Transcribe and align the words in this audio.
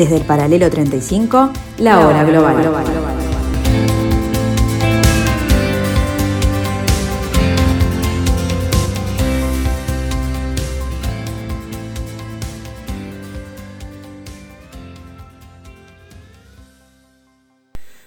Desde 0.00 0.16
el 0.16 0.24
paralelo 0.24 0.70
35, 0.70 1.52
la 1.76 2.00
hora 2.00 2.24
global. 2.24 2.56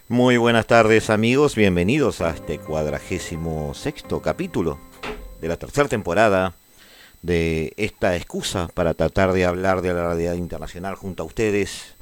Muy 0.07 0.37
buenas 0.37 0.65
tardes 0.65 1.11
amigos, 1.11 1.53
bienvenidos 1.53 2.21
a 2.21 2.31
este 2.31 2.57
cuadragésimo 2.57 3.75
sexto 3.75 4.19
capítulo 4.19 4.79
de 5.39 5.47
la 5.47 5.57
tercera 5.57 5.87
temporada 5.87 6.55
de 7.23 7.73
esta 7.77 8.15
excusa 8.15 8.69
para 8.73 8.93
tratar 8.93 9.33
de 9.33 9.45
hablar 9.45 9.81
de 9.81 9.93
la 9.93 10.07
realidad 10.07 10.35
internacional 10.35 10.95
junto 10.95 11.23
a 11.23 11.25
ustedes 11.25 11.95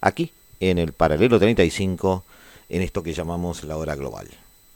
aquí 0.00 0.32
en 0.60 0.78
el 0.78 0.92
paralelo 0.92 1.38
35 1.38 2.24
en 2.68 2.82
esto 2.82 3.02
que 3.02 3.12
llamamos 3.12 3.64
la 3.64 3.76
hora 3.76 3.96
global. 3.96 4.28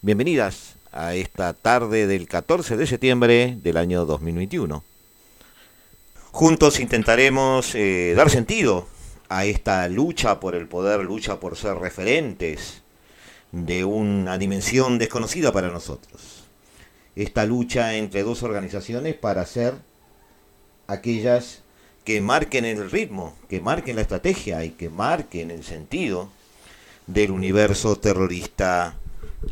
Bienvenidas 0.03 0.75
a 0.91 1.15
esta 1.15 1.53
tarde 1.55 2.07
del 2.09 2.27
14 2.27 2.77
de 2.77 2.87
septiembre 2.87 3.57
del 3.63 3.77
año 3.77 4.05
2021. 4.05 4.83
Juntos 6.33 6.81
intentaremos 6.81 7.75
eh, 7.77 8.15
dar 8.17 8.29
sentido 8.29 8.89
a 9.29 9.45
esta 9.45 9.89
lucha 9.89 10.41
por 10.41 10.57
el 10.57 10.67
poder, 10.67 11.01
lucha 11.01 11.39
por 11.39 11.57
ser 11.57 11.77
referentes 11.77 12.83
de 13.53 13.85
una 13.85 14.37
dimensión 14.37 14.99
desconocida 14.99 15.53
para 15.53 15.71
nosotros. 15.71 16.43
Esta 17.15 17.45
lucha 17.47 17.95
entre 17.95 18.25
dos 18.25 18.43
organizaciones 18.43 19.15
para 19.15 19.47
ser 19.47 19.92
aquellas 20.93 21.63
que 22.05 22.21
marquen 22.21 22.65
el 22.65 22.91
ritmo, 22.91 23.37
que 23.49 23.61
marquen 23.61 23.97
la 23.97 24.03
estrategia 24.03 24.65
y 24.65 24.71
que 24.71 24.91
marquen 24.91 25.51
el 25.51 25.65
sentido 25.65 26.31
del 27.07 27.31
universo 27.31 27.97
terrorista 27.97 28.97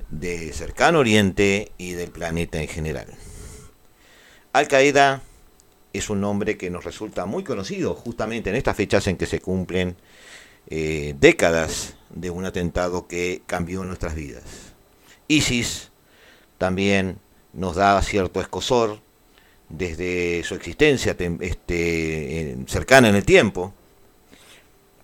de 0.09 0.53
cercano 0.53 1.01
oriente 1.01 1.73
y 1.79 1.93
del 1.93 2.11
planeta 2.11 2.61
en 2.61 2.69
general. 2.69 3.07
Al 4.53 4.69
Qaeda 4.69 5.23
es 5.93 6.11
un 6.11 6.21
nombre 6.21 6.57
que 6.57 6.71
nos 6.71 6.85
resulta 6.85 7.27
muy 7.27 7.45
conocido 7.45 7.95
justamente 7.95 8.51
en 8.51 8.57
estas 8.57 8.77
fechas 8.77 9.07
en 9.07 9.17
que 9.17 9.27
se 9.27 9.41
cumplen 9.41 9.97
eh, 10.69 11.15
décadas 11.19 11.95
de 12.11 12.31
un 12.31 12.45
atentado 12.45 13.07
que 13.07 13.43
cambió 13.47 13.85
nuestras 13.85 14.15
vidas. 14.15 14.45
ISIS 15.29 15.91
también 16.59 17.19
nos 17.53 17.77
da 17.77 18.01
cierto 18.03 18.41
escosor 18.41 19.01
desde 19.71 20.43
su 20.45 20.55
existencia 20.55 21.17
este, 21.41 22.57
cercana 22.67 23.09
en 23.09 23.15
el 23.15 23.25
tiempo, 23.25 23.73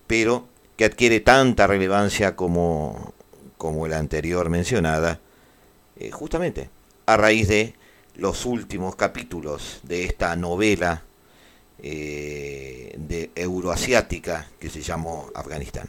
pero 0.07 0.49
que 0.77 0.85
adquiere 0.85 1.21
tanta 1.21 1.67
relevancia 1.67 2.37
como, 2.37 3.15
como 3.57 3.89
la 3.89 3.99
anterior 3.99 4.51
mencionada, 4.51 5.21
eh, 5.99 6.11
justamente 6.11 6.69
a 7.07 7.17
raíz 7.17 7.49
de 7.49 7.75
los 8.17 8.45
últimos 8.45 8.97
capítulos 8.97 9.81
de 9.85 10.05
esta 10.05 10.35
novela 10.37 11.05
eh, 11.79 12.95
de 12.99 13.31
euroasiática 13.35 14.49
que 14.59 14.69
se 14.69 14.83
llamó 14.83 15.31
Afganistán. 15.35 15.89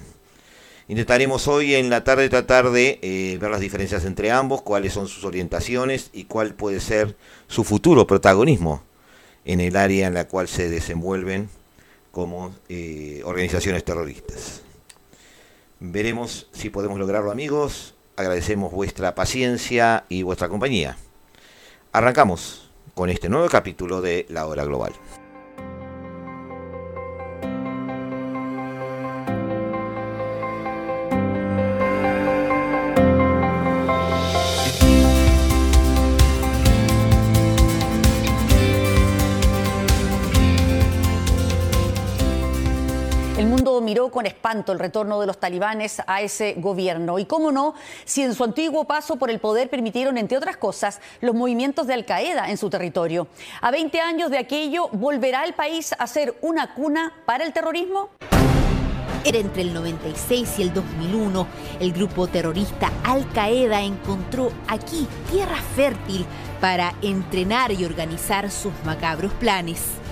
Intentaremos 0.90 1.50
hoy 1.50 1.76
en 1.76 1.90
la 1.90 2.06
tarde 2.06 2.30
tratar 2.30 2.72
de 2.72 3.00
eh, 3.02 3.38
ver 3.42 3.52
las 3.52 3.60
diferencias 3.60 4.06
entre 4.06 4.32
ambos, 4.32 4.62
cuáles 4.62 4.94
son 4.94 5.10
sus 5.10 5.26
orientaciones 5.26 6.10
y 6.14 6.24
cuál 6.24 6.54
puede 6.54 6.80
ser 6.80 7.18
su 7.48 7.66
futuro 7.66 8.08
protagonismo 8.08 8.84
en 9.44 9.60
el 9.60 9.76
área 9.76 10.08
en 10.08 10.14
la 10.14 10.30
cual 10.30 10.48
se 10.48 10.70
desenvuelven 10.70 11.50
como 12.12 12.56
eh, 12.70 13.22
organizaciones 13.26 13.84
terroristas. 13.84 14.62
Veremos 15.82 16.48
si 16.54 16.70
podemos 16.70 16.98
lograrlo 16.98 17.32
amigos. 17.32 17.94
Agradecemos 18.16 18.72
vuestra 18.72 19.14
paciencia 19.14 20.06
y 20.08 20.24
vuestra 20.24 20.48
compañía. 20.48 20.98
Arrancamos 21.92 22.72
con 22.94 23.10
este 23.10 23.28
nuevo 23.28 23.50
capítulo 23.50 24.02
de 24.02 24.26
La 24.30 24.48
Hora 24.48 24.64
Global. 24.64 24.94
Miró 43.88 44.12
con 44.12 44.26
espanto 44.26 44.74
el 44.74 44.80
retorno 44.80 45.22
de 45.22 45.28
los 45.28 45.38
talibanes 45.38 46.02
a 46.08 46.22
ese 46.22 46.56
gobierno. 46.58 47.20
Y 47.20 47.26
cómo 47.26 47.54
no, 47.54 47.74
si 48.04 48.22
en 48.22 48.36
su 48.36 48.44
antiguo 48.44 48.84
paso 48.84 49.16
por 49.16 49.30
el 49.30 49.40
poder 49.40 49.70
permitieron, 49.70 50.18
entre 50.18 50.38
otras 50.38 50.58
cosas, 50.58 51.00
los 51.22 51.34
movimientos 51.34 51.88
de 51.88 51.94
Al-Qaeda 51.94 52.50
en 52.50 52.58
su 52.58 52.70
territorio. 52.70 53.28
A 53.62 53.72
20 53.72 54.02
años 54.02 54.30
de 54.30 54.40
aquello, 54.40 54.90
¿volverá 54.92 55.46
el 55.46 55.54
país 55.54 55.96
a 55.98 56.06
ser 56.06 56.36
una 56.42 56.74
cuna 56.74 57.14
para 57.26 57.46
el 57.46 57.54
terrorismo? 57.54 58.10
Era 59.24 59.38
entre 59.38 59.62
el 59.62 59.74
96 59.74 60.60
y 60.60 60.64
el 60.64 60.74
2001. 60.74 61.48
El 61.80 61.94
grupo 61.94 62.28
terrorista 62.28 62.92
Al-Qaeda 63.06 63.84
encontró 63.84 64.52
aquí 64.68 65.08
tierra 65.32 65.62
fértil 65.78 66.26
para 66.60 66.94
entrenar 67.02 67.72
y 67.72 67.86
organizar 67.86 68.52
sus 68.52 68.74
macabros 68.84 69.32
planes. 69.36 70.07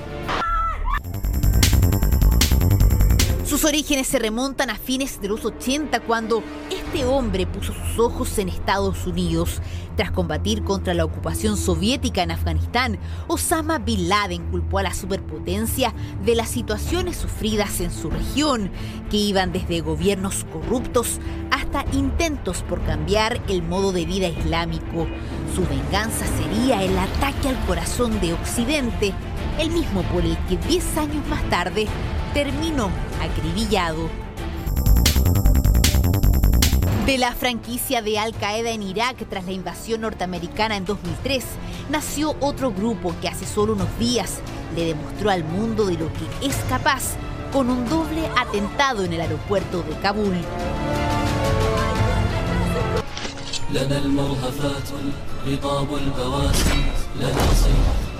Sus 3.45 3.63
orígenes 3.63 4.07
se 4.07 4.17
remontan 4.17 4.71
a 4.71 4.75
fines 4.75 5.21
de 5.21 5.27
los 5.27 5.45
80 5.45 5.99
cuando 5.99 6.41
este 6.71 7.05
hombre 7.05 7.45
puso 7.45 7.73
sus 7.73 7.99
ojos 7.99 8.39
en 8.39 8.49
Estados 8.49 9.05
Unidos. 9.05 9.61
Tras 9.95 10.09
combatir 10.09 10.63
contra 10.63 10.95
la 10.95 11.05
ocupación 11.05 11.55
soviética 11.55 12.23
en 12.23 12.31
Afganistán, 12.31 12.97
Osama 13.27 13.77
Bin 13.77 14.09
Laden 14.09 14.49
culpó 14.49 14.79
a 14.79 14.83
la 14.83 14.95
superpotencia 14.95 15.93
de 16.23 16.33
las 16.33 16.49
situaciones 16.49 17.17
sufridas 17.17 17.81
en 17.81 17.91
su 17.91 18.09
región, 18.09 18.71
que 19.11 19.17
iban 19.17 19.51
desde 19.51 19.81
gobiernos 19.81 20.43
corruptos 20.51 21.19
hasta 21.51 21.85
intentos 21.95 22.63
por 22.63 22.83
cambiar 22.83 23.39
el 23.47 23.61
modo 23.61 23.91
de 23.91 24.05
vida 24.05 24.27
islámico. 24.27 25.05
Su 25.53 25.61
venganza 25.67 26.25
sería 26.25 26.83
el 26.83 26.97
ataque 26.97 27.49
al 27.49 27.65
corazón 27.67 28.19
de 28.21 28.33
Occidente, 28.33 29.13
el 29.59 29.69
mismo 29.69 30.01
por 30.01 30.25
el 30.25 30.35
que 30.49 30.57
10 30.57 30.97
años 30.97 31.27
más 31.27 31.47
tarde 31.51 31.87
terminó 32.35 32.91
acribillado. 33.21 34.09
De 37.05 37.17
la 37.17 37.31
franquicia 37.33 38.01
de 38.01 38.19
Al 38.19 38.33
Qaeda 38.33 38.71
en 38.71 38.83
Irak 38.83 39.25
tras 39.29 39.45
la 39.45 39.53
invasión 39.53 40.01
norteamericana 40.01 40.75
en 40.75 40.83
2003, 40.83 41.45
nació 41.89 42.35
otro 42.41 42.73
grupo 42.73 43.15
que 43.21 43.29
hace 43.29 43.45
solo 43.45 43.71
unos 43.71 43.87
días 43.99 44.39
le 44.75 44.87
demostró 44.87 45.29
al 45.29 45.45
mundo 45.45 45.85
de 45.85 45.93
lo 45.93 46.11
que 46.11 46.45
es 46.45 46.57
capaz 46.67 47.13
con 47.53 47.69
un 47.69 47.87
doble 47.87 48.27
atentado 48.37 49.05
en 49.05 49.13
el 49.13 49.21
aeropuerto 49.21 49.81
de 49.83 49.95
Kabul. 50.01 50.35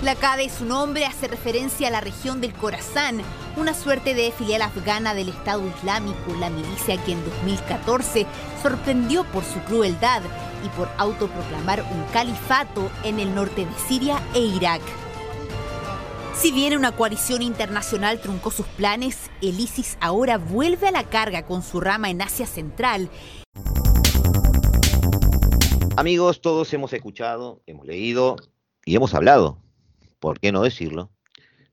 La 0.02 0.16
CADE 0.16 0.50
su 0.50 0.64
nombre 0.64 1.06
hace 1.06 1.28
referencia 1.28 1.90
a 1.90 1.92
la 1.92 2.00
región 2.00 2.40
del 2.40 2.54
Khorasan, 2.54 3.22
una 3.58 3.74
suerte 3.74 4.14
de 4.14 4.32
filial 4.32 4.62
afgana 4.62 5.14
del 5.14 5.30
Estado 5.30 5.68
Islámico, 5.68 6.34
la 6.40 6.50
milicia 6.50 7.04
que 7.04 7.14
en 7.14 7.24
2014 7.24 8.26
sorprendió 8.62 9.24
por 9.26 9.44
su 9.44 9.60
crueldad 9.62 10.22
y 10.66 10.70
por 10.70 10.90
autoproclamar 10.98 11.82
un 11.82 12.04
califato 12.12 12.92
en 13.04 13.20
el 13.20 13.34
norte 13.34 13.66
de 13.66 13.74
Siria 13.88 14.22
e 14.34 14.40
Irak. 14.40 14.82
Si 16.36 16.52
bien 16.52 16.76
una 16.76 16.92
coalición 16.92 17.42
internacional 17.42 18.20
truncó 18.20 18.52
sus 18.52 18.66
planes, 18.66 19.32
el 19.42 19.60
ISIS 19.60 19.98
ahora 20.02 20.38
vuelve 20.38 20.90
a 20.90 20.92
la 20.92 21.04
carga 21.04 21.46
con 21.46 21.64
su 21.64 21.80
rama 21.80 22.10
en 22.10 22.22
Asia 22.22 22.46
Central. 22.46 23.10
Amigos, 25.96 26.42
todos 26.42 26.74
hemos 26.74 26.92
escuchado, 26.92 27.62
hemos 27.68 27.86
leído 27.86 28.36
y 28.84 28.98
hemos 28.98 29.14
hablado 29.14 29.60
por 30.20 30.40
qué 30.40 30.52
no 30.52 30.62
decirlo, 30.62 31.10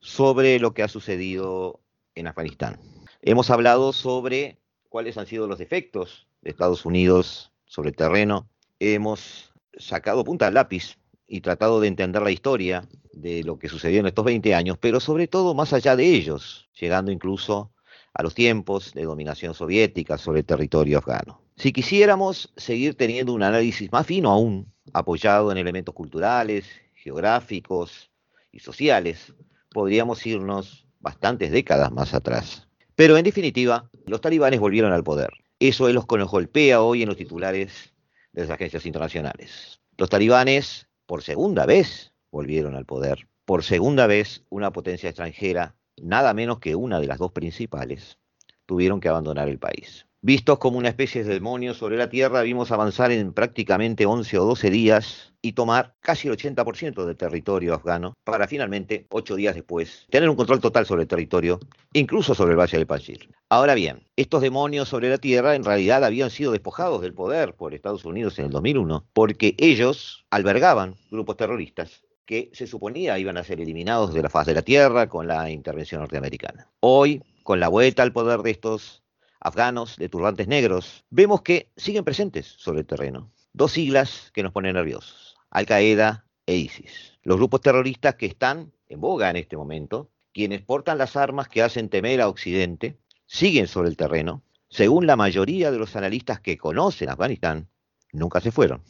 sobre 0.02 0.58
lo 0.58 0.74
que 0.74 0.82
ha 0.82 0.88
sucedido 0.88 1.80
en 2.14 2.26
Afganistán. 2.26 2.78
Hemos 3.22 3.50
hablado 3.50 3.92
sobre 3.92 4.58
cuáles 4.88 5.16
han 5.16 5.26
sido 5.26 5.46
los 5.46 5.58
defectos 5.58 6.26
de 6.42 6.50
Estados 6.50 6.84
Unidos 6.84 7.52
sobre 7.64 7.90
el 7.90 7.96
terreno. 7.96 8.48
Hemos 8.80 9.52
sacado 9.78 10.24
punta 10.24 10.48
al 10.48 10.54
lápiz 10.54 10.98
y 11.26 11.40
tratado 11.40 11.80
de 11.80 11.88
entender 11.88 12.20
la 12.20 12.32
historia 12.32 12.86
de 13.12 13.44
lo 13.44 13.58
que 13.58 13.68
sucedió 13.68 14.00
en 14.00 14.06
estos 14.06 14.24
20 14.24 14.54
años, 14.54 14.76
pero 14.78 15.00
sobre 15.00 15.28
todo 15.28 15.54
más 15.54 15.72
allá 15.72 15.96
de 15.96 16.04
ellos, 16.04 16.68
llegando 16.78 17.12
incluso 17.12 17.72
a 18.12 18.22
los 18.22 18.34
tiempos 18.34 18.92
de 18.92 19.04
dominación 19.04 19.54
soviética 19.54 20.18
sobre 20.18 20.40
el 20.40 20.46
territorio 20.46 20.98
afgano. 20.98 21.40
Si 21.56 21.72
quisiéramos 21.72 22.52
seguir 22.56 22.96
teniendo 22.96 23.32
un 23.32 23.42
análisis 23.42 23.90
más 23.92 24.06
fino 24.06 24.30
aún, 24.30 24.70
apoyado 24.92 25.52
en 25.52 25.58
elementos 25.58 25.94
culturales, 25.94 26.66
geográficos, 26.94 28.10
y 28.52 28.60
sociales, 28.60 29.34
podríamos 29.72 30.24
irnos 30.26 30.86
bastantes 31.00 31.50
décadas 31.50 31.92
más 31.92 32.14
atrás. 32.14 32.68
Pero 32.94 33.16
en 33.16 33.24
definitiva, 33.24 33.90
los 34.06 34.20
talibanes 34.20 34.60
volvieron 34.60 34.92
al 34.92 35.04
poder. 35.04 35.30
Eso 35.58 35.88
es 35.88 35.94
lo 35.94 36.06
que 36.06 36.18
nos 36.18 36.30
golpea 36.30 36.82
hoy 36.82 37.02
en 37.02 37.08
los 37.08 37.16
titulares 37.16 37.92
de 38.32 38.42
las 38.42 38.50
agencias 38.50 38.86
internacionales. 38.86 39.80
Los 39.96 40.10
talibanes, 40.10 40.88
por 41.06 41.22
segunda 41.22 41.66
vez, 41.66 42.12
volvieron 42.30 42.74
al 42.74 42.86
poder. 42.86 43.28
Por 43.44 43.64
segunda 43.64 44.06
vez, 44.06 44.44
una 44.48 44.72
potencia 44.72 45.08
extranjera, 45.08 45.76
nada 45.96 46.34
menos 46.34 46.58
que 46.58 46.74
una 46.74 47.00
de 47.00 47.06
las 47.06 47.18
dos 47.18 47.32
principales, 47.32 48.18
tuvieron 48.66 49.00
que 49.00 49.08
abandonar 49.08 49.48
el 49.48 49.58
país. 49.58 50.06
Vistos 50.24 50.60
como 50.60 50.78
una 50.78 50.88
especie 50.88 51.24
de 51.24 51.34
demonio 51.34 51.74
sobre 51.74 51.96
la 51.96 52.08
tierra, 52.08 52.42
vimos 52.42 52.70
avanzar 52.70 53.10
en 53.10 53.32
prácticamente 53.32 54.06
11 54.06 54.38
o 54.38 54.44
12 54.44 54.70
días 54.70 55.34
y 55.42 55.54
tomar 55.54 55.96
casi 55.98 56.28
el 56.28 56.36
80% 56.36 57.04
del 57.04 57.16
territorio 57.16 57.74
afgano 57.74 58.14
para 58.22 58.46
finalmente, 58.46 59.04
ocho 59.10 59.34
días 59.34 59.56
después, 59.56 60.06
tener 60.10 60.30
un 60.30 60.36
control 60.36 60.60
total 60.60 60.86
sobre 60.86 61.02
el 61.02 61.08
territorio, 61.08 61.58
incluso 61.92 62.36
sobre 62.36 62.52
el 62.52 62.60
Valle 62.60 62.78
del 62.78 62.86
Panjir. 62.86 63.30
Ahora 63.48 63.74
bien, 63.74 64.06
estos 64.14 64.42
demonios 64.42 64.88
sobre 64.88 65.10
la 65.10 65.18
tierra 65.18 65.56
en 65.56 65.64
realidad 65.64 66.04
habían 66.04 66.30
sido 66.30 66.52
despojados 66.52 67.02
del 67.02 67.14
poder 67.14 67.56
por 67.56 67.74
Estados 67.74 68.04
Unidos 68.04 68.38
en 68.38 68.44
el 68.44 68.52
2001 68.52 69.04
porque 69.12 69.56
ellos 69.58 70.24
albergaban 70.30 70.94
grupos 71.10 71.36
terroristas 71.36 72.04
que 72.26 72.48
se 72.52 72.68
suponía 72.68 73.18
iban 73.18 73.38
a 73.38 73.42
ser 73.42 73.60
eliminados 73.60 74.14
de 74.14 74.22
la 74.22 74.30
faz 74.30 74.46
de 74.46 74.54
la 74.54 74.62
tierra 74.62 75.08
con 75.08 75.26
la 75.26 75.50
intervención 75.50 76.00
norteamericana. 76.00 76.70
Hoy, 76.78 77.24
con 77.42 77.58
la 77.58 77.66
vuelta 77.66 78.04
al 78.04 78.12
poder 78.12 78.42
de 78.42 78.52
estos 78.52 79.01
afganos 79.42 79.96
de 79.96 80.08
turbantes 80.08 80.46
negros, 80.46 81.04
vemos 81.10 81.42
que 81.42 81.70
siguen 81.76 82.04
presentes 82.04 82.46
sobre 82.46 82.80
el 82.80 82.86
terreno. 82.86 83.32
Dos 83.52 83.72
siglas 83.72 84.30
que 84.32 84.42
nos 84.42 84.52
ponen 84.52 84.74
nerviosos, 84.74 85.36
Al-Qaeda 85.50 86.24
e 86.46 86.56
ISIS. 86.56 87.18
Los 87.22 87.36
grupos 87.36 87.60
terroristas 87.60 88.14
que 88.14 88.26
están 88.26 88.72
en 88.88 89.00
boga 89.00 89.30
en 89.30 89.36
este 89.36 89.56
momento, 89.56 90.10
quienes 90.32 90.62
portan 90.62 90.98
las 90.98 91.16
armas 91.16 91.48
que 91.48 91.62
hacen 91.62 91.88
temer 91.88 92.20
a 92.20 92.28
Occidente, 92.28 92.98
siguen 93.26 93.66
sobre 93.66 93.88
el 93.88 93.96
terreno. 93.96 94.42
Según 94.68 95.06
la 95.06 95.16
mayoría 95.16 95.70
de 95.70 95.78
los 95.78 95.96
analistas 95.96 96.40
que 96.40 96.56
conocen 96.56 97.10
Afganistán, 97.10 97.68
nunca 98.12 98.40
se 98.40 98.52
fueron. 98.52 98.82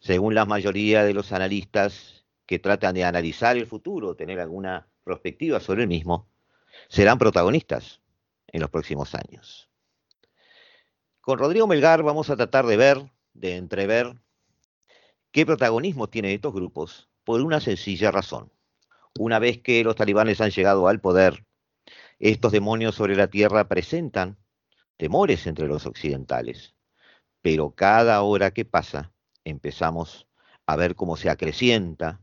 Según 0.00 0.34
la 0.34 0.44
mayoría 0.44 1.04
de 1.04 1.14
los 1.14 1.32
analistas 1.32 2.26
que 2.46 2.58
tratan 2.58 2.94
de 2.94 3.04
analizar 3.04 3.56
el 3.56 3.66
futuro, 3.66 4.16
tener 4.16 4.40
alguna 4.40 4.86
perspectiva 5.02 5.60
sobre 5.60 5.82
el 5.82 5.88
mismo, 5.88 6.28
serán 6.88 7.18
protagonistas 7.18 8.02
en 8.54 8.60
los 8.60 8.70
próximos 8.70 9.16
años. 9.16 9.68
Con 11.20 11.40
Rodrigo 11.40 11.66
Melgar 11.66 12.04
vamos 12.04 12.30
a 12.30 12.36
tratar 12.36 12.66
de 12.66 12.76
ver, 12.76 13.12
de 13.32 13.56
entrever, 13.56 14.14
qué 15.32 15.44
protagonismo 15.44 16.08
tienen 16.08 16.30
estos 16.30 16.54
grupos 16.54 17.10
por 17.24 17.40
una 17.40 17.58
sencilla 17.58 18.12
razón. 18.12 18.52
Una 19.18 19.40
vez 19.40 19.60
que 19.60 19.82
los 19.82 19.96
talibanes 19.96 20.40
han 20.40 20.52
llegado 20.52 20.86
al 20.86 21.00
poder, 21.00 21.44
estos 22.20 22.52
demonios 22.52 22.94
sobre 22.94 23.16
la 23.16 23.26
tierra 23.26 23.66
presentan 23.66 24.38
temores 24.98 25.48
entre 25.48 25.66
los 25.66 25.84
occidentales, 25.84 26.76
pero 27.42 27.74
cada 27.74 28.22
hora 28.22 28.52
que 28.52 28.64
pasa 28.64 29.12
empezamos 29.42 30.28
a 30.64 30.76
ver 30.76 30.94
cómo 30.94 31.16
se 31.16 31.28
acrecienta 31.28 32.20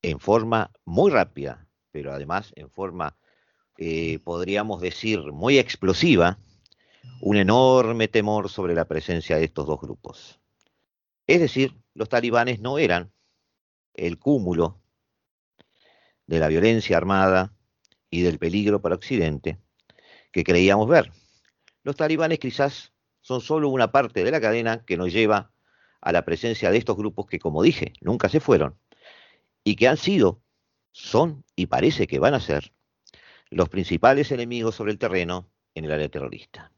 en 0.00 0.18
forma 0.18 0.72
muy 0.86 1.10
rápida, 1.10 1.68
pero 1.90 2.10
además 2.10 2.52
en 2.56 2.70
forma 2.70 3.18
eh, 3.78 4.18
podríamos 4.24 4.80
decir, 4.80 5.20
muy 5.32 5.56
explosiva, 5.56 6.40
un 7.20 7.36
enorme 7.36 8.08
temor 8.08 8.50
sobre 8.50 8.74
la 8.74 8.86
presencia 8.86 9.36
de 9.36 9.44
estos 9.44 9.68
dos 9.68 9.80
grupos. 9.80 10.40
Es 11.28 11.40
decir, 11.40 11.76
los 11.94 12.08
talibanes 12.08 12.58
no 12.58 12.78
eran 12.78 13.12
el 13.94 14.18
cúmulo 14.18 14.80
de 16.26 16.40
la 16.40 16.48
violencia 16.48 16.96
armada 16.96 17.54
y 18.10 18.22
del 18.22 18.40
peligro 18.40 18.82
para 18.82 18.96
Occidente 18.96 19.60
que 20.32 20.42
creíamos 20.42 20.88
ver. 20.88 21.12
Los 21.84 21.94
talibanes 21.94 22.40
quizás 22.40 22.92
son 23.20 23.40
solo 23.40 23.68
una 23.68 23.92
parte 23.92 24.24
de 24.24 24.30
la 24.32 24.40
cadena 24.40 24.84
que 24.84 24.96
nos 24.96 25.12
lleva 25.12 25.52
a 26.00 26.10
la 26.12 26.24
presencia 26.24 26.72
de 26.72 26.78
estos 26.78 26.96
grupos 26.96 27.26
que, 27.26 27.38
como 27.38 27.62
dije, 27.62 27.92
nunca 28.00 28.28
se 28.28 28.40
fueron 28.40 28.76
y 29.62 29.76
que 29.76 29.86
han 29.86 29.96
sido, 29.98 30.42
son 30.90 31.44
y 31.54 31.66
parece 31.66 32.08
que 32.08 32.18
van 32.18 32.34
a 32.34 32.40
ser 32.40 32.72
los 33.50 33.68
principales 33.68 34.30
enemigos 34.32 34.74
sobre 34.74 34.92
el 34.92 34.98
terreno 34.98 35.48
en 35.74 35.84
el 35.84 35.92
área 35.92 36.08
terrorista. 36.08 36.72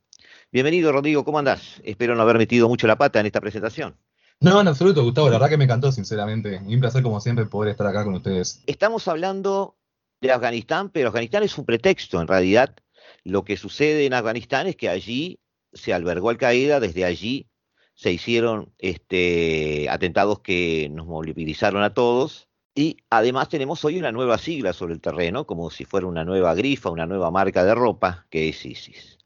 Bienvenido, 0.52 0.92
Rodrigo, 0.92 1.24
¿cómo 1.24 1.38
andás? 1.38 1.80
Espero 1.84 2.14
no 2.14 2.22
haber 2.22 2.38
metido 2.38 2.68
mucho 2.68 2.86
la 2.86 2.98
pata 2.98 3.20
en 3.20 3.26
esta 3.26 3.40
presentación. 3.40 3.96
No, 4.40 4.60
en 4.60 4.68
absoluto, 4.68 5.02
Gustavo, 5.04 5.28
la 5.28 5.34
verdad 5.34 5.50
que 5.50 5.58
me 5.58 5.64
encantó, 5.64 5.92
sinceramente. 5.92 6.60
Y 6.66 6.74
un 6.74 6.80
placer, 6.80 7.02
como 7.02 7.20
siempre, 7.20 7.46
poder 7.46 7.72
estar 7.72 7.86
acá 7.86 8.04
con 8.04 8.14
ustedes. 8.14 8.62
Estamos 8.66 9.06
hablando 9.06 9.76
de 10.20 10.32
Afganistán, 10.32 10.90
pero 10.90 11.08
Afganistán 11.08 11.42
es 11.42 11.56
un 11.58 11.66
pretexto. 11.66 12.20
En 12.20 12.26
realidad, 12.26 12.74
lo 13.22 13.44
que 13.44 13.56
sucede 13.56 14.06
en 14.06 14.14
Afganistán 14.14 14.66
es 14.66 14.76
que 14.76 14.88
allí 14.88 15.40
se 15.72 15.92
albergó 15.92 16.30
Al 16.30 16.38
Qaeda, 16.38 16.80
desde 16.80 17.04
allí 17.04 17.48
se 17.94 18.12
hicieron 18.12 18.72
este, 18.78 19.88
atentados 19.90 20.40
que 20.40 20.88
nos 20.90 21.06
movilizaron 21.06 21.82
a 21.82 21.92
todos, 21.92 22.48
y 22.74 22.98
además 23.10 23.48
tenemos 23.48 23.84
hoy 23.84 23.98
una 23.98 24.12
nueva 24.12 24.38
sigla 24.38 24.72
sobre 24.72 24.94
el 24.94 25.00
terreno, 25.00 25.46
como 25.46 25.70
si 25.70 25.84
fuera 25.84 26.06
una 26.06 26.24
nueva 26.24 26.54
grifa, 26.54 26.90
una 26.90 27.06
nueva 27.06 27.30
marca 27.30 27.64
de 27.64 27.74
ropa, 27.74 28.26
que 28.30 28.48
es 28.48 28.64
ISIS. 28.64 29.18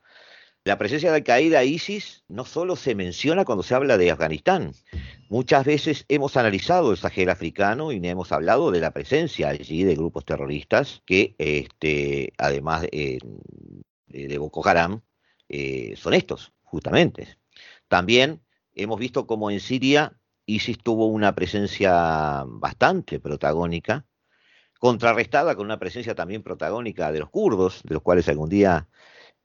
La 0.65 0.79
presencia 0.79 1.11
de 1.11 1.17
Al-Qaeda 1.17 1.63
ISIS 1.63 2.25
no 2.27 2.47
solo 2.47 2.75
se 2.75 2.95
menciona 2.95 3.45
cuando 3.45 3.63
se 3.63 3.75
habla 3.75 3.99
de 3.99 4.11
Afganistán. 4.11 4.73
Muchas 5.29 5.67
veces 5.67 6.07
hemos 6.09 6.39
analizado 6.39 6.91
el 6.91 6.97
Sahel 6.97 7.29
africano 7.29 7.93
y 7.93 8.01
hemos 8.09 8.33
hablado 8.33 8.71
de 8.71 8.81
la 8.81 8.93
presencia 8.93 9.51
allí 9.51 9.85
de 9.85 9.95
grupos 9.95 10.25
terroristas 10.25 11.03
que, 11.05 11.35
este, 11.37 12.33
además 12.39 12.87
eh, 12.93 13.19
de 14.07 14.39
Boko 14.39 14.67
Haram, 14.67 15.03
eh, 15.51 15.95
son 15.99 16.15
estos, 16.15 16.53
justamente. 16.63 17.37
También 17.89 18.41
hemos 18.75 18.99
visto 18.99 19.27
como 19.27 19.51
en 19.51 19.61
Siria 19.61 20.19
ISIS 20.47 20.79
tuvo 20.79 21.07
una 21.07 21.35
presencia 21.35 22.45
bastante 22.47 23.21
protagónica, 23.21 24.07
contrarrestada 24.79 25.57
con 25.57 25.67
una 25.67 25.79
presencia 25.79 26.15
también 26.15 26.43
protagónica 26.43 27.11
de 27.13 27.21
los 27.21 27.31
kurdos, 27.31 27.83
de 27.85 27.95
los 27.95 28.03
cuales 28.03 28.29
algún 28.29 28.51
día 28.51 28.89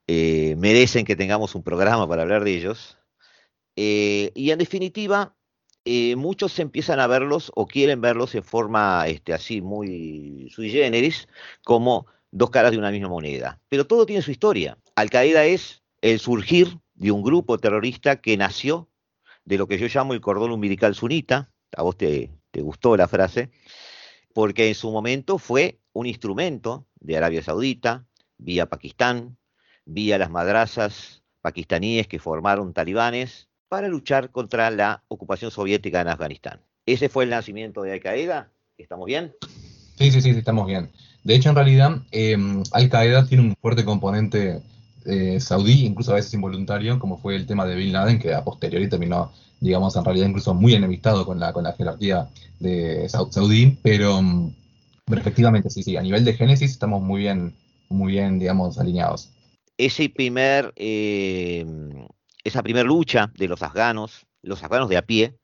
eh, 0.08 0.56
merecen 0.58 1.06
que 1.06 1.16
tengamos 1.16 1.56
un 1.56 1.64
programa 1.64 2.08
para 2.08 2.24
hablar 2.24 2.44
de 2.44 2.56
ellos. 2.56 2.98
Eh, 3.76 4.32
y 4.36 4.52
en 4.52 4.60
definitiva, 4.60 5.36
eh, 5.86 6.16
muchos 6.18 6.60
empiezan 6.60 7.00
a 7.00 7.08
verlos 7.08 7.52
o 7.56 7.66
quieren 7.66 8.02
verlos 8.02 8.36
en 8.36 8.44
forma 8.44 9.08
este, 9.08 9.34
así 9.34 9.62
muy 9.62 10.50
sui 10.54 10.70
generis, 10.70 11.28
como 11.64 12.08
dos 12.32 12.50
caras 12.50 12.72
de 12.72 12.78
una 12.78 12.92
misma 12.92 13.08
moneda. 13.08 13.62
Pero 13.70 13.88
todo 13.88 14.06
tiene 14.06 14.22
su 14.22 14.32
historia. 14.32 14.78
Al 14.96 15.10
Qaeda 15.10 15.46
es 15.46 15.82
el 16.02 16.20
surgir 16.20 16.80
de 16.96 17.12
un 17.12 17.24
grupo 17.24 17.58
terrorista 17.58 18.20
que 18.20 18.36
nació 18.36 18.89
de 19.50 19.58
lo 19.58 19.68
que 19.68 19.80
yo 19.80 19.88
llamo 19.92 20.14
el 20.14 20.22
cordón 20.22 20.52
umbilical 20.52 20.94
sunita, 20.94 21.50
a 21.76 21.82
vos 21.82 21.98
te, 21.98 22.30
gustó 22.54 22.96
la 22.96 23.08
frase, 23.08 23.50
porque 24.32 24.68
en 24.68 24.76
su 24.76 24.92
momento 24.92 25.40
fue 25.40 25.80
un 25.92 26.06
instrumento 26.06 26.86
de 27.00 27.18
Arabia 27.18 27.42
Saudita, 27.42 28.06
vía 28.38 28.68
Pakistán, 28.68 29.38
vía 29.86 30.20
las 30.20 30.30
madrazas 30.30 31.24
pakistaníes 31.42 32.08
que 32.08 32.20
formaron 32.20 32.74
talibanes 32.74 33.48
para 33.70 33.88
luchar 33.88 34.30
contra 34.30 34.70
la 34.70 35.04
ocupación 35.08 35.50
soviética 35.50 36.00
en 36.02 36.10
Afganistán. 36.10 36.62
Ese 36.86 37.10
fue 37.10 37.24
el 37.24 37.32
nacimiento 37.32 37.82
de 37.82 37.94
Al-Qaeda. 37.94 38.52
¿Estamos 38.78 39.08
bien? 39.08 39.34
Sí, 39.98 40.12
sí, 40.12 40.22
sí, 40.22 40.30
estamos 40.30 40.68
bien. 40.68 40.92
De 41.24 41.34
hecho, 41.34 41.50
en 41.50 41.56
realidad, 41.56 42.04
em, 42.12 42.62
Al-Qaeda 42.72 43.26
tiene 43.26 43.46
un 43.46 43.56
fuerte 43.56 43.84
componente 43.84 44.62
eh, 45.10 45.40
saudí, 45.40 45.86
incluso 45.86 46.12
a 46.12 46.16
veces 46.16 46.34
involuntario, 46.34 47.00
como 47.00 47.18
fue 47.18 47.36
el 47.36 47.46
tema 47.46 47.66
de 47.66 47.76
Bin 47.76 47.92
Laden, 47.92 48.20
que 48.20 48.34
a 48.34 48.44
posteriori 48.44 48.88
terminó, 48.88 49.32
digamos, 49.60 49.96
en 49.96 50.06
realidad 50.06 50.28
incluso 50.28 50.54
muy 50.54 50.76
enemistado 50.76 51.26
con 51.26 51.40
la, 51.40 51.52
con 51.52 51.64
la 51.64 51.74
jerarquía 51.74 52.30
de 52.60 53.08
saudí, 53.10 53.78
pero, 53.82 54.22
mm, 54.22 54.54
efectivamente, 55.12 55.70
sí, 55.70 55.84
sí, 55.84 55.98
a 55.98 56.02
nivel 56.02 56.24
de 56.24 56.34
génesis 56.34 56.72
estamos 56.72 57.02
muy 57.02 57.22
bien, 57.22 57.56
muy 57.90 58.14
bien, 58.14 58.40
digamos, 58.40 58.78
alineados. 58.78 59.32
Ese 59.78 60.10
primer, 60.10 60.74
eh, 60.76 61.66
esa 62.44 62.62
primera 62.62 62.86
lucha 62.86 63.32
de 63.38 63.48
los 63.48 63.64
afganos, 63.64 64.28
los 64.42 64.64
afganos 64.64 64.90
de 64.90 64.98
a 64.98 65.02
pie, 65.02 65.36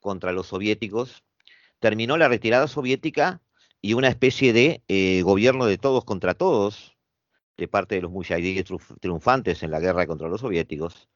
contra 0.00 0.32
los 0.32 0.48
soviéticos, 0.48 1.22
terminó 1.78 2.16
la 2.16 2.28
retirada 2.28 2.68
soviética 2.68 3.40
y 3.82 3.94
una 3.94 4.08
especie 4.08 4.52
de 4.52 4.82
eh, 4.88 5.22
gobierno 5.22 5.66
de 5.66 5.78
todos 5.78 6.04
contra 6.04 6.34
todos, 6.34 6.96
de 7.60 7.68
parte 7.68 7.94
de 7.94 8.02
los 8.02 8.10
mujahidíes 8.10 8.64
triunfantes 9.00 9.62
en 9.62 9.70
la 9.70 9.80
guerra 9.80 10.06
contra 10.06 10.28
los 10.28 10.40
soviéticos, 10.40 11.08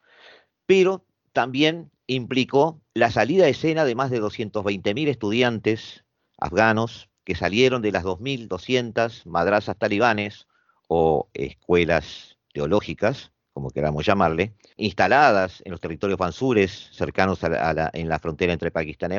pero 0.67 1.05
también 1.33 1.91
implicó 2.07 2.81
la 2.93 3.11
salida 3.11 3.45
de 3.45 3.51
escena 3.51 3.85
de 3.85 3.95
más 3.95 4.11
de 4.11 4.21
220.000 4.21 5.09
estudiantes 5.09 6.05
afganos 6.39 7.09
que 7.25 7.35
salieron 7.35 7.81
de 7.81 7.93
las 7.93 8.05
2.200 8.05 9.25
madrazas 9.25 9.79
talibanes 9.79 10.47
o 10.87 11.31
escuelas 11.33 12.37
teológicas, 12.53 13.33
como 13.55 13.71
queramos 13.71 14.05
llamarle, 14.05 14.55
instaladas 14.77 15.63
en 15.65 15.73
los 15.73 15.81
territorios 15.81 16.19
pansures 16.19 16.91
cercanos 16.93 17.43
a 17.43 17.91
en 17.95 18.09
la 18.09 18.19
frontera 18.19 18.53
entre 18.53 18.71
Pakistán 18.71 19.13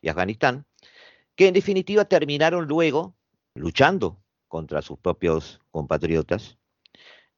y 0.00 0.08
Afganistán, 0.08 0.64
que 1.34 1.48
en 1.48 1.54
definitiva 1.54 2.06
terminaron 2.06 2.66
luego 2.66 3.14
luchando 3.54 4.22
contra 4.48 4.82
sus 4.82 4.98
propios 4.98 5.60
compatriotas 5.70 6.58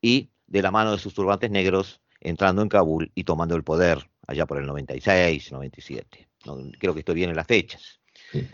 y 0.01 0.31
de 0.47 0.63
la 0.63 0.71
mano 0.71 0.93
de 0.93 0.99
sus 0.99 1.15
turbantes 1.15 1.51
negros 1.51 2.01
entrando 2.21 2.63
en 2.63 2.69
Kabul 2.69 3.13
y 3.15 3.25
tomando 3.25 3.55
el 3.55 3.65
poder 3.65 4.11
allá 4.27 4.47
por 4.47 4.59
el 4.59 4.67
96, 4.67 5.53
97. 5.53 6.29
creo 6.79 6.95
que 6.95 7.01
estoy 7.01 7.15
bien 7.15 7.31
en 7.31 7.37
las 7.37 7.47
fechas. 7.47 8.01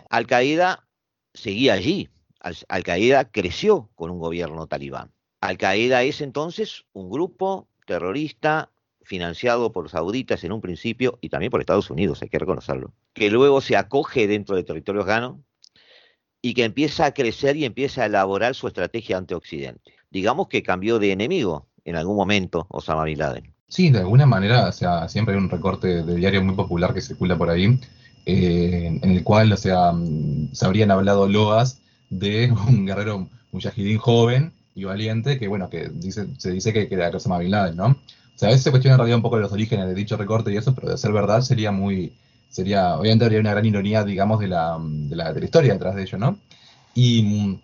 Al 0.09 0.27
Qaeda 0.27 0.87
seguía 1.33 1.73
allí. 1.73 2.09
Al 2.39 2.83
Qaeda 2.83 3.31
creció 3.31 3.89
con 3.95 4.11
un 4.11 4.19
gobierno 4.19 4.67
talibán. 4.67 5.11
Al 5.41 5.57
Qaeda 5.57 6.03
es 6.03 6.21
entonces 6.21 6.85
un 6.93 7.09
grupo 7.09 7.67
terrorista 7.85 8.71
financiado 9.05 9.71
por 9.71 9.89
sauditas 9.89 10.43
en 10.43 10.51
un 10.51 10.61
principio 10.61 11.19
y 11.21 11.29
también 11.29 11.51
por 11.51 11.59
Estados 11.59 11.89
Unidos, 11.89 12.21
hay 12.21 12.29
que 12.29 12.39
reconocerlo, 12.39 12.93
que 13.13 13.29
luego 13.29 13.61
se 13.61 13.77
acoge 13.77 14.27
dentro 14.27 14.55
del 14.55 14.65
territorio 14.65 15.01
afgano 15.01 15.43
y 16.45 16.53
que 16.53 16.63
empieza 16.63 17.07
a 17.07 17.11
crecer 17.11 17.57
y 17.57 17.65
empieza 17.65 18.03
a 18.03 18.05
elaborar 18.05 18.53
su 18.53 18.67
estrategia 18.67 19.17
ante 19.17 19.33
Occidente. 19.33 19.93
Digamos 20.11 20.47
que 20.47 20.61
cambió 20.61 20.99
de 20.99 21.11
enemigo 21.11 21.65
en 21.83 21.95
algún 21.95 22.15
momento 22.15 22.67
Osama 22.69 23.03
Bin 23.03 23.17
Laden. 23.17 23.51
Sí, 23.67 23.89
de 23.89 23.97
alguna 23.97 24.27
manera, 24.27 24.69
o 24.69 24.71
sea, 24.71 25.09
siempre 25.09 25.33
hay 25.33 25.41
un 25.41 25.49
recorte 25.49 26.03
de 26.03 26.15
diario 26.15 26.43
muy 26.43 26.53
popular 26.53 26.93
que 26.93 27.01
circula 27.01 27.35
por 27.35 27.49
ahí, 27.49 27.79
eh, 28.27 28.99
en 29.01 29.09
el 29.09 29.23
cual, 29.23 29.53
o 29.53 29.57
sea, 29.57 29.91
mm, 29.91 30.53
se 30.53 30.65
habrían 30.67 30.91
hablado 30.91 31.27
loas 31.27 31.81
de 32.11 32.51
un 32.67 32.85
guerrero 32.85 33.27
mujahidín 33.51 33.97
joven 33.97 34.53
y 34.75 34.83
valiente, 34.83 35.39
que 35.39 35.47
bueno, 35.47 35.67
que 35.71 35.89
dice, 35.89 36.27
se 36.37 36.51
dice 36.51 36.71
que, 36.71 36.87
que 36.87 36.93
era 36.93 37.09
Osama 37.09 37.39
Bin 37.39 37.49
Laden, 37.49 37.75
¿no? 37.75 37.87
O 37.87 37.97
sea, 38.37 38.49
a 38.49 38.51
veces 38.51 38.65
se 38.65 38.69
cuestiona 38.69 39.03
en 39.03 39.15
un 39.15 39.23
poco 39.23 39.39
los 39.39 39.51
orígenes 39.51 39.87
de 39.87 39.95
dicho 39.95 40.15
recorte 40.15 40.53
y 40.53 40.57
eso, 40.57 40.75
pero 40.75 40.91
de 40.91 40.99
ser 40.99 41.11
verdad 41.11 41.41
sería 41.41 41.71
muy, 41.71 42.13
sería, 42.55 42.97
obviamente 42.97 43.25
habría 43.25 43.41
una 43.41 43.51
gran 43.51 43.65
ironía, 43.65 44.05
digamos, 44.05 44.39
de 44.39 44.47
la, 44.47 44.79
de 44.81 45.15
la, 45.15 45.33
de 45.33 45.39
la 45.41 45.45
historia 45.45 45.73
detrás 45.73 45.93
de 45.93 46.03
ello, 46.03 46.17
¿no? 46.17 46.39
Y, 46.93 47.59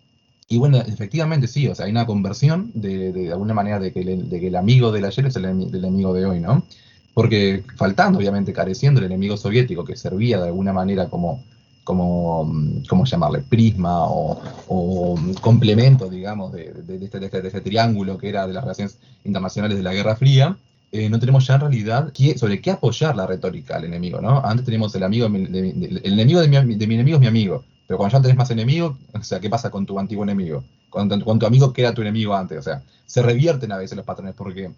y, 0.50 0.57
bueno, 0.57 0.79
efectivamente 0.79 1.48
sí, 1.48 1.69
o 1.69 1.75
sea, 1.75 1.86
hay 1.86 1.91
una 1.91 2.05
conversión 2.05 2.71
de, 2.74 3.13
de, 3.13 3.31
alguna 3.31 3.53
manera 3.53 3.79
de 3.79 3.93
que, 3.93 4.01
el, 4.01 4.29
de 4.29 4.39
que 4.41 4.48
el 4.48 4.55
amigo 4.57 4.91
del 4.91 5.05
ayer 5.05 5.27
es 5.27 5.36
el, 5.38 5.45
el 5.45 5.75
enemigo 5.75 6.13
de 6.13 6.25
hoy, 6.25 6.41
¿no? 6.41 6.65
Porque 7.13 7.63
faltando, 7.77 8.19
obviamente, 8.19 8.51
careciendo 8.51 9.00
el 9.00 9.05
enemigo 9.05 9.38
soviético 9.38 9.86
que 9.86 9.95
servía 9.95 10.41
de 10.41 10.48
alguna 10.48 10.74
manera 10.74 11.07
como, 11.07 11.41
como, 11.86 12.51
¿cómo 12.89 13.05
llamarle? 13.05 13.39
Prisma 13.39 14.07
o, 14.10 15.17
complemento, 15.39 16.10
digamos, 16.10 16.51
de, 16.51 16.65
este, 16.65 16.81
de, 16.98 17.05
este, 17.05 17.41
de, 17.41 17.48
este, 17.48 17.62
triángulo 17.62 18.17
que 18.17 18.27
era 18.27 18.45
de 18.45 18.53
las 18.53 18.63
relaciones 18.63 18.98
internacionales 19.24 19.77
de 19.77 19.83
la 19.83 19.93
Guerra 19.93 20.17
Fría, 20.17 20.57
eh, 20.91 21.10
no 21.10 21.19
tenemos 21.19 21.48
ya 21.48 21.55
en 21.55 21.62
realidad 21.62 22.13
sobre 22.36 22.62
qué 22.62 22.71
apoyar 22.71 23.15
la 23.15 23.25
retórica 23.25 23.77
al 23.77 23.86
enemigo, 23.86 24.19
¿no? 24.19 24.43
Antes 24.43 24.65
teníamos 24.65 24.93
el 24.95 25.03
amigo, 25.03 25.27
el 25.27 26.01
enemigo 26.03 26.41
de 26.41 26.48
mi, 26.48 26.57
enemigo 26.57 27.15
es 27.15 27.21
mi 27.21 27.27
amigo, 27.27 27.63
pero 27.88 27.98
cuando 27.98 28.17
ya 28.17 28.21
tenés 28.21 28.38
más 28.38 28.51
enemigos, 28.51 28.98
o 29.13 29.24
sea, 29.24 29.39
¿qué 29.39 29.50
pasa 29.50 29.69
con 29.69 29.86
tu 29.86 29.98
antiguo 30.00 30.24
enemigo? 30.24 30.63
Con, 30.89 31.07
con 31.21 31.39
tu 31.39 31.45
amigo 31.45 31.71
que 31.71 31.81
era 31.81 31.93
tu 31.93 32.01
enemigo 32.01 32.36
antes, 32.36 32.57
o 32.57 32.62
sea, 32.62 32.83
se 33.05 33.21
revierten 33.21 33.71
a 33.71 33.77
veces 33.77 33.95
los 33.95 34.05
patrones 34.05 34.36
porque 34.36 34.71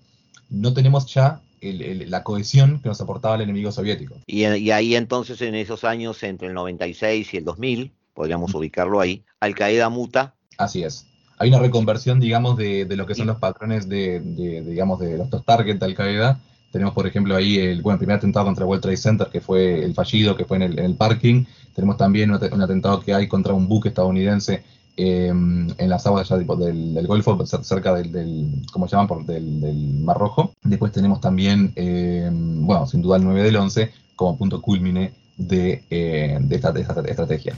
no 0.49 0.73
tenemos 0.73 1.11
ya 1.11 1.41
la 1.71 2.23
cohesión 2.23 2.79
que 2.81 2.89
nos 2.89 2.99
aportaba 3.01 3.35
el 3.35 3.41
enemigo 3.41 3.71
soviético. 3.71 4.15
Y, 4.27 4.43
ahí 4.43 4.95
entonces 4.95 5.41
en 5.41 5.55
esos 5.55 5.83
años, 5.83 6.21
entre 6.23 6.49
el 6.49 6.53
96 6.53 7.33
y 7.33 7.37
el 7.37 7.45
2000, 7.45 7.91
podríamos 8.13 8.53
ubicarlo 8.53 8.99
ahí, 8.99 9.23
Al 9.39 9.55
Qaeda 9.55 9.89
muta. 9.89 10.35
Así 10.57 10.83
es. 10.83 11.07
Hay 11.43 11.49
una 11.49 11.59
reconversión, 11.59 12.19
digamos, 12.19 12.57
de, 12.57 12.87
lo 12.89 13.05
que 13.05 13.15
son 13.15 13.27
los 13.27 13.37
patrones 13.37 13.89
de, 13.89 14.19
digamos, 14.65 14.99
de 14.99 15.17
los 15.17 15.29
dos 15.29 15.43
targets 15.43 15.79
de 15.79 15.85
Al 15.85 15.95
Qaeda. 15.95 16.39
Tenemos, 16.71 16.93
por 16.93 17.05
ejemplo, 17.05 17.35
ahí 17.35 17.59
el, 17.59 17.81
bueno, 17.81 17.99
primer 17.99 18.17
atentado 18.17 18.45
contra 18.45 18.63
el 18.63 18.69
World 18.69 18.81
Trade 18.81 18.97
Center, 18.97 19.27
que 19.27 19.41
fue 19.41 19.83
el 19.83 19.93
fallido, 19.93 20.35
que 20.35 20.45
fue 20.45 20.57
en 20.57 20.79
el, 20.79 20.95
parking. 20.95 21.45
Tenemos 21.75 21.97
también 21.97 22.31
un, 22.31 22.61
atentado 22.61 23.01
que 23.01 23.13
hay 23.13 23.27
contra 23.27 23.53
un 23.53 23.67
buque 23.67 23.89
estadounidense 23.89 24.63
Em, 24.95 25.69
en 25.79 25.89
las 25.89 26.05
aguas 26.05 26.29
del, 26.29 27.07
Golfo, 27.07 27.43
cerca 27.47 27.95
del, 27.95 28.11
del 28.11 28.47
¿cómo 28.71 28.87
se 28.87 28.95
llaman? 28.95 29.07
Por, 29.07 29.25
del, 29.25 29.99
Mar 30.01 30.17
Rojo. 30.17 30.53
Después 30.63 30.91
tenemos 30.91 31.19
también, 31.19 31.73
em, 31.75 32.63
bueno, 32.65 32.85
sin 32.85 33.01
duda 33.01 33.17
el 33.17 33.23
9 33.23 33.41
del 33.41 33.55
11 33.55 33.91
como 34.15 34.37
punto 34.37 34.61
culmine 34.61 35.13
de, 35.35 35.83
eh, 35.89 36.39
esta, 36.51 36.71
de 36.71 36.81
esta 36.81 37.01
estrategia. 37.01 37.55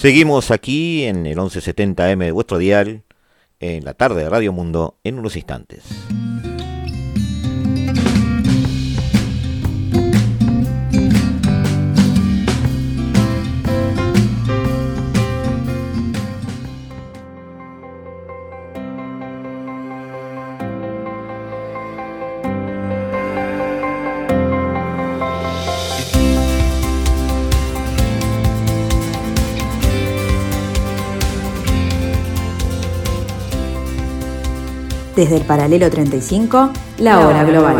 Seguimos 0.00 0.50
aquí 0.50 1.04
en 1.04 1.26
el 1.26 1.36
1170M 1.36 2.24
de 2.24 2.32
vuestro 2.32 2.56
dial, 2.56 3.02
en 3.58 3.84
la 3.84 3.92
tarde 3.92 4.22
de 4.22 4.30
Radio 4.30 4.50
Mundo, 4.50 4.96
en 5.04 5.18
unos 5.18 5.36
instantes. 5.36 5.84
Desde 35.20 35.36
el 35.36 35.44
paralelo 35.44 35.90
35, 35.90 36.70
la 37.00 37.20
hora 37.20 37.44
global. 37.44 37.76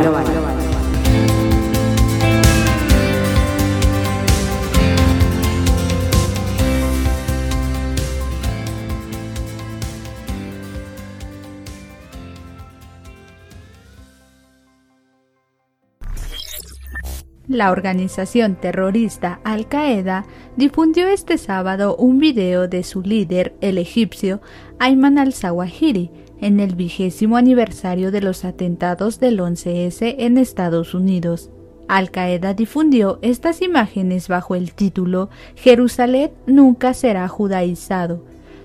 La 17.48 17.70
organización 17.70 18.56
terrorista 18.56 19.40
Al 19.44 19.66
Qaeda 19.66 20.26
difundió 20.58 21.08
este 21.08 21.38
sábado 21.38 21.96
un 21.96 22.18
video 22.18 22.68
de 22.68 22.84
su 22.84 23.00
líder, 23.00 23.54
el 23.62 23.78
egipcio 23.78 24.42
Ayman 24.78 25.16
al-Zawahiri, 25.16 26.10
en 26.40 26.60
el 26.60 26.74
vigésimo 26.74 27.36
aniversario 27.36 28.10
de 28.10 28.20
los 28.20 28.44
atentados 28.44 29.20
del 29.20 29.40
11S 29.40 30.16
en 30.18 30.38
Estados 30.38 30.94
Unidos. 30.94 31.50
Al 31.88 32.10
Qaeda 32.10 32.54
difundió 32.54 33.18
estas 33.20 33.62
imágenes 33.62 34.28
bajo 34.28 34.54
el 34.54 34.74
título 34.74 35.28
Jerusalén 35.56 36.30
nunca 36.46 36.94
será 36.94 37.26
judaizado, 37.26 38.24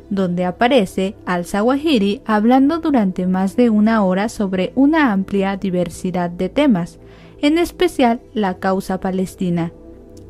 donde 0.10 0.46
aparece 0.46 1.15
al-Zawahiri 1.25 2.22
hablando 2.25 2.79
durante 2.79 3.25
más 3.25 3.55
de 3.55 3.70
una 3.70 4.03
hora 4.03 4.29
sobre 4.29 4.72
una 4.75 5.12
amplia 5.12 5.58
diversidad 5.58 6.29
de 6.29 6.50
temas, 6.50 7.00
en 7.41 7.58
especial 7.58 8.22
la 8.34 8.60
causa 8.60 9.00
palestina. 9.00 9.72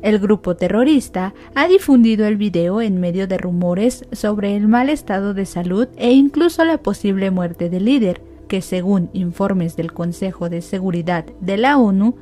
El 0.06 0.20
grupo 0.20 0.54
terrorista 0.54 1.34
ha 1.56 1.66
difundido 1.66 2.26
el 2.26 2.36
video 2.36 2.80
en 2.80 3.00
medio 3.00 3.26
de 3.26 3.38
rumores 3.38 4.04
sobre 4.12 4.54
el 4.54 4.68
mal 4.68 4.88
estado 4.88 5.34
de 5.34 5.46
salud 5.46 5.88
e 5.96 6.12
incluso 6.12 6.64
la 6.64 6.78
posible 6.78 7.32
muerte 7.32 7.68
del 7.68 7.86
líder, 7.86 8.22
que 8.46 8.62
según 8.62 9.10
informes 9.14 9.74
del 9.74 9.92
Consejo 9.92 10.48
de 10.48 10.62
Seguridad 10.62 11.24
de 11.40 11.56
la 11.56 11.76
ONU, 11.76 12.14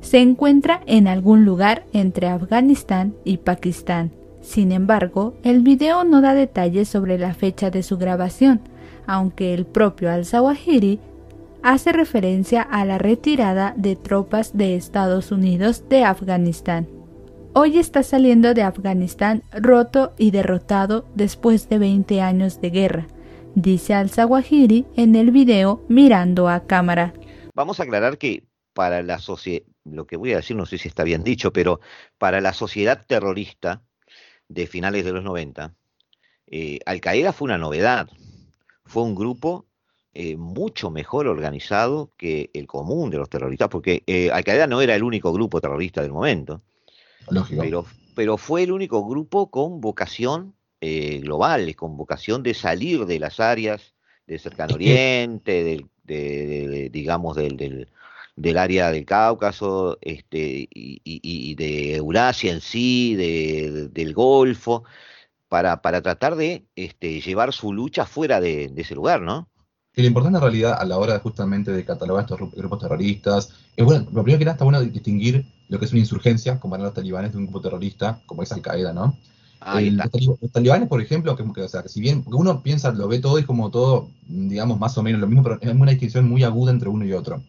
se 0.00 0.20
encuentra 0.20 0.80
en 0.86 1.06
algún 1.06 1.44
lugar 1.44 1.84
entre 1.92 2.28
Afganistán 2.28 3.14
y 3.24 3.36
Pakistán. 3.36 4.10
Sin 4.40 4.72
embargo, 4.72 5.34
el 5.42 5.60
video 5.60 6.04
no 6.04 6.22
da 6.22 6.32
detalles 6.32 6.88
sobre 6.88 7.18
la 7.18 7.34
fecha 7.34 7.68
de 7.68 7.82
su 7.82 7.98
grabación, 7.98 8.62
aunque 9.06 9.52
el 9.52 9.66
propio 9.66 10.10
al-Zawahiri 10.10 10.98
hace 11.62 11.92
referencia 11.92 12.62
a 12.62 12.86
la 12.86 12.96
retirada 12.96 13.74
de 13.76 13.96
tropas 13.96 14.56
de 14.56 14.76
Estados 14.76 15.30
Unidos 15.30 15.84
de 15.90 16.04
Afganistán. 16.04 17.01
Hoy 17.54 17.76
está 17.76 18.02
saliendo 18.02 18.54
de 18.54 18.62
Afganistán 18.62 19.42
roto 19.52 20.14
y 20.16 20.30
derrotado 20.30 21.04
después 21.14 21.68
de 21.68 21.78
20 21.78 22.22
años 22.22 22.62
de 22.62 22.70
guerra, 22.70 23.08
dice 23.54 23.92
al-Zawahiri 23.92 24.86
en 24.96 25.14
el 25.16 25.32
video 25.32 25.84
mirando 25.86 26.48
a 26.48 26.66
cámara. 26.66 27.12
Vamos 27.54 27.78
a 27.78 27.82
aclarar 27.82 28.16
que 28.16 28.44
para 28.72 29.02
la 29.02 29.18
sociedad, 29.18 29.66
lo 29.84 30.06
que 30.06 30.16
voy 30.16 30.32
a 30.32 30.36
decir 30.36 30.56
no 30.56 30.64
sé 30.64 30.78
si 30.78 30.88
está 30.88 31.04
bien 31.04 31.24
dicho, 31.24 31.52
pero 31.52 31.80
para 32.16 32.40
la 32.40 32.54
sociedad 32.54 33.04
terrorista 33.06 33.82
de 34.48 34.66
finales 34.66 35.04
de 35.04 35.12
los 35.12 35.22
90, 35.22 35.74
eh, 36.46 36.78
Al-Qaeda 36.86 37.34
fue 37.34 37.44
una 37.44 37.58
novedad, 37.58 38.08
fue 38.86 39.02
un 39.02 39.14
grupo 39.14 39.66
eh, 40.14 40.38
mucho 40.38 40.90
mejor 40.90 41.26
organizado 41.26 42.12
que 42.16 42.48
el 42.54 42.66
común 42.66 43.10
de 43.10 43.18
los 43.18 43.28
terroristas, 43.28 43.68
porque 43.68 44.04
eh, 44.06 44.30
Al-Qaeda 44.30 44.66
no 44.66 44.80
era 44.80 44.94
el 44.94 45.02
único 45.02 45.34
grupo 45.34 45.60
terrorista 45.60 46.00
del 46.00 46.12
momento, 46.12 46.62
Pero, 47.48 47.86
pero 48.14 48.36
fue 48.36 48.62
el 48.62 48.72
único 48.72 49.06
grupo 49.06 49.50
con 49.50 49.80
vocación 49.80 50.54
eh, 50.80 51.20
global, 51.20 51.74
con 51.76 51.96
vocación 51.96 52.42
de 52.42 52.54
salir 52.54 53.06
de 53.06 53.18
las 53.18 53.40
áreas 53.40 53.94
del 54.26 54.40
cercano 54.40 54.74
oriente, 54.74 55.64
del, 55.64 55.86
de, 56.04 56.90
digamos, 56.92 57.36
del, 57.36 57.88
del 58.36 58.58
área 58.58 58.90
del 58.90 59.04
Cáucaso 59.04 59.98
este, 60.00 60.68
y, 60.72 61.54
de 61.54 61.96
Eurasia 61.96 62.52
en 62.52 62.60
sí, 62.60 63.14
del 63.14 64.14
Golfo, 64.14 64.84
para, 65.48 65.82
para 65.82 66.00
tratar 66.00 66.36
de 66.36 66.66
este, 66.76 67.20
llevar 67.20 67.52
su 67.52 67.72
lucha 67.72 68.06
fuera 68.06 68.40
de, 68.40 68.72
ese 68.76 68.94
lugar, 68.94 69.20
¿no? 69.20 69.48
Y 69.94 70.00
lo 70.00 70.08
importante 70.08 70.38
en 70.38 70.42
realidad 70.42 70.78
a 70.80 70.84
la 70.86 70.96
hora 70.96 71.18
justamente 71.18 71.70
de 71.70 71.84
catalogar 71.84 72.24
estos 72.24 72.50
grupos 72.52 72.78
terroristas, 72.78 73.52
es 73.76 73.84
bueno, 73.84 74.06
lo 74.10 74.22
primero 74.22 74.38
que 74.38 74.46
nada 74.46 74.54
está 74.54 74.64
bueno 74.64 74.80
distinguir 74.80 75.44
lo 75.72 75.78
que 75.78 75.86
es 75.86 75.92
una 75.92 76.00
insurgencia, 76.00 76.60
como 76.60 76.74
eran 76.74 76.84
los 76.84 76.94
talibanes 76.94 77.32
de 77.32 77.38
un 77.38 77.44
grupo 77.44 77.62
terrorista, 77.62 78.20
como 78.26 78.42
es 78.42 78.52
Al 78.52 78.60
Qaeda, 78.60 78.92
¿no? 78.92 79.16
los, 80.12 80.52
talibanes, 80.52 80.86
por 80.86 81.00
ejemplo, 81.00 81.34
que, 81.34 81.62
o 81.62 81.68
sea, 81.68 81.82
que 81.82 81.88
si 81.88 81.98
bien 82.02 82.22
uno 82.26 82.62
piensa, 82.62 82.92
lo 82.92 83.08
ve 83.08 83.20
todo 83.20 83.38
y 83.38 83.44
como 83.44 83.70
todo, 83.70 84.10
digamos, 84.28 84.78
más 84.78 84.98
o 84.98 85.02
menos 85.02 85.22
lo 85.22 85.26
mismo, 85.26 85.42
pero 85.42 85.58
es 85.58 85.74
una 85.74 85.92
distinción 85.92 86.28
muy 86.28 86.44
aguda 86.44 86.72
entre 86.72 86.90
uno 86.90 87.06
y 87.06 87.14
otro. 87.14 87.40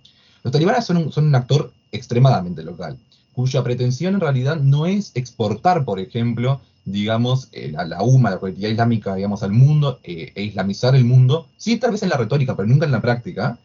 Los 0.41 0.53
talibanes 0.53 0.85
son 0.85 0.97
un, 0.97 1.11
son 1.11 1.25
un 1.25 1.35
actor 1.35 1.73
extremadamente 1.91 2.63
local, 2.63 2.97
cuya 3.33 3.61
pretensión 3.61 4.13
en 4.13 4.21
realidad 4.21 4.55
no 4.55 4.85
es 4.85 5.11
exportar, 5.15 5.83
por 5.83 5.99
ejemplo, 5.99 6.61
digamos, 6.85 7.49
eh, 7.51 7.71
la, 7.73 7.83
la, 7.83 8.03
UMA, 8.03 8.29
la 8.29 8.39
colectividad 8.39 8.71
islámica, 8.71 9.15
digamos, 9.15 9.43
al 9.43 9.51
mundo, 9.51 9.99
eh, 10.05 10.31
e 10.33 10.43
islamizar 10.43 10.95
el 10.95 11.03
mundo, 11.03 11.47
sí, 11.57 11.75
tal 11.75 11.91
vez 11.91 12.03
en 12.03 12.09
la 12.09 12.17
retórica, 12.17 12.55
pero 12.55 12.69
nunca 12.69 12.85
en 12.85 12.93
la 12.93 13.01
práctica, 13.01 13.57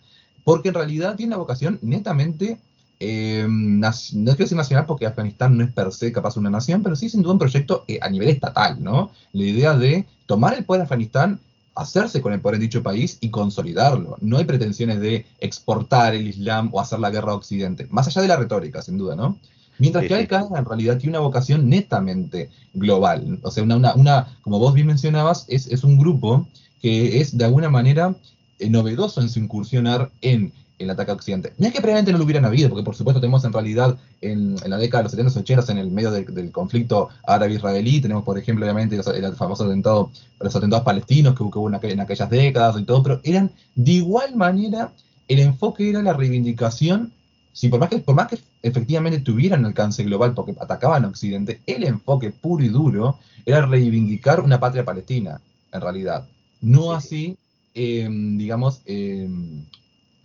porque 0.42 0.70
en 0.70 0.74
realidad 0.74 1.14
tiene 1.14 1.34
una 1.34 1.36
vocación 1.36 1.78
netamente 1.80 2.58
eh, 3.00 3.47
no 3.49 3.93
quiero 3.93 4.37
decir 4.37 4.57
nacional 4.57 4.87
porque 4.87 5.07
Afganistán 5.07 5.57
no 5.57 5.64
es 5.64 5.73
per 5.73 5.93
se 5.93 6.11
capaz 6.11 6.35
de 6.35 6.40
una 6.40 6.50
nación, 6.50 6.83
pero 6.83 6.97
sí 6.97 7.09
sin 7.09 7.23
duda 7.23 7.35
un 7.35 7.38
proyecto 7.38 7.85
eh, 7.87 7.99
a 8.02 8.09
nivel 8.09 8.28
estatal, 8.28 8.83
¿no? 8.83 9.11
La 9.33 9.45
idea 9.45 9.76
de 9.76 10.07
tomar 10.26 10.55
el 10.55 10.64
poder 10.64 10.81
de 10.81 10.85
Afganistán, 10.85 11.40
hacerse 11.75 12.21
con 12.21 12.33
el 12.33 12.40
poder 12.40 12.57
en 12.57 12.62
dicho 12.62 12.83
país 12.83 13.19
y 13.21 13.31
consolidarlo. 13.31 14.17
No 14.21 14.38
hay 14.38 14.45
pretensiones 14.45 15.00
de 15.00 15.26
exportar 15.38 16.14
el 16.14 16.26
Islam 16.26 16.71
o 16.73 16.81
hacer 16.81 16.99
la 16.99 17.11
guerra 17.11 17.33
a 17.33 17.37
Occidente, 17.37 17.87
más 17.90 18.09
allá 18.09 18.23
de 18.23 18.28
la 18.28 18.37
retórica, 18.37 18.83
sin 18.83 18.99
duda, 18.99 19.14
¿no? 19.14 19.38
Mientras 19.78 20.07
que 20.07 20.14
Al-Qaeda 20.14 20.59
en 20.59 20.64
realidad 20.64 20.99
tiene 20.99 21.17
una 21.17 21.25
vocación 21.25 21.69
netamente 21.69 22.50
global. 22.75 23.38
O 23.43 23.50
sea, 23.52 23.62
una, 23.62 23.95
una, 23.95 24.37
como 24.43 24.59
vos 24.59 24.75
bien 24.75 24.88
mencionabas, 24.88 25.45
es, 25.47 25.69
es 25.69 25.85
un 25.85 25.97
grupo 25.99 26.49
que 26.83 27.21
es 27.21 27.38
de 27.38 27.45
alguna 27.45 27.71
manera 27.71 28.17
eh, 28.59 28.69
novedoso 28.69 29.21
en 29.21 29.28
su 29.28 29.38
incursionar 29.38 30.11
en 30.21 30.52
el 30.78 30.90
ataque 30.90 31.11
a 31.11 31.14
Occidente. 31.14 31.52
No 31.58 31.66
es 31.66 31.73
que 31.73 31.80
previamente 31.80 32.12
no 32.12 32.18
lo 32.18 32.25
hubieran 32.25 32.44
habido, 32.44 32.68
porque 32.68 32.85
por 32.85 32.94
supuesto 32.94 33.20
tenemos 33.20 33.44
en 33.44 33.52
realidad 33.52 33.99
en, 34.20 34.56
la 34.64 34.78
década 34.78 35.02
de 35.02 35.04
los 35.04 35.12
70 35.12 35.40
80 35.40 35.73
en 35.73 35.78
el 35.78 35.90
medio 35.90 36.11
del, 36.11 36.50
conflicto 36.52 37.08
árabe-israelí, 37.26 38.00
tenemos 38.00 38.25
por 38.25 38.38
ejemplo 38.38 38.64
obviamente 38.64 38.97
el 38.97 39.35
famoso 39.35 39.64
atentado, 39.64 40.11
los 40.40 40.54
atentados 40.54 40.85
palestinos 40.85 41.35
que 41.35 41.42
hubo 41.42 41.68
en, 41.68 42.00
aquellas 42.00 42.30
décadas 42.30 42.80
y 42.80 42.85
todo, 42.85 43.02
pero 43.02 43.20
eran 43.25 43.50
de 43.75 43.92
igual 43.92 44.37
manera, 44.37 44.92
el 45.26 45.40
enfoque 45.40 45.90
era 45.90 46.02
la 46.02 46.12
reivindicación, 46.12 47.12
si 47.52 47.68
por 47.68 47.80
más 47.80 47.88
que, 47.88 47.99
por 47.99 48.14
más 48.14 48.28
que 48.28 48.38
efectivamente 48.62 49.20
tuvieran 49.20 49.64
alcance 49.64 50.04
global 50.04 50.35
porque 50.35 50.54
atacaban 50.61 51.04
a 51.04 51.08
Occidente, 51.08 51.61
el 51.66 51.85
enfoque 51.85 52.30
puro 52.30 52.64
y 52.64 52.68
duro 52.68 53.18
era 53.44 53.66
reivindicar 53.66 54.40
una 54.40 54.61
patria 54.61 54.85
palestina, 54.85 55.40
en 55.73 55.80
realidad. 55.80 56.26
No 56.61 56.92
así, 56.92 57.37
em, 57.75 58.37
digamos, 58.37 58.82
em, 58.87 59.64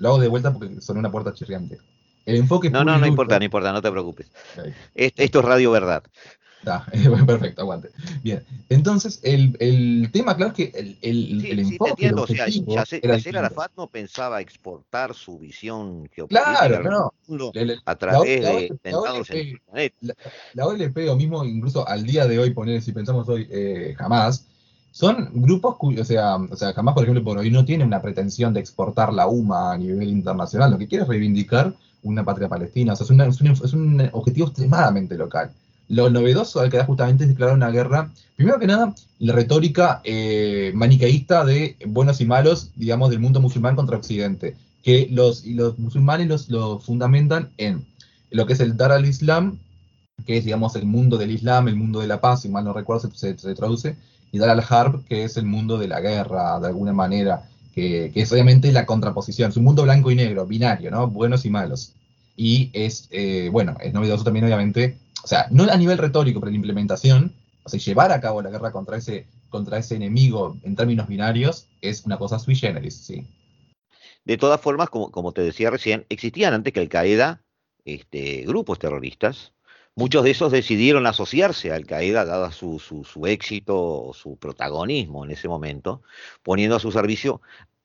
lo 0.04 0.10
hago 0.10 0.20
de 0.20 0.28
vuelta 0.28 0.52
porque 0.52 0.82
son 0.82 0.98
una 0.98 1.10
puerta 1.10 1.34
chirriante. 1.34 1.80
El 2.26 2.36
enfoque 2.36 2.70
No, 2.70 2.84
no, 2.84 2.98
no 2.98 3.08
importa, 3.08 3.40
no 3.40 3.46
importa, 3.46 3.72
no 3.72 3.82
te 3.82 3.90
preocupes. 3.90 4.30
Esto 4.94 5.40
es 5.40 5.46
Radio 5.46 5.72
Verdad. 5.72 6.04
perfecto, 7.26 7.62
aguante. 7.62 7.90
Bien, 8.22 8.44
entonces 8.70 9.20
el, 9.24 10.10
tema, 10.12 10.36
claro, 10.36 10.52
es 10.52 10.58
que 10.58 10.78
el, 10.78 10.98
el, 11.02 11.46
el 11.46 11.60
enfoque. 11.60 11.92
Sí, 11.98 12.06
entiendo, 12.06 12.24
o 12.24 12.28
sea, 12.28 12.48
Yasser 12.48 13.38
Arafat 13.38 13.72
no 13.78 13.88
pensaba 13.88 14.42
exportar 14.42 15.14
su 15.14 15.40
visión 15.40 16.10
geopolítica 16.14 16.68
claro, 16.68 17.12
no, 17.28 17.52
a 17.86 17.96
través 17.96 18.42
de 18.42 18.70
la, 18.84 18.92
la, 20.54 20.66
OLP, 20.66 20.98
o 21.10 21.16
mismo 21.16 21.44
incluso 21.44 21.88
al 21.88 22.06
día 22.06 22.28
de 22.28 22.40
hoy, 22.40 22.52
poner, 22.52 22.82
si 22.82 22.92
pensamos 22.94 23.28
hoy, 23.28 23.48
eh, 23.52 23.94
jamás, 23.98 24.48
son 24.94 25.32
grupos 25.34 25.76
cuyos, 25.78 26.02
o 26.02 26.06
sea, 26.06 26.36
o 26.36 26.56
sea, 26.56 26.72
jamás, 26.72 26.94
por 26.94 27.04
ejemplo, 27.04 27.24
por 27.24 27.40
hoy 27.40 27.50
no 27.50 27.66
tiene 27.66 27.84
una 27.84 28.00
pretensión 28.00 28.54
de 28.54 28.60
exportar 28.60 29.12
la 29.12 29.26
UMA 29.26 29.74
a 29.74 29.78
nivel 29.78 30.08
internacional, 30.08 30.70
lo 30.70 30.78
que 30.78 30.88
quiere 30.88 31.02
es 31.02 31.10
reivindicar 31.10 31.74
una 32.04 32.24
patria 32.24 32.48
palestina, 32.48 32.94
o 32.94 32.96
sea, 32.96 33.04
es, 33.06 33.74
un, 33.74 34.10
objetivo 34.14 34.48
extremadamente 34.48 35.18
local. 35.18 35.52
Lo 35.90 36.12
novedoso 36.12 36.60
al 36.60 36.70
quedar 36.70 36.86
justamente 36.86 37.24
es 37.24 37.30
declarar 37.32 37.56
una 37.56 37.72
guerra, 37.72 38.12
primero 38.36 38.60
que 38.60 38.68
nada, 38.68 38.94
la 39.18 39.34
retórica 39.34 40.00
eh, 40.04 40.72
maniqueísta 40.76 41.44
de 41.44 41.76
buenos 41.88 42.22
y 42.22 42.26
malos, 42.26 42.70
digamos, 42.76 43.10
del 43.10 43.20
mundo 43.20 43.42
musulmán 43.42 43.76
contra 43.76 43.98
Occidente, 43.98 44.56
que 44.84 45.08
los, 45.12 45.44
y 45.44 45.56
los 45.56 45.80
musulmanes 45.80 46.28
los, 46.28 46.50
lo 46.50 46.78
fundamentan 46.78 47.50
en 47.58 47.84
lo 48.30 48.46
que 48.46 48.54
es 48.54 48.60
el 48.60 48.78
Dar 48.78 48.92
al 48.92 49.08
Islam, 49.08 49.58
que 50.28 50.38
es, 50.38 50.46
digamos, 50.46 50.76
el 50.76 50.86
mundo 50.86 51.18
del 51.18 51.32
Islam, 51.32 51.68
el 51.68 51.78
mundo 51.78 52.00
de 52.00 52.08
la 52.08 52.22
paz, 52.22 52.44
si 52.44 52.50
mal 52.50 52.64
no 52.64 52.74
recuerdo, 52.74 53.10
se 53.12 53.34
traduce, 53.56 53.98
y 54.34 54.40
Dar 54.40 54.50
al-Harb, 54.50 55.06
que 55.06 55.24
es 55.24 55.38
el 55.38 55.46
mundo 55.46 55.78
de 55.78 55.88
la 55.88 56.02
guerra, 56.02 56.60
de 56.60 56.68
alguna 56.68 56.92
manera, 56.92 57.48
que, 57.74 58.12
es 58.16 58.32
obviamente 58.32 58.72
la 58.72 58.88
contraposición, 58.88 59.52
es 59.52 59.58
un 59.58 59.64
mundo 59.64 59.84
blanco 59.84 60.10
y 60.10 60.16
negro, 60.16 60.48
binario, 60.48 60.90
¿no? 60.90 61.08
Buenos 61.08 61.46
y 61.46 61.52
malos. 61.52 61.94
Y 62.36 62.72
es, 62.74 63.08
eh, 63.12 63.50
bueno, 63.52 63.78
es 63.80 63.94
novedoso 63.94 64.24
también, 64.24 64.46
obviamente, 64.46 64.98
o 65.24 65.28
sea, 65.28 65.46
no 65.52 65.66
a 65.72 65.78
nivel 65.78 66.00
retórico, 66.00 66.40
pero 66.40 66.50
en 66.50 66.56
implementación, 66.56 67.36
o 67.64 67.70
sea, 67.70 67.80
llevar 67.80 68.12
a 68.12 68.20
cabo 68.20 68.42
la 68.42 68.50
guerra 68.50 68.72
contra 68.72 68.98
ese, 68.98 69.28
contra 69.50 69.78
ese 69.78 69.98
enemigo 69.98 70.58
en 70.64 70.76
términos 70.76 71.08
binarios 71.08 71.68
es 71.82 72.04
una 72.04 72.18
cosa 72.18 72.40
sui 72.40 72.56
generis, 72.56 72.98
sí. 72.98 73.28
De 74.26 74.38
todas 74.38 74.60
formas, 74.60 74.90
como, 74.90 75.12
como 75.12 75.32
te 75.32 75.44
decía 75.44 75.70
recién, 75.70 76.08
existían 76.10 76.56
antes 76.56 76.74
que 76.74 76.80
Al-Qaeda 76.80 77.44
este, 77.86 78.46
grupos 78.48 78.80
terroristas 78.80 79.53
Muchos 79.96 80.24
de 80.24 80.32
esos 80.32 80.52
decidieron 80.52 81.06
asociarse 81.06 81.72
a 81.72 81.76
Al 81.76 81.86
Qaeda, 81.86 82.26
dada 82.26 82.52
su, 82.52 82.80
su, 82.80 83.28
éxito, 83.28 84.12
su 84.14 84.38
protagonismo 84.38 85.24
en 85.24 85.32
ese 85.32 85.48
momento, 85.48 86.02
poniendo 86.42 86.76
a 86.76 86.80
su 86.80 86.92
servicio 86.92 87.42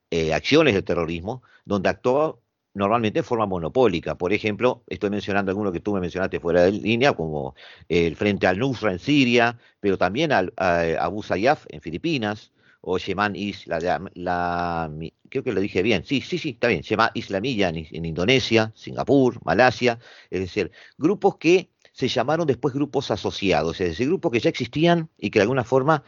eh, 0.09 0.33
acciones 0.33 0.73
de 0.73 0.81
terrorismo, 0.81 1.43
donde 1.65 1.89
actuaba 1.89 2.35
normalmente 2.73 3.19
de 3.19 3.23
forma 3.23 3.45
monopólica. 3.45 4.15
Por 4.15 4.33
ejemplo, 4.33 4.83
estoy 4.87 5.11
mencionando 5.11 5.51
algunos 5.51 5.71
que 5.71 5.81
tú 5.81 5.93
me 5.93 6.01
mencionaste 6.01 6.39
fuera 6.39 6.63
de 6.63 6.71
línea, 6.71 7.13
como 7.13 7.53
el 7.87 8.15
Frente 8.15 8.47
al-Nusra 8.47 8.91
en 8.91 8.99
Siria, 8.99 9.59
pero 9.79 9.97
también 9.99 10.31
al, 10.31 10.51
a 10.57 10.81
Abu 10.99 11.21
Sayyaf 11.21 11.65
en 11.69 11.81
Filipinas, 11.81 12.51
o 12.81 12.97
Sheman 12.97 13.35
Isla, 13.35 13.79
la, 14.15 14.91
creo 15.29 15.43
que 15.43 15.51
lo 15.51 15.59
dije 15.59 15.83
bien, 15.83 16.05
sí, 16.05 16.21
sí, 16.21 16.37
sí, 16.37 16.51
está 16.51 16.69
bien, 16.69 16.81
Shema 16.81 17.11
Islamilla 17.13 17.69
en, 17.69 17.85
en 17.91 18.05
Indonesia, 18.05 18.71
Singapur, 18.73 19.39
Malasia, 19.45 19.99
es 20.29 20.39
decir, 20.39 20.71
grupos 20.97 21.37
que 21.37 21.69
se 21.99 22.07
llamaron 22.07 22.47
después 22.47 22.73
grupos 22.73 23.11
asociados, 23.11 23.81
es 23.81 23.89
decir, 23.89 24.07
grupos 24.07 24.31
que 24.31 24.39
ya 24.39 24.49
existían 24.49 25.09
y 25.17 25.29
que 25.31 25.39
de 25.39 25.43
alguna 25.43 25.65
forma 25.65 26.05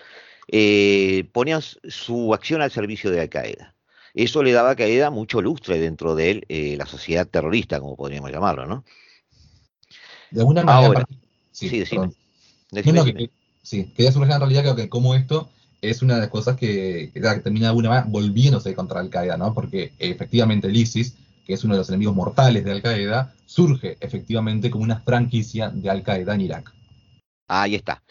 eh, 0.48 1.28
ponían 1.34 1.62
su 1.62 2.34
acción 2.34 2.62
al 2.62 2.72
servicio 2.72 3.12
de 3.12 3.20
Al 3.20 3.28
Qaeda. 3.28 3.76
Eso 4.14 4.42
le 4.42 4.54
daba 4.54 4.70
a 4.70 4.72
Al 4.72 4.78
Qaeda 4.78 5.10
mucho 5.10 5.42
lustre 5.42 5.80
dentro 5.80 6.16
de 6.16 6.46
eh, 6.48 6.76
la 6.78 6.86
sociedad 6.86 7.28
terrorista, 7.28 7.82
como 7.82 7.98
podríamos 7.98 8.32
llamarlo, 8.32 8.66
¿no? 8.68 8.86
De 10.30 10.40
alguna 10.40 10.64
manera. 10.64 11.06
sí, 11.52 11.68
sí, 11.68 11.84
sí, 13.62 13.92
quería 13.94 14.14
subrayar 14.14 14.42
en 14.42 14.50
realidad 14.50 14.76
que 14.78 14.88
como 14.88 15.14
esto 15.14 15.50
es 15.82 16.02
una 16.02 16.16
de 16.16 16.22
las 16.22 16.30
cosas 16.30 16.56
que, 16.56 17.12
que, 17.14 17.20
termina 17.20 17.66
de 17.66 17.70
alguna 17.72 17.90
manera 17.90 18.08
volviéndose 18.08 18.74
contra 18.76 19.02
Al 19.02 19.10
Qaeda, 19.10 19.36
¿no? 19.36 19.54
Porque 19.54 19.92
efectivamente 20.00 20.68
el 20.68 20.78
ISIS 20.78 21.16
que 21.52 21.56
es 21.56 21.66
uno 21.66 21.74
de 21.74 21.80
los 21.80 21.90
enemigos 21.90 22.16
mortales 22.16 22.64
de 22.64 22.72
Al 22.72 22.82
Qaeda, 22.82 23.36
surge 23.46 23.98
efectivamente 24.00 24.72
como 24.72 24.86
una 24.86 25.02
franquicia 25.02 25.70
de 25.70 25.90
Al 25.90 26.02
Qaeda 26.02 26.34
en 26.34 26.40
Irak. 26.40 26.74
Ahí 27.46 27.76
está. 27.76 28.02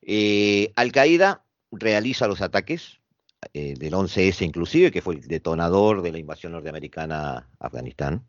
Eh, 0.00 0.72
Al 0.76 0.92
Qaeda 0.92 1.44
realiza 1.72 2.28
los 2.28 2.40
ataques 2.40 3.00
eh, 3.52 3.74
del 3.76 3.94
11S 3.94 4.46
inclusive, 4.46 4.92
que 4.92 5.02
fue 5.02 5.16
el 5.16 5.26
detonador 5.26 6.02
de 6.02 6.12
la 6.12 6.18
invasión 6.20 6.52
norteamericana 6.52 7.50
a 7.58 7.66
Afganistán. 7.66 8.28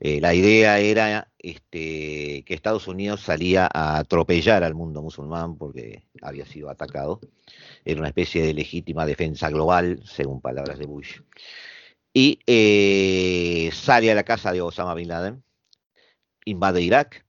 Eh, 0.00 0.20
la 0.20 0.34
idea 0.34 0.80
era 0.80 1.28
este, 1.38 2.42
que 2.44 2.54
Estados 2.54 2.88
Unidos 2.88 3.20
salía 3.20 3.70
a 3.72 3.98
atropellar 3.98 4.64
al 4.64 4.74
mundo 4.74 5.02
musulmán 5.02 5.56
porque 5.56 6.02
había 6.20 6.46
sido 6.46 6.68
atacado. 6.68 7.20
Era 7.84 8.00
una 8.00 8.08
especie 8.08 8.42
de 8.42 8.54
legítima 8.54 9.06
defensa 9.06 9.50
global, 9.50 10.02
según 10.04 10.40
palabras 10.40 10.80
de 10.80 10.86
Bush 10.86 11.20
y 12.16 12.38
eh, 12.46 13.70
sale 13.72 14.10
a 14.10 14.14
la 14.14 14.22
casa 14.22 14.52
de 14.52 14.62
Osama 14.62 14.94
Bin 14.94 15.08
Laden, 15.08 15.44
invade 16.44 16.80
Irak 16.80 17.26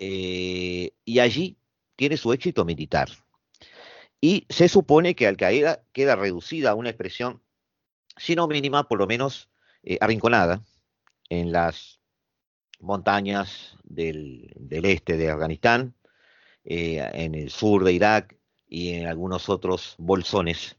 eh, 0.00 0.90
y 1.04 1.18
allí 1.20 1.56
tiene 1.94 2.16
su 2.16 2.32
éxito 2.32 2.64
militar. 2.64 3.08
Y 4.20 4.46
se 4.48 4.68
supone 4.68 5.14
que 5.14 5.28
Al 5.28 5.36
Qaeda 5.36 5.84
queda 5.92 6.16
reducida 6.16 6.70
a 6.70 6.74
una 6.74 6.90
expresión, 6.90 7.40
si 8.16 8.34
no 8.34 8.48
mínima, 8.48 8.88
por 8.88 8.98
lo 8.98 9.06
menos 9.06 9.48
eh, 9.84 9.98
arrinconada 10.00 10.64
en 11.28 11.52
las 11.52 12.00
montañas 12.80 13.76
del, 13.84 14.52
del 14.56 14.86
este 14.86 15.16
de 15.16 15.30
Afganistán, 15.30 15.94
en 16.64 17.36
el 17.36 17.50
sur 17.50 17.84
de 17.84 17.92
Irak 17.92 18.36
y 18.66 18.94
en 18.94 19.06
algunos 19.06 19.48
otros 19.48 19.94
bolsones 19.98 20.76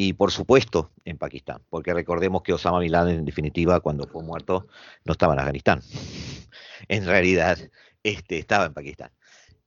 y 0.00 0.12
por 0.12 0.30
supuesto 0.30 0.92
en 1.04 1.18
Pakistán, 1.18 1.60
porque 1.68 1.92
recordemos 1.92 2.42
que 2.42 2.52
Osama 2.52 2.78
Bin 2.78 2.92
Laden 2.92 3.18
en 3.18 3.24
definitiva 3.24 3.80
cuando 3.80 4.06
fue 4.06 4.22
muerto 4.22 4.68
no 5.04 5.10
estaba 5.10 5.32
en 5.32 5.40
Afganistán, 5.40 5.82
en 6.88 7.04
realidad 7.04 7.58
este, 8.04 8.38
estaba 8.38 8.66
en 8.66 8.74
Pakistán. 8.74 9.10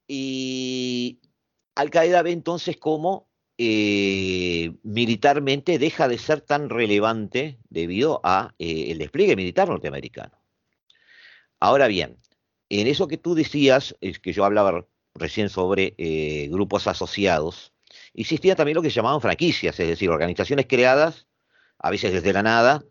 Y 0.07 1.19
Al 1.75 1.89
Qaeda 1.89 2.21
ve 2.21 2.31
entonces 2.31 2.77
cómo 2.77 3.27
eh, 3.57 4.71
militarmente 4.83 5.77
deja 5.77 6.07
de 6.07 6.17
ser 6.17 6.39
tan 6.39 6.69
relevante 6.69 7.59
debido 7.67 8.21
a 8.23 8.55
eh, 8.57 8.85
el 8.87 8.99
despliegue 8.99 9.35
militar 9.35 9.67
norteamericano. 9.67 10.41
Ahora 11.59 11.87
bien, 11.87 12.17
en 12.69 12.87
eso 12.87 13.09
que 13.09 13.17
tú 13.17 13.35
decías, 13.35 13.97
es 13.99 14.19
que 14.19 14.31
yo 14.31 14.45
hablaba 14.45 14.87
recién 15.13 15.49
sobre 15.49 15.93
eh, 15.97 16.47
grupos 16.49 16.87
asociados, 16.87 17.70
existían 18.13 18.57
también 18.57 18.75
lo 18.75 18.81
que 18.81 18.89
se 18.89 18.95
llamaban 18.95 19.21
franquicias, 19.21 19.79
es 19.79 19.87
decir, 19.87 20.09
organizaciones 20.09 20.65
creadas, 20.67 21.27
a 21.79 21.89
veces 21.89 22.13
desde 22.13 22.33
la 22.33 22.43
nada, 22.43 22.83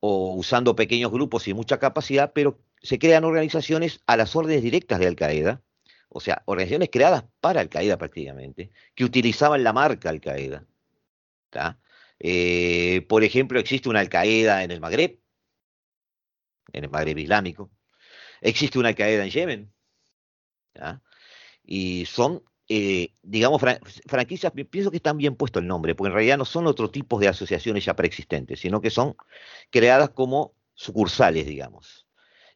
o 0.00 0.34
usando 0.34 0.76
pequeños 0.76 1.10
grupos 1.10 1.48
y 1.48 1.54
mucha 1.54 1.78
capacidad, 1.78 2.32
pero 2.34 2.60
se 2.82 2.98
crean 2.98 3.24
organizaciones 3.24 4.00
a 4.06 4.16
las 4.16 4.36
órdenes 4.36 4.62
directas 4.62 4.98
de 4.98 5.06
Al 5.06 5.16
Qaeda, 5.16 5.62
o 6.08 6.20
sea, 6.20 6.42
organizaciones 6.46 6.90
creadas 6.92 7.24
para 7.40 7.60
Al 7.60 7.68
Qaeda 7.68 7.96
prácticamente, 7.96 8.70
que 8.94 9.04
utilizaban 9.04 9.64
la 9.64 9.72
marca 9.72 10.10
Al 10.10 10.20
Qaeda. 10.20 10.66
Eh, 12.18 13.06
por 13.08 13.24
ejemplo, 13.24 13.58
existe 13.58 13.88
una 13.88 14.00
Al 14.00 14.08
Qaeda 14.08 14.62
en 14.64 14.70
el 14.70 14.80
Magreb, 14.80 15.18
en 16.72 16.84
el 16.84 16.90
Magreb 16.90 17.18
Islámico, 17.18 17.70
existe 18.40 18.78
una 18.78 18.88
Al 18.88 18.94
Qaeda 18.94 19.24
en 19.24 19.30
Yemen, 19.30 19.72
y 21.62 22.04
son 22.06 22.42
eh, 22.68 23.10
digamos, 23.22 23.60
franquicias, 24.06 24.52
pienso 24.70 24.90
que 24.90 24.96
están 24.96 25.18
bien 25.18 25.36
puesto 25.36 25.58
el 25.58 25.66
nombre, 25.66 25.94
porque 25.94 26.08
en 26.08 26.14
realidad 26.14 26.38
no 26.38 26.44
son 26.44 26.66
otro 26.66 26.90
tipo 26.90 27.18
de 27.18 27.28
asociaciones 27.28 27.84
ya 27.84 27.94
preexistentes, 27.94 28.60
sino 28.60 28.80
que 28.80 28.90
son 28.90 29.16
creadas 29.70 30.10
como 30.10 30.54
sucursales, 30.74 31.46
digamos. 31.46 32.06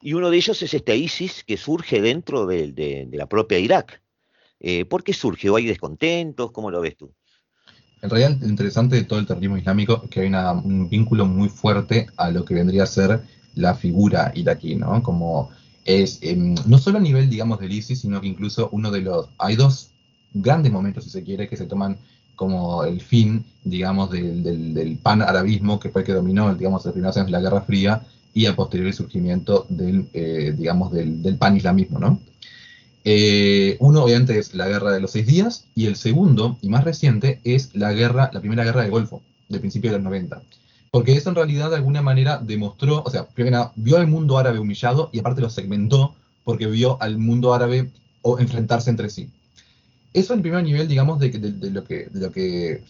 Y 0.01 0.15
uno 0.15 0.31
de 0.31 0.37
ellos 0.37 0.63
es 0.63 0.73
este 0.73 0.97
ISIS 0.97 1.45
que 1.45 1.57
surge 1.57 2.01
dentro 2.01 2.47
de, 2.47 3.09
la 3.13 3.29
propia 3.29 3.59
Irak. 3.59 4.03
Eh, 4.61 4.85
¿Por 4.85 5.05
qué 5.05 5.13
surge? 5.13 5.51
¿O 5.51 5.57
hay 5.57 5.67
descontentos? 5.67 6.53
¿Cómo 6.53 6.71
lo 6.71 6.81
ves 6.81 6.97
tú? 6.97 7.13
En 8.01 8.11
realidad, 8.11 8.39
lo 8.41 8.47
interesante 8.47 8.97
de 8.97 9.05
todo 9.05 9.19
el 9.19 9.27
terrorismo 9.27 9.59
islámico 9.59 10.03
es 10.05 10.11
que 10.11 10.21
hay 10.21 10.29
un 10.29 10.89
vínculo 10.89 11.27
muy 11.27 11.49
fuerte 11.49 12.07
a 12.17 12.31
lo 12.31 12.45
que 12.45 12.55
vendría 12.55 12.85
a 12.85 12.87
ser 12.87 13.23
la 13.57 13.75
figura 13.75 14.31
iraquí, 14.35 14.77
¿no? 14.77 15.03
Como 15.03 15.51
es, 15.85 16.21
em, 16.23 16.55
no 16.67 16.79
solo 16.79 16.99
a 16.99 17.01
nivel, 17.01 17.29
digamos, 17.29 17.59
del 17.59 17.73
ISIS, 17.73 18.01
sino 18.01 18.21
que 18.21 18.29
incluso 18.29 18.69
uno 18.71 18.91
de 18.91 19.01
los, 19.01 19.29
hay 19.39 19.57
dos 19.57 19.95
grandes 20.33 20.73
momentos, 20.73 21.05
si 21.05 21.11
se 21.11 21.23
quiere, 21.23 21.49
que 21.49 21.57
se 21.57 21.67
toman 21.67 21.99
como 22.37 22.85
el 22.85 23.01
fin, 23.01 23.45
digamos, 23.65 24.11
del, 24.11 24.75
del, 24.75 24.99
pan-arabismo, 24.99 25.81
que 25.81 25.91
fue 25.91 26.03
el 26.03 26.07
que 26.07 26.13
dominó, 26.13 26.55
digamos, 26.55 26.85
las 26.85 26.93
primeras 26.93 27.17
años 27.17 27.27
de 27.27 27.33
la 27.33 27.41
Guerra 27.41 27.63
Fría, 27.63 28.03
y 28.33 28.47
a 28.47 28.55
posteriori 28.55 28.93
surgimiento 28.93 29.67
del, 29.69 30.07
eh, 30.13 30.55
digamos, 30.57 30.93
del, 30.93 31.21
del 31.23 31.37
pan-islamismo, 31.37 31.99
¿no? 31.99 32.21
Eh, 33.05 33.77
uno, 33.81 34.05
obviamente, 34.05 34.39
es 34.39 34.55
la 34.55 34.69
Guerra 34.69 34.93
de 34.93 35.01
los 35.01 35.13
Seis 35.13 35.27
Días, 35.27 35.65
y 35.75 35.87
el 35.87 35.97
segundo, 35.97 36.59
y 36.63 36.69
más 36.69 36.85
reciente, 36.85 37.41
es 37.43 37.75
la 37.75 37.93
guerra, 37.93 38.31
la 38.33 38.41
primera 38.41 38.65
guerra 38.65 38.83
del 38.83 38.91
Golfo, 38.91 39.23
del 39.49 39.61
principio 39.61 39.91
de 39.91 39.97
los 39.97 40.05
90. 40.05 40.43
Porque 40.91 41.17
eso 41.17 41.31
en 41.31 41.35
realidad 41.35 41.71
de 41.71 41.77
alguna 41.77 42.03
manera 42.03 42.39
demostró, 42.39 43.03
o 43.05 43.11
sea, 43.11 43.27
primero 43.27 43.73
vio 43.77 43.97
al 43.97 44.07
mundo 44.07 44.39
árabe 44.39 44.59
humillado 44.59 45.11
y 45.13 45.19
aparte 45.19 45.41
lo 45.41 45.51
segmentó 45.51 46.15
porque 46.45 46.67
vio 46.67 47.01
al 47.03 47.19
mundo 47.19 47.53
árabe 47.53 47.91
enfrentarse 48.39 48.91
entre 48.91 49.11
sí. 49.11 49.31
Eso 50.13 50.35
en 50.35 50.43
primer 50.43 50.65
nivel, 50.65 50.89
digamos, 50.89 51.19
de, 51.19 51.31
lo 51.71 51.85
que, 51.85 52.83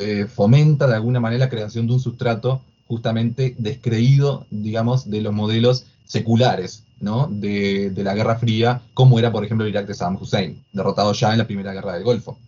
eh, 0.00 0.26
fomenta 0.26 0.86
de 0.86 0.94
alguna 0.94 1.20
manera 1.20 1.44
la 1.44 1.50
creación 1.50 1.86
de 1.86 1.94
un 1.94 2.00
sustrato 2.00 2.62
justamente 2.86 3.54
descreído, 3.58 4.46
digamos, 4.50 5.08
de 5.08 5.20
los 5.20 5.32
modelos 5.32 5.86
seculares, 6.04 6.84
¿no? 7.00 7.28
De, 7.30 7.92
la 7.96 8.14
Guerra 8.14 8.38
Fría, 8.38 8.82
como 8.94 9.18
era, 9.18 9.30
por 9.30 9.44
ejemplo, 9.44 9.64
el 9.64 9.70
Irak 9.70 9.86
de 9.86 9.94
Saddam 9.94 10.16
Hussein, 10.20 10.64
derrotado 10.72 11.12
ya 11.12 11.32
en 11.32 11.38
la 11.38 11.46
Primera 11.46 11.72
Guerra 11.72 11.94
del 11.94 12.04
Golfo. 12.04 12.38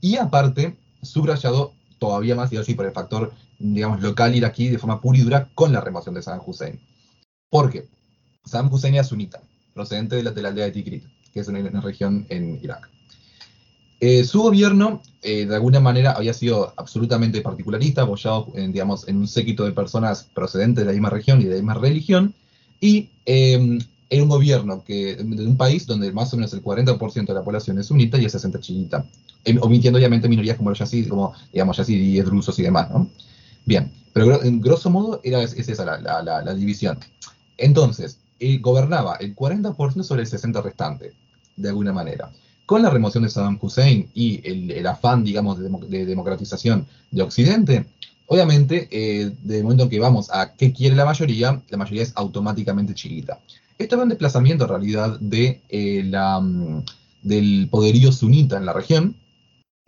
Y 0.00 0.16
aparte, 0.16 0.76
subrayado 1.02 1.74
todavía 1.98 2.34
más, 2.34 2.52
y 2.52 2.56
así, 2.56 2.74
por 2.74 2.86
el 2.86 2.92
factor, 2.92 3.32
digamos, 3.58 4.00
local 4.00 4.34
iraquí 4.34 4.68
de 4.68 4.78
forma 4.78 5.00
pura 5.00 5.18
y 5.18 5.22
dura 5.22 5.48
con 5.54 5.72
la 5.72 5.82
remoción 5.82 6.14
de 6.14 6.22
Saddam 6.22 6.42
Hussein. 6.44 6.80
¿Por 7.50 7.70
qué? 7.70 7.86
Saddam 8.44 8.72
Hussein 8.72 8.94
era 8.94 9.04
sunita, 9.04 9.42
procedente 9.74 10.16
de 10.16 10.22
la, 10.22 10.30
de 10.30 10.42
la 10.42 10.52
de 10.52 10.70
Tikrit, 10.72 11.04
que 11.32 11.40
es 11.40 11.48
una 11.48 11.80
región 11.80 12.26
en 12.30 12.58
Irak. 12.62 12.90
Eh, 14.00 14.24
su 14.24 14.42
gobierno, 14.42 15.02
eh, 15.22 15.44
de 15.44 15.54
alguna 15.54 15.78
manera, 15.78 16.12
había 16.12 16.32
sido 16.32 16.72
absolutamente 16.78 17.42
particularista, 17.42 18.02
apoyado 18.02 18.48
en, 18.54 18.72
digamos, 18.72 19.06
en 19.06 19.18
un 19.18 19.28
séquito 19.28 19.64
de 19.64 19.72
personas 19.72 20.26
procedentes 20.34 20.82
de 20.82 20.86
la 20.86 20.92
misma 20.92 21.10
región 21.10 21.40
y 21.40 21.44
de 21.44 21.50
la 21.50 21.56
misma 21.56 21.74
religión, 21.74 22.34
y 22.80 23.10
em, 23.26 23.78
era 24.08 24.22
un 24.22 24.30
gobierno 24.30 24.82
que, 24.84 25.16
de 25.16 25.46
un 25.46 25.56
país 25.58 25.86
donde 25.86 26.12
más 26.12 26.32
o 26.32 26.36
menos 26.36 26.54
el 26.54 26.62
40% 26.62 27.26
de 27.26 27.34
la 27.34 27.44
población 27.44 27.78
es 27.78 27.86
sunita 27.86 28.16
y 28.16 28.24
el 28.24 28.30
60% 28.30 28.60
chiita, 28.60 29.04
em, 29.44 29.58
omitiendo 29.60 29.98
obviamente 29.98 30.30
minorías 30.30 30.56
como 30.56 30.70
los 30.70 30.78
yazidis, 30.78 31.08
como, 31.08 31.34
digamos, 31.52 31.76
yazidíes, 31.76 32.24
drusos 32.24 32.58
y 32.58 32.62
demás, 32.62 32.90
¿no? 32.90 33.06
Bien, 33.66 33.92
pero 34.14 34.42
en 34.42 34.62
grosso 34.62 34.88
modo 34.88 35.20
era, 35.22 35.42
es 35.42 35.52
esa 35.68 35.84
la, 35.84 36.54
división. 36.54 36.98
Entonces, 37.58 38.18
gobernaba 38.60 39.16
el 39.16 39.36
40% 39.36 40.02
sobre 40.02 40.22
el 40.22 40.28
60% 40.28 40.62
restante, 40.62 41.12
de 41.56 41.68
alguna 41.68 41.92
manera 41.92 42.30
con 42.70 42.82
la 42.82 42.90
remoción 42.90 43.24
de 43.24 43.30
Saddam 43.30 43.58
Hussein 43.60 44.08
y 44.14 44.40
el, 44.48 44.86
afán, 44.86 45.24
digamos, 45.24 45.58
de, 45.58 46.06
democratización 46.06 46.86
de 47.10 47.22
Occidente, 47.22 47.86
obviamente, 48.26 48.86
eh, 48.92 49.32
de 49.42 49.64
momento 49.64 49.82
en 49.82 49.90
que 49.90 49.98
vamos 49.98 50.30
a 50.32 50.54
qué 50.54 50.72
quiere 50.72 50.94
la 50.94 51.04
mayoría, 51.04 51.60
la 51.68 51.76
mayoría 51.76 52.04
es 52.04 52.12
automáticamente 52.14 52.94
chiquita. 52.94 53.40
Esto 53.76 53.96
es 53.96 54.02
un 54.02 54.08
desplazamiento, 54.10 54.66
en 54.66 54.70
realidad, 54.70 55.18
de, 55.18 55.60
eh, 55.68 56.04
la, 56.04 56.38
mm, 56.38 56.84
del 57.24 57.66
poderío 57.68 58.12
sunita 58.12 58.56
en 58.56 58.66
la 58.66 58.72
región, 58.72 59.16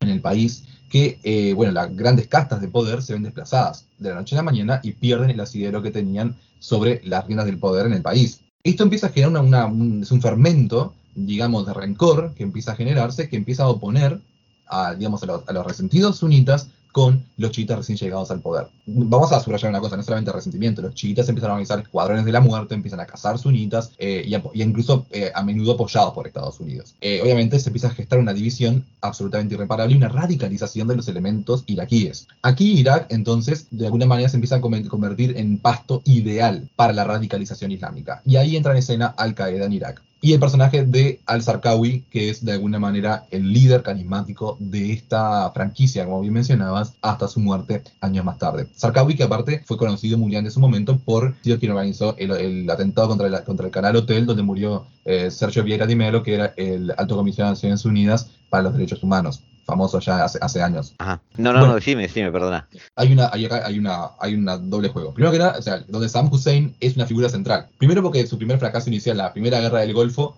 en 0.01 0.09
el 0.09 0.21
país, 0.21 0.65
que, 0.91 1.21
eh, 1.23 1.53
bueno, 1.55 1.71
las 1.71 1.95
grandes 1.95 2.27
castas 2.27 2.61
de 2.61 2.67
poder 2.67 3.01
se 3.01 3.13
ven 3.13 3.23
desplazadas 3.23 3.87
de 3.97 4.09
la 4.09 4.17
noche 4.17 4.35
a 4.35 4.39
la 4.39 4.43
mañana 4.43 4.81
y 4.83 4.91
pierden 4.91 5.31
el 5.31 5.39
asidero 5.39 5.83
que 5.83 5.93
tenían 5.93 6.35
sobre 6.59 7.01
las 7.05 7.29
riendas 7.29 7.47
del 7.47 7.59
poder 7.59 7.87
en 7.87 7.93
el 7.93 8.03
país. 8.03 8.41
Esto 8.65 8.83
empieza 8.83 9.07
a 9.07 9.11
generar 9.11 9.71
un 9.71 10.21
fermento 10.21 10.95
digamos, 11.15 11.67
de 11.67 11.75
rencor 11.75 12.33
que 12.35 12.43
empieza 12.43 12.73
a 12.73 12.77
generarse, 12.77 13.29
que 13.29 13.37
empieza 13.37 13.65
a 13.65 13.69
oponer 13.69 14.21
a, 14.67 14.95
digamos, 14.95 15.23
a 15.23 15.53
los, 15.53 15.67
resentidos 15.67 16.19
sunitas 16.19 16.69
con 16.93 17.25
los 17.39 17.53
chiitas 17.53 17.79
recién 17.79 17.97
llegados 17.97 18.31
al 18.31 18.41
poder. 18.41 18.69
Vamos 18.85 19.33
a 19.33 19.41
subrayar 19.41 19.71
una 19.71 19.81
cosa, 19.81 19.97
no 19.97 20.03
solamente 20.03 20.31
resentimiento, 20.31 20.83
los 20.83 20.95
chiitas 20.95 21.27
empiezan 21.29 21.51
a 21.51 21.55
organizar 21.55 21.81
escuadrones 21.81 22.27
de 22.27 22.33
la 22.33 22.41
muerte, 22.41 22.75
empiezan 22.75 23.01
a 23.01 23.07
cazar 23.07 23.39
sunitas 23.39 23.93
eh, 23.97 24.25
y, 24.27 24.63
incluso 24.63 25.07
eh, 25.11 25.33
a 25.35 25.43
menudo 25.43 25.73
apoyados 25.73 26.13
por 26.13 26.27
Estados 26.27 26.61
Unidos. 26.61 26.95
Eh, 27.01 27.21
obviamente 27.23 27.59
se 27.59 27.71
empieza 27.71 27.89
a 27.89 27.93
gestar 27.93 28.19
una 28.19 28.35
división 28.35 28.85
absolutamente 29.01 29.55
irreparable 29.55 29.95
y 29.95 29.97
una 29.97 30.11
radicalización 30.11 30.87
de 30.87 30.97
los 30.97 31.09
elementos 31.09 31.65
iraquíes. 31.67 32.29
Aquí 32.43 32.79
Irak 32.79 33.07
entonces 33.09 33.69
de 33.71 33.87
alguna 33.87 34.05
manera 34.05 34.29
se 34.29 34.37
empieza 34.37 34.57
a 34.57 34.61
convertir 34.61 35.39
en 35.39 35.59
pasto 35.59 36.03
ideal 36.05 36.69
para 36.77 36.93
la 36.93 37.05
radicalización 37.05 37.73
islámica. 37.73 38.21
Y 38.27 38.37
ahí 38.37 38.55
entra 38.55 38.73
en 38.73 38.79
escena 38.79 39.07
Al 39.17 39.35
Qaeda 39.35 39.65
en 39.65 39.73
Irak 39.73 40.03
y 40.25 40.33
el 40.33 40.41
personaje 40.41 40.85
de 40.85 41.21
Al-Zarqawi, 41.27 42.05
que 42.09 42.31
es 42.31 42.45
de 42.45 42.53
alguna 42.53 42.79
manera 42.79 43.27
el 43.33 43.53
líder 43.53 43.83
carismático 43.83 44.57
de 44.61 44.93
esta 44.93 45.51
franquicia, 45.51 46.05
como 46.05 46.21
bien 46.21 46.33
mencionabas, 46.33 46.95
hasta 47.03 47.27
su 47.27 47.41
muerte 47.41 47.83
años 48.01 48.25
más 48.25 48.39
tarde. 48.39 48.69
Zarqawi, 48.79 49.17
que 49.17 49.25
aparte 49.25 49.63
fue 49.67 49.77
conocido 49.77 50.17
mundial 50.17 50.45
en 50.45 50.53
su 50.53 50.61
momento 50.61 50.97
por 50.97 51.35
ser 51.43 51.59
quien 51.59 51.73
organizó 51.73 52.15
el, 52.19 52.71
atentado 52.71 53.09
contra 53.09 53.27
el, 53.27 53.43
contra 53.43 53.67
el 53.67 53.73
canal 53.73 53.97
Hotel, 53.97 54.25
donde 54.25 54.45
murió 54.45 54.87
eh, 55.05 55.29
Sergio 55.29 55.65
Vieira 55.65 55.87
Di 55.87 55.97
Melo, 55.97 56.23
que 56.23 56.35
era 56.35 56.55
el 56.57 56.95
alto 56.97 57.17
comisionado 57.17 57.51
de 57.51 57.57
Naciones 57.57 57.85
Unidas 57.85 58.31
para 58.49 58.63
los 58.63 58.75
Derechos 58.75 59.03
Humanos 59.03 59.43
famoso 59.65 60.01
ya 60.01 60.25
hace, 60.25 60.39
hace 60.41 60.63
años. 60.63 60.95
Ajá. 60.99 61.21
No, 61.37 61.53
no, 61.53 61.67
no, 61.67 61.75
decime, 61.75 62.03
decime, 62.03 62.31
perdona. 62.33 62.69
Hay 62.97 63.13
una, 63.13 63.31
hay, 63.33 63.47
hay 63.47 63.79
una, 63.79 64.11
hay 64.21 64.35
una 64.35 64.59
doble 64.59 64.89
juego. 64.89 65.15
Primero 65.15 65.33
que 65.33 65.39
nada, 65.39 65.59
o 65.59 65.63
sea, 65.63 65.85
donde 65.89 66.09
Saddam 66.09 66.33
Hussein 66.33 66.75
es 66.81 66.97
una 66.97 67.07
figura 67.07 67.29
central. 67.29 67.69
Primero 67.79 68.03
porque 68.03 68.27
su 68.27 68.39
primer 68.39 68.59
fracaso 68.59 68.89
inicial, 68.89 69.17
la 69.17 69.33
primera 69.33 69.61
guerra 69.61 69.81
del 69.81 69.95
Golfo, 69.95 70.37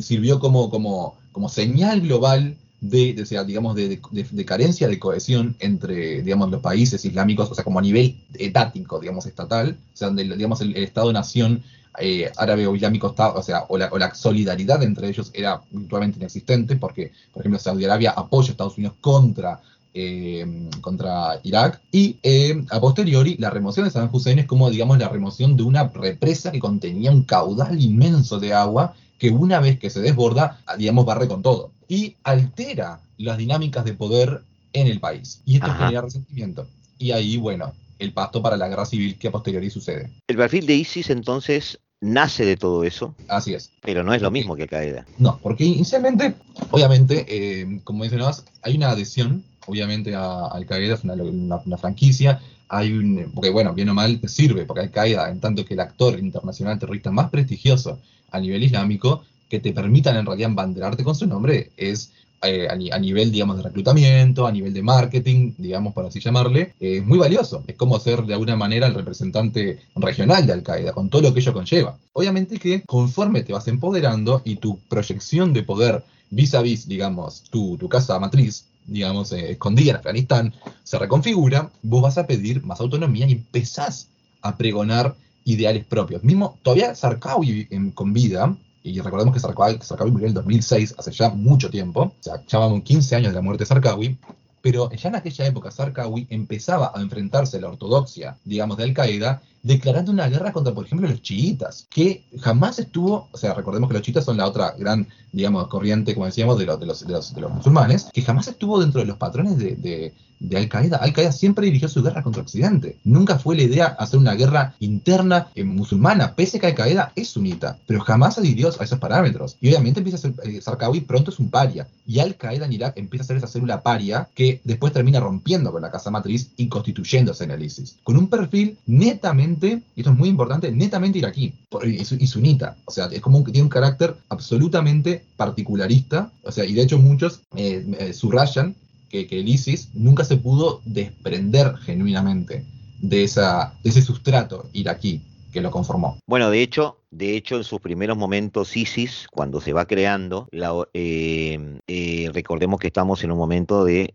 sirvió 0.00 0.38
como, 0.40 0.70
como, 0.70 1.16
como 1.32 1.48
señal 1.48 2.00
global 2.00 2.56
de, 2.80 3.24
sea, 3.26 3.44
digamos, 3.44 3.74
de, 3.74 4.00
de, 4.10 4.44
carencia 4.44 4.88
de 4.88 4.98
cohesión 4.98 5.56
entre, 5.60 6.22
digamos, 6.22 6.50
los 6.50 6.60
países 6.60 7.04
islámicos, 7.04 7.50
o 7.50 7.54
sea, 7.54 7.64
como 7.64 7.78
a 7.78 7.82
nivel 7.82 8.20
etático, 8.34 9.00
digamos, 9.00 9.26
estatal, 9.26 9.78
o 9.94 9.96
sea, 9.96 10.08
donde, 10.08 10.24
digamos, 10.24 10.60
el, 10.60 10.76
Estado-nación 10.76 11.62
eh, 11.98 12.30
árabe 12.36 12.66
o 12.66 12.74
islámico 12.74 13.08
estaba, 13.08 13.34
o 13.38 13.42
sea, 13.42 13.64
o 13.68 13.78
la, 13.78 13.88
o 13.92 13.98
la, 13.98 14.14
solidaridad 14.14 14.82
entre 14.82 15.08
ellos 15.08 15.30
era 15.34 15.60
virtualmente 15.70 16.18
inexistente, 16.18 16.76
porque, 16.76 17.12
por 17.32 17.42
ejemplo, 17.42 17.58
Saudi 17.58 17.84
Arabia 17.84 18.12
apoya 18.16 18.48
a 18.48 18.50
Estados 18.52 18.78
Unidos 18.78 18.96
contra 19.00 19.60
eh, 19.98 20.68
contra 20.82 21.40
Irak. 21.42 21.80
Y 21.90 22.18
eh, 22.22 22.62
a 22.68 22.80
posteriori, 22.80 23.36
la 23.38 23.48
remoción 23.48 23.86
de 23.86 23.90
Saddam 23.90 24.10
Hussein 24.12 24.38
es 24.38 24.44
como, 24.44 24.68
digamos, 24.68 24.98
la 24.98 25.08
remoción 25.08 25.56
de 25.56 25.62
una 25.62 25.84
represa 25.88 26.52
que 26.52 26.58
contenía 26.58 27.10
un 27.10 27.22
caudal 27.22 27.80
inmenso 27.80 28.38
de 28.38 28.52
agua 28.52 28.94
que 29.18 29.30
una 29.30 29.58
vez 29.58 29.78
que 29.78 29.88
se 29.88 30.02
desborda, 30.02 30.60
digamos, 30.76 31.06
barre 31.06 31.28
con 31.28 31.40
todo. 31.40 31.70
Y 31.88 32.16
altera 32.24 33.00
las 33.16 33.38
dinámicas 33.38 33.86
de 33.86 33.94
poder 33.94 34.42
en 34.74 34.86
el 34.86 35.00
país. 35.00 35.40
Y 35.46 35.54
esto 35.54 35.72
genera 35.72 36.02
resentimiento. 36.02 36.66
Y 36.98 37.12
ahí, 37.12 37.38
bueno, 37.38 37.72
el 37.98 38.12
pasto 38.12 38.42
para 38.42 38.58
la 38.58 38.68
guerra 38.68 38.84
civil 38.84 39.16
que 39.18 39.28
a 39.28 39.32
posteriori 39.32 39.70
sucede. 39.70 40.10
El 40.28 40.36
perfil 40.36 40.66
de 40.66 40.74
ISIS 40.74 41.08
entonces 41.08 41.78
nace 42.00 42.44
de 42.44 42.56
todo 42.56 42.84
eso. 42.84 43.14
Así 43.28 43.54
es. 43.54 43.70
Pero 43.82 44.02
no 44.04 44.14
es 44.14 44.22
lo 44.22 44.30
mismo 44.30 44.56
que 44.56 44.62
Al-Qaeda. 44.62 45.06
No, 45.18 45.38
porque 45.42 45.64
inicialmente, 45.64 46.34
obviamente, 46.70 47.26
eh, 47.28 47.80
como 47.84 48.00
mencionabas, 48.00 48.44
hay 48.62 48.76
una 48.76 48.90
adhesión, 48.90 49.44
obviamente, 49.66 50.14
a 50.14 50.46
Al-Qaeda, 50.46 50.94
es 50.94 51.04
una, 51.04 51.78
franquicia, 51.78 52.40
hay 52.68 52.92
un, 52.92 53.30
porque 53.34 53.50
bueno, 53.50 53.72
bien 53.74 53.88
o 53.88 53.94
mal 53.94 54.20
te 54.20 54.28
sirve, 54.28 54.64
porque 54.64 54.82
Al-Qaeda, 54.82 55.30
en 55.30 55.40
tanto 55.40 55.64
que 55.64 55.74
el 55.74 55.80
actor 55.80 56.18
internacional 56.18 56.78
terrorista 56.78 57.10
más 57.10 57.30
prestigioso 57.30 57.98
a 58.30 58.40
nivel 58.40 58.62
islámico, 58.62 59.24
que 59.48 59.60
te 59.60 59.72
permitan 59.72 60.16
en 60.16 60.26
realidad 60.26 60.50
embanderarte 60.50 61.04
con 61.04 61.14
su 61.14 61.26
nombre, 61.26 61.70
es 61.76 62.12
eh, 62.48 62.68
a, 62.68 62.98
nivel, 62.98 63.30
digamos, 63.30 63.56
de 63.56 63.62
reclutamiento, 63.62 64.46
a 64.46 64.52
nivel 64.52 64.72
de 64.72 64.82
marketing, 64.82 65.52
digamos, 65.58 65.92
por 65.92 66.06
así 66.06 66.20
llamarle, 66.20 66.74
es 66.80 67.04
muy 67.04 67.18
valioso. 67.18 67.62
Es 67.66 67.76
como 67.76 67.98
ser 67.98 68.22
de 68.22 68.34
alguna 68.34 68.56
manera 68.56 68.86
el 68.86 68.94
representante 68.94 69.80
regional 69.96 70.46
de 70.46 70.52
Al 70.52 70.62
Qaeda, 70.62 70.92
con 70.92 71.08
todo 71.08 71.22
lo 71.22 71.34
que 71.34 71.40
ello 71.40 71.52
conlleva. 71.52 71.98
Obviamente 72.12 72.58
que 72.58 72.82
conforme 72.82 73.42
te 73.42 73.52
vas 73.52 73.68
empoderando 73.68 74.42
y 74.44 74.56
tu 74.56 74.78
proyección 74.88 75.52
de 75.52 75.62
poder 75.62 76.04
vis 76.30 76.54
a 76.54 76.62
vis, 76.62 76.88
digamos, 76.88 77.44
tu, 77.50 77.76
tu 77.76 77.88
casa 77.88 78.18
matriz, 78.18 78.66
digamos, 78.86 79.32
eh, 79.32 79.52
escondida 79.52 79.90
en 79.90 79.96
Afganistán, 79.96 80.54
se 80.84 80.98
reconfigura, 80.98 81.70
vos 81.82 82.02
vas 82.02 82.18
a 82.18 82.26
pedir 82.26 82.62
más 82.64 82.80
autonomía 82.80 83.26
y 83.26 83.32
empezás 83.32 84.08
a 84.42 84.56
pregonar 84.56 85.14
ideales 85.44 85.84
propios. 85.84 86.22
Mismo, 86.24 86.58
todavía 86.62 86.94
Sarkawi 86.94 87.68
con 87.94 88.12
vida, 88.12 88.56
y 88.86 89.00
recordemos 89.00 89.34
que 89.34 89.40
Sarkawi, 89.40 89.80
murió 90.12 90.26
en 90.26 90.30
el 90.30 90.34
2006, 90.34 90.94
hace 90.96 91.10
ya 91.10 91.30
mucho 91.30 91.70
tiempo, 91.70 92.02
o 92.02 92.14
sea, 92.20 92.40
vamos 92.52 92.82
15 92.82 93.16
años 93.16 93.32
de 93.32 93.34
la 93.34 93.42
muerte 93.42 93.64
de 93.64 93.66
Sarkawi, 93.66 94.16
pero 94.62 94.90
ya 94.92 95.08
en 95.08 95.16
aquella 95.16 95.46
época 95.46 95.72
Sarkawi 95.72 96.28
empezaba 96.30 96.92
a 96.94 97.00
enfrentarse 97.00 97.56
a 97.56 97.60
la 97.62 97.68
ortodoxia, 97.68 98.36
digamos, 98.44 98.76
de 98.76 98.84
Al-Qaeda, 98.84 99.42
declarando 99.66 100.12
una 100.12 100.28
guerra 100.28 100.52
contra, 100.52 100.72
por 100.72 100.86
ejemplo, 100.86 101.08
los 101.08 101.22
chiitas, 101.22 101.88
que 101.90 102.24
jamás 102.40 102.78
estuvo, 102.78 103.28
o 103.32 103.36
sea, 103.36 103.52
recordemos 103.52 103.88
que 103.88 103.94
los 103.94 104.02
chiitas 104.02 104.24
son 104.24 104.36
la 104.36 104.46
otra 104.46 104.74
gran, 104.78 105.08
digamos, 105.32 105.66
corriente, 105.66 106.14
como 106.14 106.26
decíamos, 106.26 106.56
de, 106.58 106.66
los, 106.66 106.78
de, 106.78 106.86
los, 106.86 107.04
de 107.04 107.40
los, 107.40 107.50
musulmanes, 107.52 108.08
que 108.12 108.22
jamás 108.22 108.46
estuvo 108.46 108.78
dentro 108.80 109.00
de 109.00 109.06
los 109.08 109.16
patrones 109.16 109.58
de, 109.58 110.12
de 110.38 110.56
Al-Qaeda. 110.56 110.98
Al-Qaeda 110.98 111.32
siempre 111.32 111.66
dirigió 111.66 111.88
su 111.88 112.02
guerra 112.02 112.22
contra 112.22 112.42
Occidente. 112.42 112.98
Nunca 113.04 113.38
fue 113.38 113.56
la 113.56 113.62
idea 113.62 113.86
hacer 113.86 114.18
una 114.18 114.34
guerra 114.34 114.74
interna 114.80 115.48
eh, 115.54 115.64
musulmana, 115.64 116.34
pese 116.34 116.60
que 116.60 116.66
Al-Qaeda 116.66 117.12
es 117.16 117.28
sunita, 117.28 117.78
pero 117.86 118.00
jamás 118.00 118.38
adhirió 118.38 118.68
a 118.68 118.84
esos 118.84 118.98
parámetros. 118.98 119.56
Y 119.60 119.68
obviamente 119.68 120.00
empieza 120.00 120.18
a 120.18 120.20
ser, 120.20 120.34
eh, 120.44 121.04
pronto 121.06 121.30
es 121.30 121.38
un 121.38 121.50
paria. 121.50 121.88
Y 122.06 122.18
Al-Qaeda 122.18 122.66
en 122.66 122.72
Irak 122.72 122.96
empieza 122.96 123.24
a 123.24 123.26
ser 123.26 123.36
esa 123.38 123.46
célula 123.46 123.82
paria 123.82 124.28
que 124.34 124.60
después 124.64 124.92
termina 124.92 125.20
rompiendo 125.20 125.72
con 125.72 125.82
la 125.82 125.90
casa 125.90 126.10
matriz 126.10 126.50
y 126.56 126.68
constituyéndose 126.68 127.44
en 127.44 127.50
el 127.52 127.62
ISIS. 127.62 127.96
Con 128.02 128.16
un 128.16 128.28
perfil 128.28 128.78
netamente, 128.86 129.55
y 129.62 130.00
esto 130.00 130.10
es 130.10 130.18
muy 130.18 130.28
importante, 130.28 130.70
netamente 130.70 131.18
iraquí 131.18 131.54
y, 131.84 132.26
sunita. 132.26 132.76
O 132.84 132.90
sea, 132.90 133.06
es 133.06 133.20
como 133.20 133.44
que 133.44 133.52
tiene 133.52 133.64
un 133.64 133.70
carácter 133.70 134.16
absolutamente 134.28 135.24
particularista. 135.36 136.30
O 136.44 136.52
sea, 136.52 136.64
y 136.64 136.74
de 136.74 136.82
hecho 136.82 136.98
muchos 136.98 137.42
eh, 137.56 137.84
eh 137.98 138.12
subrayan 138.12 138.74
que, 139.08 139.26
el 139.30 139.48
ISIS 139.48 139.90
nunca 139.94 140.24
se 140.24 140.36
pudo 140.36 140.82
desprender 140.84 141.76
genuinamente 141.78 142.64
de, 143.00 143.24
esa, 143.24 143.74
de 143.82 143.90
ese 143.90 144.02
sustrato 144.02 144.68
iraquí 144.72 145.22
que 145.52 145.60
lo 145.60 145.70
conformó. 145.70 146.18
Bueno, 146.26 146.50
de 146.50 146.60
hecho, 146.60 146.98
de 147.10 147.34
hecho, 147.34 147.56
en 147.56 147.64
sus 147.64 147.80
primeros 147.80 148.18
momentos, 148.18 148.76
ISIS, 148.76 149.26
cuando 149.30 149.60
se 149.62 149.72
va 149.72 149.86
creando, 149.86 150.48
eh, 150.92 152.30
recordemos 152.34 152.78
que 152.78 152.88
estamos 152.88 153.24
en 153.24 153.30
un 153.30 153.38
momento 153.38 153.84
de 153.84 154.12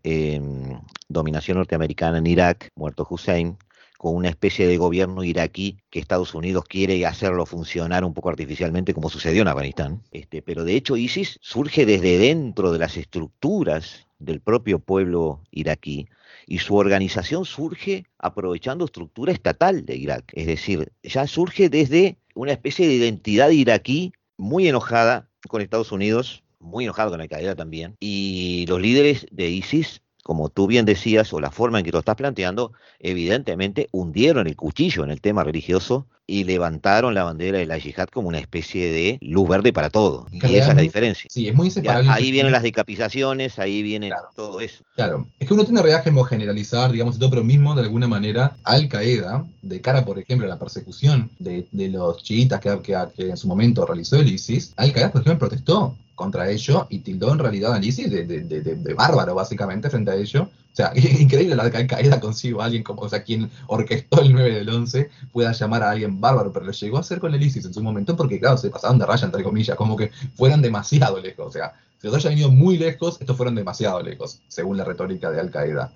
dominación 1.08 1.58
norteamericana 1.58 2.18
en 2.18 2.26
Irak, 2.28 2.68
muerto 2.76 3.04
Hussein, 3.08 3.56
con 4.02 4.16
una 4.16 4.30
especie 4.30 4.66
de 4.66 4.78
gobierno 4.78 5.22
iraquí 5.22 5.78
que 5.88 6.00
Estados 6.00 6.34
Unidos 6.34 6.64
quiere 6.64 7.06
hacerlo 7.06 7.46
funcionar 7.46 8.04
un 8.04 8.14
poco 8.14 8.30
artificialmente, 8.30 8.94
como 8.94 9.08
sucedió 9.08 9.42
en 9.42 9.46
Afganistán. 9.46 10.02
Este, 10.10 10.42
pero 10.42 10.64
de 10.64 10.74
hecho, 10.74 10.96
ISIS 10.96 11.38
surge 11.40 11.86
desde 11.86 12.18
dentro 12.18 12.72
de 12.72 12.80
las 12.80 12.96
estructuras 12.96 14.08
del 14.18 14.40
propio 14.40 14.80
pueblo 14.80 15.44
iraquí 15.52 16.08
y 16.48 16.58
su 16.58 16.74
organización 16.74 17.44
surge 17.44 18.04
aprovechando 18.18 18.86
estructura 18.86 19.30
estatal 19.30 19.86
de 19.86 19.94
Irak. 19.94 20.32
Es 20.32 20.48
decir, 20.48 20.90
ya 21.04 21.28
surge 21.28 21.68
desde 21.68 22.18
una 22.34 22.50
especie 22.50 22.88
de 22.88 22.94
identidad 22.94 23.50
iraquí 23.50 24.12
muy 24.36 24.66
enojada 24.66 25.28
con 25.46 25.62
Estados 25.62 25.92
Unidos, 25.92 26.42
muy 26.58 26.86
enojada 26.86 27.10
con 27.10 27.20
Al 27.20 27.28
Qaeda 27.28 27.54
también, 27.54 27.94
y 28.00 28.66
los 28.66 28.80
líderes 28.80 29.28
de 29.30 29.48
ISIS 29.48 30.01
como 30.22 30.48
tú 30.48 30.66
bien 30.66 30.84
decías, 30.84 31.32
o 31.32 31.40
la 31.40 31.50
forma 31.50 31.78
en 31.78 31.84
que 31.84 31.92
lo 31.92 31.98
estás 31.98 32.16
planteando, 32.16 32.72
evidentemente 33.00 33.88
hundieron 33.92 34.46
el 34.46 34.56
cuchillo 34.56 35.04
en 35.04 35.10
el 35.10 35.20
tema 35.20 35.44
religioso 35.44 36.06
y 36.26 36.44
levantaron 36.44 37.14
la 37.14 37.24
bandera 37.24 37.58
de 37.58 37.66
la 37.66 37.78
yihad 37.78 38.08
como 38.08 38.28
una 38.28 38.38
especie 38.38 38.90
de 38.90 39.18
luz 39.20 39.48
verde 39.48 39.72
para 39.72 39.90
todo. 39.90 40.26
Y 40.30 40.38
esa 40.54 40.70
es 40.70 40.76
la 40.76 40.82
diferencia. 40.82 41.28
Sí, 41.30 41.48
es 41.48 41.54
muy 41.54 41.66
inseparable. 41.66 42.10
ahí 42.10 42.30
vienen 42.30 42.52
las 42.52 42.62
decapitaciones, 42.62 43.58
ahí 43.58 43.82
viene 43.82 44.10
todo 44.36 44.60
eso. 44.60 44.84
Claro, 44.94 45.26
es 45.38 45.48
que 45.48 45.54
uno 45.54 45.64
tiene 45.64 45.82
realidad 45.82 46.04
que 46.04 46.12
generalizar, 46.28 46.92
digamos, 46.92 47.18
todo, 47.18 47.30
pero 47.30 47.42
mismo 47.44 47.74
de 47.74 47.82
alguna 47.82 48.06
manera 48.06 48.56
Al 48.62 48.88
Qaeda, 48.88 49.44
de 49.62 49.80
cara, 49.80 50.04
por 50.04 50.18
ejemplo, 50.18 50.46
a 50.46 50.50
la 50.50 50.58
persecución 50.58 51.30
de, 51.38 51.66
los 51.72 52.22
chiitas 52.22 52.60
que, 52.60 52.80
que, 52.82 53.28
en 53.28 53.36
su 53.36 53.48
momento 53.48 53.84
realizó 53.84 54.16
el 54.16 54.28
ISIS, 54.28 54.72
Al 54.76 54.92
Qaeda, 54.92 55.10
por 55.10 55.22
ejemplo, 55.22 55.48
protestó 55.48 55.96
contra 56.22 56.48
ello 56.48 56.86
y 56.88 57.00
tildó 57.00 57.32
en 57.32 57.40
realidad 57.40 57.74
a 57.74 57.84
ISIS 57.84 58.08
de, 58.08 58.24
de, 58.24 58.94
bárbaro, 58.94 59.34
básicamente, 59.34 59.90
frente 59.90 60.12
a 60.12 60.14
ello. 60.14 60.42
O 60.44 60.74
sea, 60.74 60.92
increíble 60.94 61.56
la 61.56 61.68
caída 61.68 62.20
consigo 62.20 62.62
alguien 62.62 62.84
como, 62.84 63.02
o 63.02 63.08
sea, 63.08 63.24
quien 63.24 63.50
orquestó 63.66 64.20
el 64.20 64.32
9 64.32 64.54
del 64.54 64.68
11 64.68 65.10
pueda 65.32 65.50
llamar 65.50 65.82
a 65.82 65.90
alguien 65.90 66.20
bárbaro, 66.20 66.52
pero 66.52 66.66
lo 66.66 66.70
llegó 66.70 66.98
a 66.98 67.00
hacer 67.00 67.18
con 67.18 67.34
el 67.34 67.42
ISIS 67.42 67.64
en 67.64 67.74
su 67.74 67.82
momento 67.82 68.14
porque, 68.14 68.38
claro, 68.38 68.56
se 68.56 68.70
pasaban 68.70 68.98
de 68.98 69.06
raya, 69.06 69.26
entre 69.26 69.42
comillas, 69.42 69.76
como 69.76 69.96
que 69.96 70.12
fueran 70.36 70.62
demasiado 70.62 71.20
lejos. 71.20 71.48
O 71.48 71.50
sea, 71.50 71.72
si 71.98 72.06
los 72.06 72.14
hayan 72.14 72.38
ido 72.38 72.50
muy 72.52 72.78
lejos, 72.78 73.20
estos 73.20 73.36
fueron 73.36 73.56
demasiado 73.56 74.00
lejos, 74.00 74.42
según 74.46 74.76
la 74.76 74.84
retórica 74.84 75.32
de 75.32 75.40
Al 75.40 75.50
Qaeda. 75.50 75.92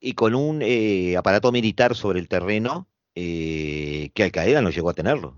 Y 0.00 0.14
con 0.14 0.34
un 0.34 0.62
eh, 0.62 1.16
aparato 1.16 1.52
militar 1.52 1.94
sobre 1.94 2.18
el 2.18 2.26
terreno 2.26 2.88
eh, 3.14 4.10
que 4.14 4.24
Al 4.24 4.32
Qaeda 4.32 4.62
no 4.62 4.70
llegó 4.70 4.90
a 4.90 4.94
tenerlo. 4.94 5.34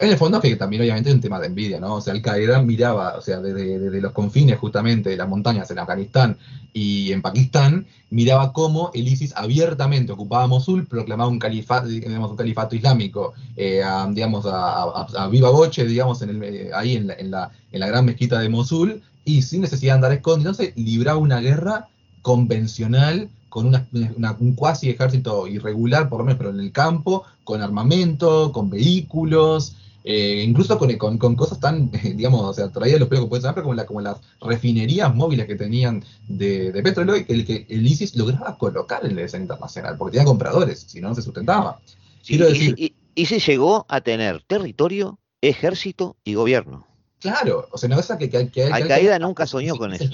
En 0.00 0.08
el 0.08 0.16
fondo 0.16 0.40
que 0.40 0.56
también 0.56 0.80
obviamente 0.80 1.10
es 1.10 1.14
un 1.14 1.20
tema 1.20 1.38
de 1.38 1.48
envidia, 1.48 1.78
¿no? 1.78 1.96
O 1.96 2.00
sea, 2.00 2.14
Al 2.14 2.22
Qaeda 2.22 2.62
miraba, 2.62 3.18
o 3.18 3.20
sea, 3.20 3.38
desde, 3.38 4.00
los 4.00 4.12
confines 4.12 4.58
justamente 4.58 5.10
de 5.10 5.16
las 5.18 5.28
montañas 5.28 5.70
en 5.70 5.78
Afganistán 5.78 6.38
y 6.72 7.12
en 7.12 7.20
Pakistán, 7.20 7.86
miraba 8.08 8.54
cómo 8.54 8.90
el 8.94 9.06
ISIS 9.06 9.34
abiertamente 9.36 10.12
ocupaba 10.12 10.46
Mosul, 10.46 10.86
proclamaba 10.86 11.28
un 11.28 11.38
califato, 11.38 11.86
digamos, 11.86 12.30
un 12.30 12.36
califato 12.38 12.74
islámico, 12.74 13.34
eh, 13.56 13.82
a, 13.82 14.08
digamos, 14.10 14.46
a, 14.48 15.28
viva 15.30 15.50
voce, 15.50 15.84
digamos, 15.84 16.22
en 16.22 16.30
el, 16.30 16.42
eh, 16.44 16.70
ahí 16.74 16.96
en 16.96 17.08
la, 17.08 17.14
en, 17.14 17.30
la, 17.30 17.50
en 17.70 17.80
la 17.80 17.86
gran 17.86 18.06
mezquita 18.06 18.38
de 18.38 18.48
Mosul, 18.48 19.02
y 19.26 19.42
sin 19.42 19.60
necesidad 19.60 19.92
de 19.92 19.96
andar 19.96 20.12
escondiéndose, 20.12 20.72
libraba 20.76 21.18
una 21.18 21.40
guerra 21.40 21.88
convencional 22.22 23.28
con 23.50 23.66
un 23.66 24.54
cuasi 24.54 24.88
ejército 24.88 25.46
irregular, 25.46 26.08
por 26.08 26.20
lo 26.20 26.24
menos, 26.24 26.38
pero 26.38 26.50
en 26.50 26.60
el 26.60 26.72
campo, 26.72 27.24
con 27.44 27.60
armamento, 27.60 28.52
con 28.52 28.70
vehículos, 28.70 29.76
eh, 30.02 30.42
incluso 30.46 30.78
con, 30.78 31.18
con, 31.18 31.36
cosas 31.36 31.60
tan, 31.60 31.90
digamos, 32.14 32.42
o 32.42 32.52
sea, 32.54 32.68
traía 32.70 32.98
los 32.98 33.08
pelos 33.08 33.24
que 33.24 33.28
pueden 33.28 33.42
saber, 33.42 33.62
como, 33.62 33.74
la, 33.74 33.86
como 33.86 34.00
las 34.00 34.18
refinerías 34.40 35.14
móviles 35.14 35.46
que 35.46 35.56
tenían 35.56 36.04
de, 36.28 36.72
petróleo 36.82 37.16
y 37.16 37.24
que 37.24 37.32
el, 37.34 37.44
que 37.44 37.66
el 37.68 37.86
ISIS 37.86 38.16
lograba 38.16 38.56
colocar 38.56 39.04
en 39.04 39.16
la 39.16 39.22
escena 39.22 39.44
internacional, 39.44 39.96
porque 39.98 40.12
tenía 40.12 40.26
compradores, 40.26 40.86
si 40.88 41.00
no, 41.00 41.08
no 41.08 41.14
se 41.14 41.22
sustentaba. 41.22 41.80
Quiero 42.26 42.46
decir, 42.46 42.74
y, 42.78 42.94
ISIS 43.14 43.46
llegó 43.46 43.84
a 43.88 44.00
tener 44.00 44.42
territorio, 44.46 45.18
ejército 45.42 46.16
y 46.24 46.34
gobierno. 46.34 46.86
Claro, 47.18 47.68
o 47.70 47.76
sea, 47.76 47.88
no 47.88 47.98
es 47.98 48.06
que, 48.18 48.30
que, 48.30 48.48
que 48.48 48.64
Al 48.64 48.88
Qaeda 48.88 49.18
nunca 49.18 49.46
soñó 49.46 49.76
con 49.76 49.92
eso. 49.92 50.08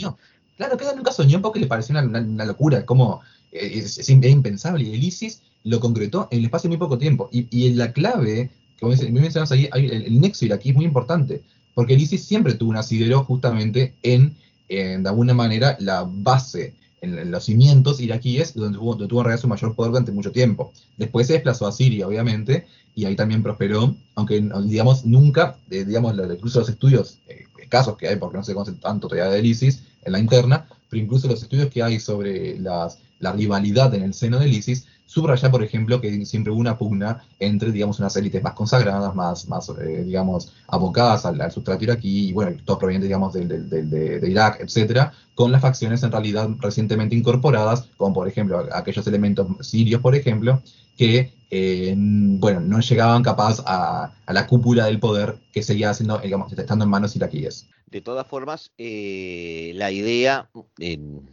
Claro, 0.56 0.72
Al 0.72 0.78
Qaeda 0.78 0.94
nunca 0.94 1.12
soñó 1.12 1.40
porque 1.40 1.60
le 1.60 1.66
pareció 1.66 1.96
una, 1.96 2.44
locura, 2.44 2.84
como 2.84 3.20
eh, 3.52 3.82
es, 3.84 4.08
impensable. 4.08 4.84
Y 4.84 4.94
el 4.94 5.04
ISIS 5.04 5.42
lo 5.62 5.78
concretó 5.78 6.26
en 6.32 6.40
el 6.40 6.46
espacio 6.46 6.68
de 6.68 6.76
muy 6.76 6.84
poco 6.84 6.98
tiempo. 6.98 7.28
Y, 7.30 7.46
y 7.56 7.74
la 7.74 7.92
clave 7.92 8.50
como 8.80 8.94
mencionas 9.10 9.52
ahí, 9.52 9.68
el, 9.74 10.20
nexo 10.20 10.44
iraquí 10.44 10.70
es 10.70 10.76
muy 10.76 10.84
importante, 10.84 11.42
porque 11.74 11.94
el 11.94 12.00
ISIS 12.00 12.24
siempre 12.24 12.54
tuvo 12.54 12.70
un 12.70 12.76
asidero 12.76 13.24
justamente 13.24 13.94
en, 14.02 14.34
de 14.68 15.02
alguna 15.06 15.34
manera, 15.34 15.76
la 15.80 16.06
base, 16.08 16.74
en, 17.00 17.30
los 17.30 17.44
cimientos 17.44 18.00
iraquíes, 18.00 18.54
donde 18.54 18.78
tuvo, 18.78 18.92
donde 18.92 19.08
tuvo 19.08 19.30
en 19.30 19.38
su 19.38 19.48
mayor 19.48 19.74
poder 19.74 19.92
durante 19.92 20.12
mucho 20.12 20.32
tiempo. 20.32 20.72
Después 20.96 21.26
se 21.26 21.34
desplazó 21.34 21.66
a 21.66 21.72
Siria, 21.72 22.06
obviamente, 22.06 22.66
y 22.94 23.04
ahí 23.04 23.14
también 23.14 23.42
prosperó, 23.42 23.94
aunque, 24.14 24.40
digamos, 24.64 25.04
nunca, 25.04 25.56
eh, 25.70 25.84
digamos, 25.84 26.14
incluso 26.32 26.60
los 26.60 26.68
estudios, 26.68 27.18
eh, 27.28 27.44
casos 27.68 27.96
que 27.96 28.08
hay, 28.08 28.16
porque 28.16 28.38
no 28.38 28.44
se 28.44 28.54
conoce 28.54 28.72
tanto 28.72 29.08
todavía 29.08 29.30
del 29.30 29.44
ISIS 29.44 29.82
en 30.04 30.12
la 30.12 30.18
interna, 30.18 30.66
pero 30.88 31.02
incluso 31.02 31.28
los 31.28 31.42
estudios 31.42 31.68
que 31.68 31.82
hay 31.82 32.00
sobre 32.00 32.58
las, 32.58 32.98
la 33.18 33.32
rivalidad 33.32 33.94
en 33.94 34.02
el 34.02 34.14
seno 34.14 34.38
del 34.38 34.54
ISIS, 34.54 34.86
subrayar, 35.06 35.50
por 35.50 35.62
ejemplo, 35.62 36.00
que 36.00 36.26
siempre 36.26 36.52
hubo 36.52 36.60
una 36.60 36.76
pugna 36.76 37.24
entre, 37.38 37.72
digamos, 37.72 37.98
unas 37.98 38.16
élites 38.16 38.42
más 38.42 38.54
consagradas, 38.54 39.14
más, 39.14 39.48
más 39.48 39.68
eh, 39.80 40.02
digamos, 40.04 40.52
abocadas 40.68 41.24
al, 41.24 41.40
al 41.40 41.50
sustrato 41.50 41.84
iraquí, 41.84 42.28
y 42.28 42.32
bueno, 42.32 42.56
todo 42.64 42.78
proveniente, 42.78 43.06
digamos, 43.06 43.32
de, 43.32 43.46
de, 43.46 44.28
Irak, 44.28 44.60
etcétera, 44.60 45.12
con 45.34 45.52
las 45.52 45.62
facciones 45.62 46.02
en 46.02 46.12
realidad 46.12 46.48
recientemente 46.58 47.14
incorporadas, 47.14 47.88
como 47.96 48.14
por 48.14 48.28
ejemplo 48.28 48.66
aquellos 48.72 49.06
elementos 49.06 49.46
sirios, 49.60 50.00
por 50.00 50.14
ejemplo, 50.14 50.60
que 50.96 51.32
eh, 51.50 51.94
bueno, 51.96 52.60
no 52.60 52.80
llegaban 52.80 53.22
capaz 53.22 53.62
a, 53.66 54.12
la 54.26 54.46
cúpula 54.46 54.86
del 54.86 54.98
poder 54.98 55.36
que 55.52 55.62
seguía 55.62 55.90
haciendo, 55.90 56.18
digamos, 56.18 56.52
estando 56.52 56.84
en 56.84 56.90
manos 56.90 57.14
iraquíes. 57.14 57.68
De 57.86 58.00
todas 58.00 58.26
formas, 58.26 58.72
eh, 58.78 59.72
la 59.76 59.92
idea, 59.92 60.50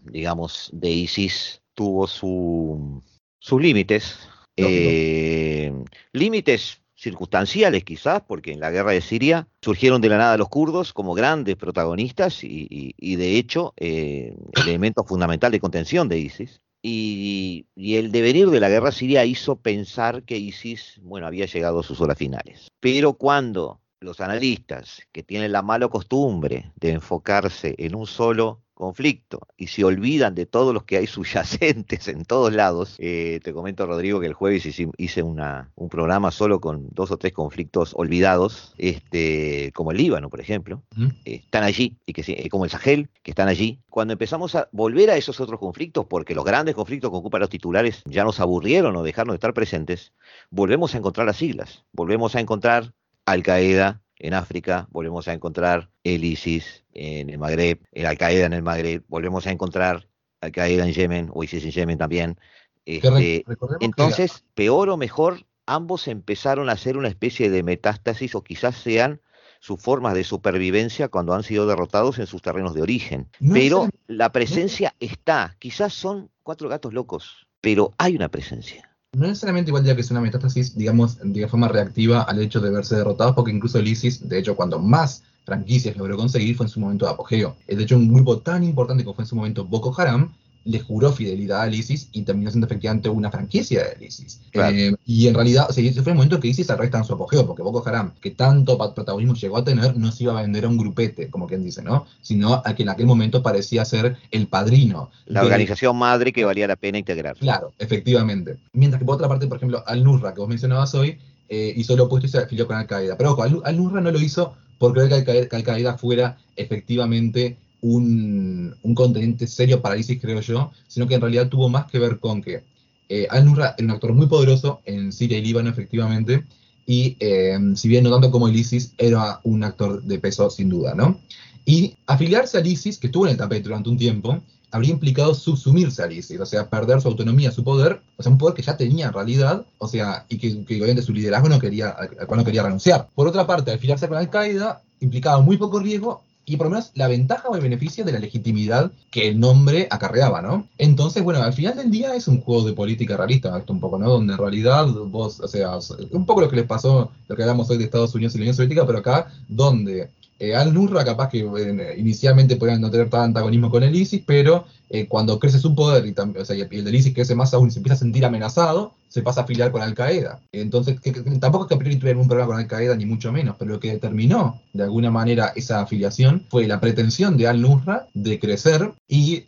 digamos, 0.05 0.69
de 0.71 0.89
ISIS 0.91 1.61
tuvo 1.73 2.07
su, 2.07 3.01
sus 3.43 3.61
límites, 3.61 4.29
eh, 4.55 5.73
límites 6.13 6.79
circunstanciales 6.95 7.83
quizás, 7.83 8.21
porque 8.25 8.53
en 8.53 8.61
la 8.61 8.71
guerra 8.71 8.91
de 8.91 9.01
Siria 9.01 9.49
surgieron 9.61 9.99
de 9.99 10.07
la 10.07 10.17
nada 10.17 10.37
los 10.37 10.47
kurdos 10.47 10.93
como 10.93 11.13
grandes 11.13 11.57
protagonistas 11.57 12.39
y, 12.41 13.15
de 13.17 13.37
hecho 13.37 13.73
eh, 13.75 14.33
elemento 14.53 15.03
fundamental 15.03 15.51
de 15.51 15.59
contención 15.59 16.07
de 16.07 16.19
ISIS. 16.19 16.61
Y, 16.81 17.65
y, 17.75 17.95
el 17.95 18.13
devenir 18.13 18.49
de 18.49 18.61
la 18.61 18.69
guerra 18.69 18.91
siria 18.91 19.23
hizo 19.23 19.57
pensar 19.57 20.23
que 20.23 20.37
ISIS, 20.37 20.99
bueno, 21.01 21.27
había 21.27 21.45
llegado 21.45 21.79
a 21.79 21.83
sus 21.83 21.99
horas 22.01 22.17
finales. 22.17 22.67
Pero 22.81 23.13
cuando 23.13 23.81
los 24.01 24.19
analistas, 24.19 25.01
que 25.11 25.23
tienen 25.23 25.51
la 25.51 25.61
mala 25.61 25.87
costumbre 25.87 26.71
de 26.75 26.91
enfocarse 26.91 27.75
en 27.77 27.95
un 27.95 28.05
solo 28.05 28.62
conflicto 28.73 29.47
y 29.57 29.67
se 29.67 29.83
olvidan 29.83 30.35
de 30.35 30.45
todos 30.45 30.73
los 30.73 30.83
que 30.83 30.97
hay 30.97 31.07
subyacentes 31.07 32.07
en 32.07 32.25
todos 32.25 32.53
lados. 32.53 32.95
Eh, 32.99 33.39
te 33.43 33.53
comento, 33.53 33.85
Rodrigo, 33.85 34.19
que 34.19 34.27
el 34.27 34.33
jueves 34.33 34.65
hice, 34.65 35.23
una, 35.23 35.71
un 35.75 35.89
programa 35.89 36.31
solo 36.31 36.59
con 36.59 36.87
dos 36.91 37.11
o 37.11 37.17
tres 37.17 37.33
conflictos 37.33 37.93
olvidados, 37.95 38.73
este, 38.77 39.71
como 39.73 39.91
el 39.91 39.97
Líbano, 39.97 40.29
por 40.29 40.41
ejemplo. 40.41 40.83
Eh, 41.25 41.41
están 41.43 41.63
allí, 41.63 41.97
y 42.05 42.13
que 42.13 42.23
eh, 42.27 42.49
como 42.49 42.65
el 42.65 42.71
Sahel, 42.71 43.09
que 43.21 43.31
están 43.31 43.47
allí. 43.47 43.79
Cuando 43.89 44.13
empezamos 44.13 44.55
a 44.55 44.69
volver 44.71 45.09
a 45.09 45.17
esos 45.17 45.39
otros 45.39 45.59
conflictos, 45.59 46.05
porque 46.05 46.35
los 46.35 46.45
grandes 46.45 46.75
conflictos 46.75 47.11
que 47.11 47.17
ocupan 47.17 47.41
los 47.41 47.49
titulares 47.49 48.03
ya 48.05 48.23
nos 48.23 48.39
aburrieron 48.39 48.95
o 48.95 49.03
dejaron 49.03 49.31
de 49.31 49.35
estar 49.35 49.53
presentes, 49.53 50.13
volvemos 50.49 50.95
a 50.95 50.97
encontrar 50.97 51.27
las 51.27 51.37
siglas, 51.37 51.85
volvemos 51.91 52.35
a 52.35 52.39
encontrar 52.39 52.93
Al 53.25 53.43
Qaeda, 53.43 54.02
en 54.23 54.33
África, 54.33 54.87
volvemos 54.89 55.27
a 55.27 55.33
encontrar 55.33 55.89
el 56.05 56.23
ISIS 56.23 56.85
en 56.93 57.29
el 57.29 57.37
Magreb, 57.37 57.79
el 57.91 58.05
Al-Qaeda 58.05 58.45
en 58.45 58.53
el 58.53 58.63
Magreb, 58.63 59.03
volvemos 59.09 59.45
a 59.47 59.51
encontrar 59.51 60.07
Al-Qaeda 60.39 60.87
en 60.87 60.93
Yemen, 60.93 61.29
o 61.33 61.43
ISIS 61.43 61.65
en 61.65 61.71
Yemen 61.71 61.97
también. 61.97 62.39
Este, 62.85 63.43
entonces, 63.81 64.45
peor 64.53 64.89
o 64.89 64.95
mejor, 64.95 65.45
ambos 65.65 66.07
empezaron 66.07 66.69
a 66.69 66.71
hacer 66.71 66.97
una 66.97 67.09
especie 67.09 67.49
de 67.49 67.63
metástasis 67.63 68.33
o 68.33 68.43
quizás 68.43 68.77
sean 68.77 69.19
sus 69.59 69.81
formas 69.81 70.13
de 70.13 70.23
supervivencia 70.23 71.09
cuando 71.09 71.33
han 71.33 71.43
sido 71.43 71.67
derrotados 71.67 72.17
en 72.17 72.25
sus 72.25 72.41
terrenos 72.41 72.73
de 72.73 72.81
origen. 72.81 73.27
pero 73.51 73.89
la 74.07 74.31
presencia 74.31 74.95
está, 75.01 75.57
quizás 75.59 75.93
son 75.93 76.31
cuatro 76.43 76.69
gatos 76.69 76.93
locos, 76.93 77.47
pero 77.59 77.91
hay 77.97 78.15
una 78.15 78.29
presencia 78.29 78.92
no 79.13 79.27
necesariamente 79.27 79.69
igual 79.69 79.83
ya 79.83 79.95
que 79.95 80.01
es 80.01 80.11
una 80.11 80.21
metástasis, 80.21 80.75
digamos, 80.75 81.17
de 81.23 81.47
forma 81.47 81.67
reactiva 81.67 82.23
al 82.23 82.41
hecho 82.41 82.59
de 82.59 82.71
verse 82.71 82.95
derrotados, 82.95 83.35
porque 83.35 83.51
incluso 83.51 83.79
el 83.79 83.87
ISIS, 83.87 84.27
de 84.27 84.39
hecho, 84.39 84.55
cuando 84.55 84.79
más 84.79 85.23
franquicias 85.45 85.95
logró 85.97 86.17
conseguir 86.17 86.55
fue 86.55 86.65
en 86.65 86.69
su 86.69 86.79
momento 86.79 87.05
de 87.05 87.11
apogeo. 87.11 87.55
De 87.67 87.83
hecho, 87.83 87.95
un 87.95 88.11
grupo 88.11 88.39
tan 88.39 88.63
importante 88.63 89.03
como 89.03 89.15
fue 89.15 89.23
en 89.23 89.27
su 89.27 89.35
momento 89.35 89.65
Boko 89.65 89.93
Haram, 89.99 90.33
le 90.65 90.79
juró 90.79 91.11
fidelidad 91.11 91.61
a 91.61 91.67
ISIS 91.69 92.09
y 92.11 92.21
terminó 92.21 92.49
siendo 92.49 92.67
efectivamente 92.67 93.09
una 93.09 93.29
franquicia 93.29 93.83
de 93.99 94.05
ISIS. 94.05 94.39
Eh, 94.53 94.93
y 95.05 95.27
en 95.27 95.33
realidad, 95.33 95.67
o 95.69 95.73
sea, 95.73 95.83
ese 95.83 96.01
fue 96.01 96.11
el 96.11 96.17
momento 96.17 96.39
que 96.39 96.47
ISIS 96.47 96.69
arresta 96.69 96.97
en 96.97 97.03
su 97.03 97.13
apogeo, 97.13 97.45
porque 97.45 97.61
Boko 97.61 97.83
Haram, 97.85 98.13
que 98.21 98.31
tanto 98.31 98.77
protagonismo 98.93 99.33
llegó 99.33 99.57
a 99.57 99.63
tener, 99.63 99.97
no 99.97 100.11
se 100.11 100.23
iba 100.23 100.37
a 100.37 100.41
vender 100.41 100.65
a 100.65 100.69
un 100.69 100.77
grupete, 100.77 101.29
como 101.29 101.47
quien 101.47 101.63
dice, 101.63 101.81
¿no? 101.81 102.05
Sino 102.21 102.61
a 102.63 102.75
que 102.75 102.83
en 102.83 102.89
aquel 102.89 103.05
momento 103.05 103.43
parecía 103.43 103.83
ser 103.83 104.17
el 104.31 104.47
padrino. 104.47 105.11
La 105.25 105.43
organización 105.43 105.97
madre 105.97 106.31
que 106.31 106.45
valía 106.45 106.67
la 106.67 106.75
pena 106.75 106.97
integrar. 106.97 107.35
Claro, 107.37 107.73
efectivamente. 107.77 108.57
Mientras 108.71 108.99
que 108.99 109.05
por 109.05 109.15
otra 109.15 109.27
parte, 109.27 109.47
por 109.47 109.57
ejemplo, 109.57 109.83
Al-Nusra, 109.85 110.33
que 110.33 110.39
vos 110.39 110.49
mencionabas 110.49 110.93
hoy, 110.95 111.17
eh, 111.49 111.73
hizo 111.75 111.95
lo 111.95 112.05
opuesto 112.05 112.27
y 112.27 112.29
se 112.29 112.37
afilió 112.37 112.67
con 112.67 112.77
Al-Qaeda. 112.77 113.17
Pero 113.17 113.31
ojo, 113.31 113.43
Al-Nusra 113.43 114.01
no 114.01 114.11
lo 114.11 114.19
hizo 114.19 114.55
porque 114.79 115.01
Al-Qaeda 115.01 115.97
fuera 115.97 116.37
efectivamente 116.55 117.57
un, 117.83 118.75
un 118.81 119.37
serio 119.45 119.81
para 119.81 119.97
ISIS, 119.97 120.19
creo 120.19 120.39
yo, 120.39 120.71
sino 120.87 121.05
que 121.05 121.15
en 121.15 121.21
realidad 121.21 121.49
tuvo 121.49 121.69
más 121.69 121.85
que 121.91 121.99
ver 121.99 122.19
con 122.19 122.41
que 122.41 122.63
eh, 123.09 123.27
Al-Nusra 123.29 123.75
era 123.77 123.85
un 123.85 123.91
actor 123.91 124.13
muy 124.13 124.27
poderoso 124.27 124.79
en 124.85 125.11
Siria 125.11 125.37
y 125.37 125.41
Líbano, 125.41 125.69
efectivamente, 125.69 126.45
y 126.85 127.17
eh, 127.19 127.57
si 127.75 127.89
bien 127.89 128.05
no 128.05 128.11
tanto 128.11 128.31
como 128.31 128.47
el 128.47 128.55
ISIS, 128.55 128.93
era 128.97 129.41
un 129.43 129.63
actor 129.63 130.01
de 130.01 130.17
peso 130.17 130.49
sin 130.49 130.69
duda, 130.69 130.95
¿no? 130.95 131.19
Y 131.65 131.95
afiliarse 132.07 132.57
al 132.57 132.67
ISIS, 132.67 132.97
que 132.97 133.07
estuvo 133.07 133.25
en 133.25 133.33
el 133.33 133.37
tapete 133.37 133.63
durante 133.63 133.89
un 133.89 133.97
tiempo, 133.97 134.41
habría 134.71 134.91
implicado 134.91 135.35
subsumirse 135.35 136.01
al 136.01 136.13
ISIS, 136.13 136.39
o 136.39 136.45
sea, 136.45 136.69
perder 136.69 137.01
su 137.01 137.09
autonomía, 137.09 137.51
su 137.51 137.65
poder, 137.65 138.01
o 138.17 138.23
sea, 138.23 138.31
un 138.31 138.37
poder 138.37 138.55
que 138.55 138.61
ya 138.61 138.77
tenía 138.77 139.07
en 139.07 139.13
realidad, 139.13 139.65
o 139.77 139.87
sea, 139.89 140.25
y 140.29 140.37
que, 140.37 140.63
que 140.63 140.75
obviamente 140.75 141.01
su 141.01 141.13
liderazgo 141.13 141.49
no 141.49 141.59
quería, 141.59 141.95
no 142.29 142.45
quería 142.45 142.63
renunciar. 142.63 143.09
Por 143.13 143.27
otra 143.27 143.45
parte, 143.45 143.71
afiliarse 143.71 144.07
con 144.07 144.17
Al-Qaeda 144.17 144.81
implicaba 145.01 145.41
muy 145.41 145.57
poco 145.57 145.79
riesgo 145.79 146.23
y 146.45 146.57
por 146.57 146.67
lo 146.67 146.71
menos 146.71 146.91
la 146.95 147.07
ventaja 147.07 147.47
o 147.47 147.55
el 147.55 147.61
beneficio 147.61 148.03
de 148.03 148.11
la 148.11 148.19
legitimidad 148.19 148.91
que 149.11 149.29
el 149.29 149.39
nombre 149.39 149.87
acarreaba, 149.89 150.41
¿no? 150.41 150.67
Entonces, 150.77 151.23
bueno, 151.23 151.41
al 151.41 151.53
final 151.53 151.75
del 151.75 151.89
día 151.89 152.15
es 152.15 152.27
un 152.27 152.41
juego 152.41 152.65
de 152.65 152.73
política 152.73 153.15
realista, 153.15 153.63
un 153.67 153.79
poco, 153.79 153.97
¿no? 153.97 154.09
Donde 154.09 154.33
en 154.33 154.39
realidad 154.39 154.87
vos, 154.87 155.39
o 155.39 155.47
sea, 155.47 155.77
un 156.11 156.25
poco 156.25 156.41
lo 156.41 156.49
que 156.49 156.57
les 156.57 156.65
pasó, 156.65 157.11
lo 157.27 157.35
que 157.35 157.43
hablamos 157.43 157.69
hoy 157.69 157.77
de 157.77 157.85
Estados 157.85 158.13
Unidos 158.15 158.35
y 158.35 158.39
la 158.39 158.43
Unión 158.43 158.55
Soviética, 158.55 158.85
pero 158.85 158.99
acá, 158.99 159.27
donde 159.47 160.09
eh, 160.39 160.55
Al-Nusra 160.55 161.05
capaz 161.05 161.29
que 161.29 161.39
eh, 161.39 161.95
inicialmente 161.97 162.55
podían 162.55 162.81
no 162.81 162.89
tener 162.89 163.09
tanto 163.09 163.25
antagonismo 163.25 163.69
con 163.69 163.83
el 163.83 163.95
ISIS, 163.95 164.23
pero 164.25 164.65
eh, 164.89 165.07
cuando 165.07 165.39
crece 165.39 165.59
su 165.59 165.75
poder 165.75 166.05
y, 166.05 166.13
o 166.19 166.53
el 166.53 166.83
del 166.83 166.95
ISIS 166.95 167.13
crece 167.13 167.35
más 167.35 167.53
aún 167.53 167.67
y 167.67 167.71
se 167.71 167.79
empieza 167.79 167.95
a 167.95 167.99
sentir 167.99 168.25
amenazado, 168.25 168.93
se 169.07 169.21
pasa 169.21 169.41
a 169.41 169.43
afiliar 169.43 169.71
con 169.71 169.81
Al-Qaeda. 169.81 170.39
Entonces, 170.51 170.97
tampoco 171.39 171.65
es 171.65 171.69
que 171.69 171.75
a 171.75 171.77
priori 171.77 171.97
tuviera 171.97 172.19
un 172.19 172.27
problema 172.27 172.47
con 172.47 172.57
Al-Qaeda, 172.57 172.95
ni 172.95 173.05
mucho 173.05 173.31
menos, 173.31 173.55
pero 173.59 173.71
lo 173.71 173.79
que 173.79 173.91
determinó 173.91 174.61
de 174.73 174.83
alguna 174.83 175.11
manera 175.11 175.53
esa 175.55 175.81
afiliación 175.81 176.45
fue 176.49 176.67
la 176.67 176.79
pretensión 176.79 177.37
de 177.37 177.47
Al-Nusra 177.47 178.07
de 178.13 178.39
crecer 178.39 178.91
y 179.07 179.43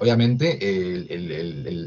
obviamente 0.00 0.58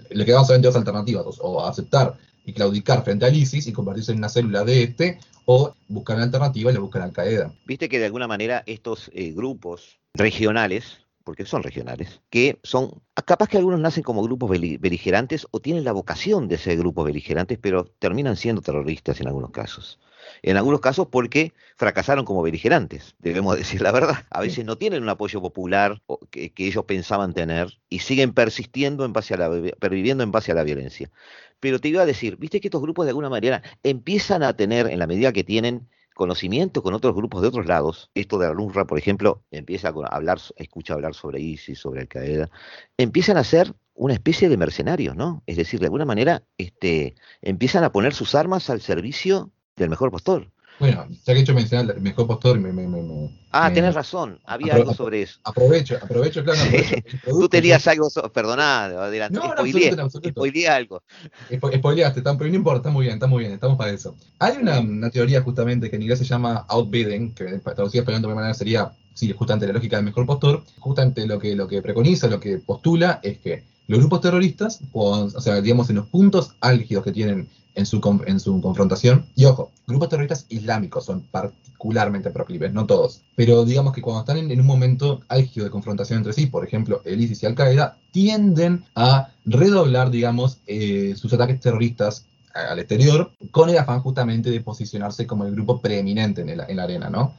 le 0.10 0.25
quedaban 0.25 0.45
solamente 0.45 0.67
dos 0.67 0.75
alternativas, 0.75 1.25
o 1.41 1.65
aceptar 1.65 2.15
y 2.45 2.53
claudicar 2.53 3.03
frente 3.03 3.25
al 3.25 3.36
ISIS 3.36 3.67
y 3.67 3.73
convertirse 3.73 4.12
en 4.12 4.19
una 4.19 4.29
célula 4.29 4.63
de 4.63 4.84
este, 4.84 5.19
o 5.45 5.73
buscar 5.88 6.15
una 6.15 6.25
alternativa 6.25 6.71
y 6.71 6.73
le 6.73 6.79
buscan 6.79 7.01
Al 7.01 7.12
Qaeda. 7.12 7.53
Viste 7.65 7.89
que 7.89 7.99
de 7.99 8.05
alguna 8.05 8.27
manera 8.27 8.63
estos 8.65 9.10
eh, 9.13 9.31
grupos 9.31 9.99
regionales, 10.13 10.99
porque 11.23 11.45
son 11.45 11.63
regionales, 11.63 12.21
que 12.29 12.60
son, 12.63 13.01
capaz 13.25 13.47
que 13.47 13.58
algunos 13.58 13.79
nacen 13.79 14.03
como 14.03 14.23
grupos 14.23 14.49
beligerantes 14.49 15.47
o 15.51 15.60
tienen 15.60 15.84
la 15.84 15.91
vocación 15.91 16.47
de 16.47 16.58
ser 16.58 16.77
grupos 16.77 17.05
beligerantes, 17.05 17.58
pero 17.60 17.86
terminan 17.86 18.36
siendo 18.36 18.62
terroristas 18.62 19.19
en 19.21 19.27
algunos 19.27 19.51
casos. 19.51 19.99
En 20.41 20.58
algunos 20.58 20.79
casos 20.79 21.08
porque 21.12 21.53
fracasaron 21.75 22.25
como 22.25 22.41
beligerantes, 22.41 23.15
debemos 23.19 23.58
decir 23.58 23.81
la 23.81 23.91
verdad. 23.91 24.25
A 24.29 24.41
veces 24.41 24.65
no 24.65 24.77
tienen 24.77 25.03
un 25.03 25.10
apoyo 25.10 25.41
popular 25.41 26.01
que, 26.29 26.51
que 26.51 26.67
ellos 26.67 26.86
pensaban 26.86 27.34
tener 27.34 27.79
y 27.89 27.99
siguen 27.99 28.34
persistiendo 28.34 29.05
en 29.05 29.13
base 29.13 29.34
a 29.34 29.38
la, 29.38 29.49
perviviendo 29.79 30.23
en 30.23 30.31
base 30.31 30.51
a 30.51 30.55
la 30.55 30.63
violencia. 30.63 31.12
Pero 31.59 31.79
te 31.79 31.89
iba 31.89 32.01
a 32.01 32.05
decir, 32.05 32.37
viste 32.37 32.61
que 32.61 32.67
estos 32.67 32.81
grupos 32.81 33.05
de 33.05 33.11
alguna 33.11 33.29
manera 33.29 33.63
empiezan 33.83 34.43
a 34.43 34.55
tener, 34.55 34.87
en 34.87 34.99
la 34.99 35.07
medida 35.07 35.33
que 35.33 35.43
tienen 35.43 35.87
conocimiento 36.15 36.81
con 36.81 36.93
otros 36.93 37.13
grupos 37.13 37.41
de 37.41 37.49
otros 37.49 37.65
lados, 37.67 38.09
esto 38.15 38.39
de 38.39 38.47
la 38.47 38.85
por 38.85 38.97
ejemplo, 38.97 39.43
empieza 39.51 39.89
a 39.89 40.15
hablar, 40.15 40.39
escucha 40.55 40.93
hablar 40.93 41.13
sobre 41.13 41.41
ISIS, 41.41 41.77
sobre 41.77 42.01
Al 42.01 42.07
Qaeda, 42.07 42.49
empiezan 42.97 43.37
a 43.37 43.43
ser 43.43 43.75
una 43.93 44.13
especie 44.13 44.49
de 44.49 44.58
mercenarios, 44.58 45.15
¿no? 45.15 45.43
Es 45.45 45.58
decir, 45.58 45.79
de 45.79 45.87
alguna 45.87 46.06
manera, 46.06 46.43
este, 46.58 47.15
empiezan 47.41 47.83
a 47.83 47.91
poner 47.91 48.13
sus 48.13 48.33
armas 48.33 48.69
al 48.69 48.81
servicio 48.81 49.51
del 49.75 49.89
mejor 49.89 50.12
postor. 50.12 50.51
Bueno, 50.80 51.08
ya 51.10 51.34
que 51.34 51.40
he 51.40 51.42
hecho 51.42 51.54
mencionar 51.54 51.96
el 51.96 52.02
mejor 52.02 52.28
postor, 52.28 52.60
me, 52.60 52.73
me, 52.73 52.88
me 52.88 53.30
Ah, 53.52 53.71
tienes 53.71 53.96
razón, 53.96 54.40
había 54.44 54.76
algo 54.76 54.94
sobre 54.94 55.21
eso. 55.21 55.40
Aprovecho, 55.46 55.98
aprovecho, 56.02 56.44
claro. 56.44 56.60
Tú 57.26 57.48
tenías 57.48 57.88
algo, 57.88 58.10
so... 58.10 58.30
perdoná, 58.34 58.86
adelante, 58.86 59.40
no, 59.40 59.54
spoileé, 59.54 59.96
no, 59.96 60.10
spoileé 60.10 60.67
algo. 60.67 61.02
Spoileaste, 61.50 62.21
pero 62.21 62.50
no 62.50 62.56
importa, 62.56 62.80
está 62.80 62.90
muy 62.90 63.06
bien, 63.06 63.13
está 63.13 63.28
muy 63.28 63.44
bien, 63.44 63.54
estamos 63.54 63.78
para 63.78 63.92
eso. 63.92 64.15
Hay 64.40 64.58
una, 64.58 64.82
una 64.82 65.10
teoría 65.10 65.42
justamente 65.42 65.90
que 65.90 65.96
en 65.96 66.02
inglés 66.02 66.19
se 66.19 66.26
llama 66.26 66.65
outbidding, 66.67 67.34
que 67.34 67.46
traducida 67.60 68.02
español 68.02 68.21
de 68.21 68.28
manera 68.28 68.54
sería, 68.54 68.92
sí, 69.13 69.32
justamente 69.32 69.67
la 69.67 69.73
lógica 69.73 69.96
del 69.96 70.06
mejor 70.06 70.26
postor, 70.26 70.63
justamente 70.80 71.26
lo 71.26 71.40
que, 71.40 71.56
lo 71.56 71.69
que 71.69 71.82
preconiza, 71.82 72.28
lo 72.28 72.42
que 72.42 72.58
postula 72.58 73.21
es 73.23 73.38
que 73.38 73.75
los 73.88 74.00
grupos 74.00 74.21
terroristas, 74.21 74.79
o, 74.94 75.29
sea, 75.29 75.62
digamos, 75.62 75.90
en 75.90 75.98
los 75.98 76.08
puntos 76.08 76.56
álgidos 76.60 77.04
que 77.04 77.12
tienen 77.12 77.48
en 77.75 77.86
su, 77.86 78.02
en 78.25 78.40
su 78.40 78.62
confrontación, 78.62 79.25
y 79.36 79.46
ojo, 79.46 79.71
grupos 79.86 80.10
terroristas 80.10 80.46
islámicos 80.50 81.06
son 81.06 81.21
particularmente 81.21 82.31
proclives, 82.31 82.73
no 82.73 82.86
todos, 82.86 83.21
pero 83.36 83.65
digamos 83.65 83.94
que 83.94 84.02
cuando 84.02 84.21
están 84.21 84.38
en, 84.38 84.60
un 84.60 84.65
momento 84.65 85.21
álgido 85.27 85.65
de 85.65 85.71
confrontación 85.71 86.17
entre 86.17 86.33
sí, 86.33 86.48
por 86.48 86.65
ejemplo, 86.65 87.02
el 87.06 87.21
ISIS 87.21 87.44
y 87.44 87.46
Al-Qaeda, 87.46 87.98
tienden 88.12 88.86
a 88.96 89.29
redoblar, 89.46 90.10
digamos, 90.10 90.60
eh, 90.67 91.13
sus 91.17 91.33
ataques 91.33 91.60
terroristas 91.60 92.25
al 92.54 92.79
exterior 92.79 93.31
con 93.52 93.69
el 93.69 93.77
afán 93.77 94.00
justamente 94.00 94.50
de 94.50 94.62
posicionarse 94.62 95.27
como 95.27 95.46
el 95.46 95.52
grupo 95.52 95.81
preeminente 95.81 96.42
en, 96.42 96.50
en 96.50 96.77
la 96.77 96.83
arena, 96.83 97.10
¿no? 97.10 97.33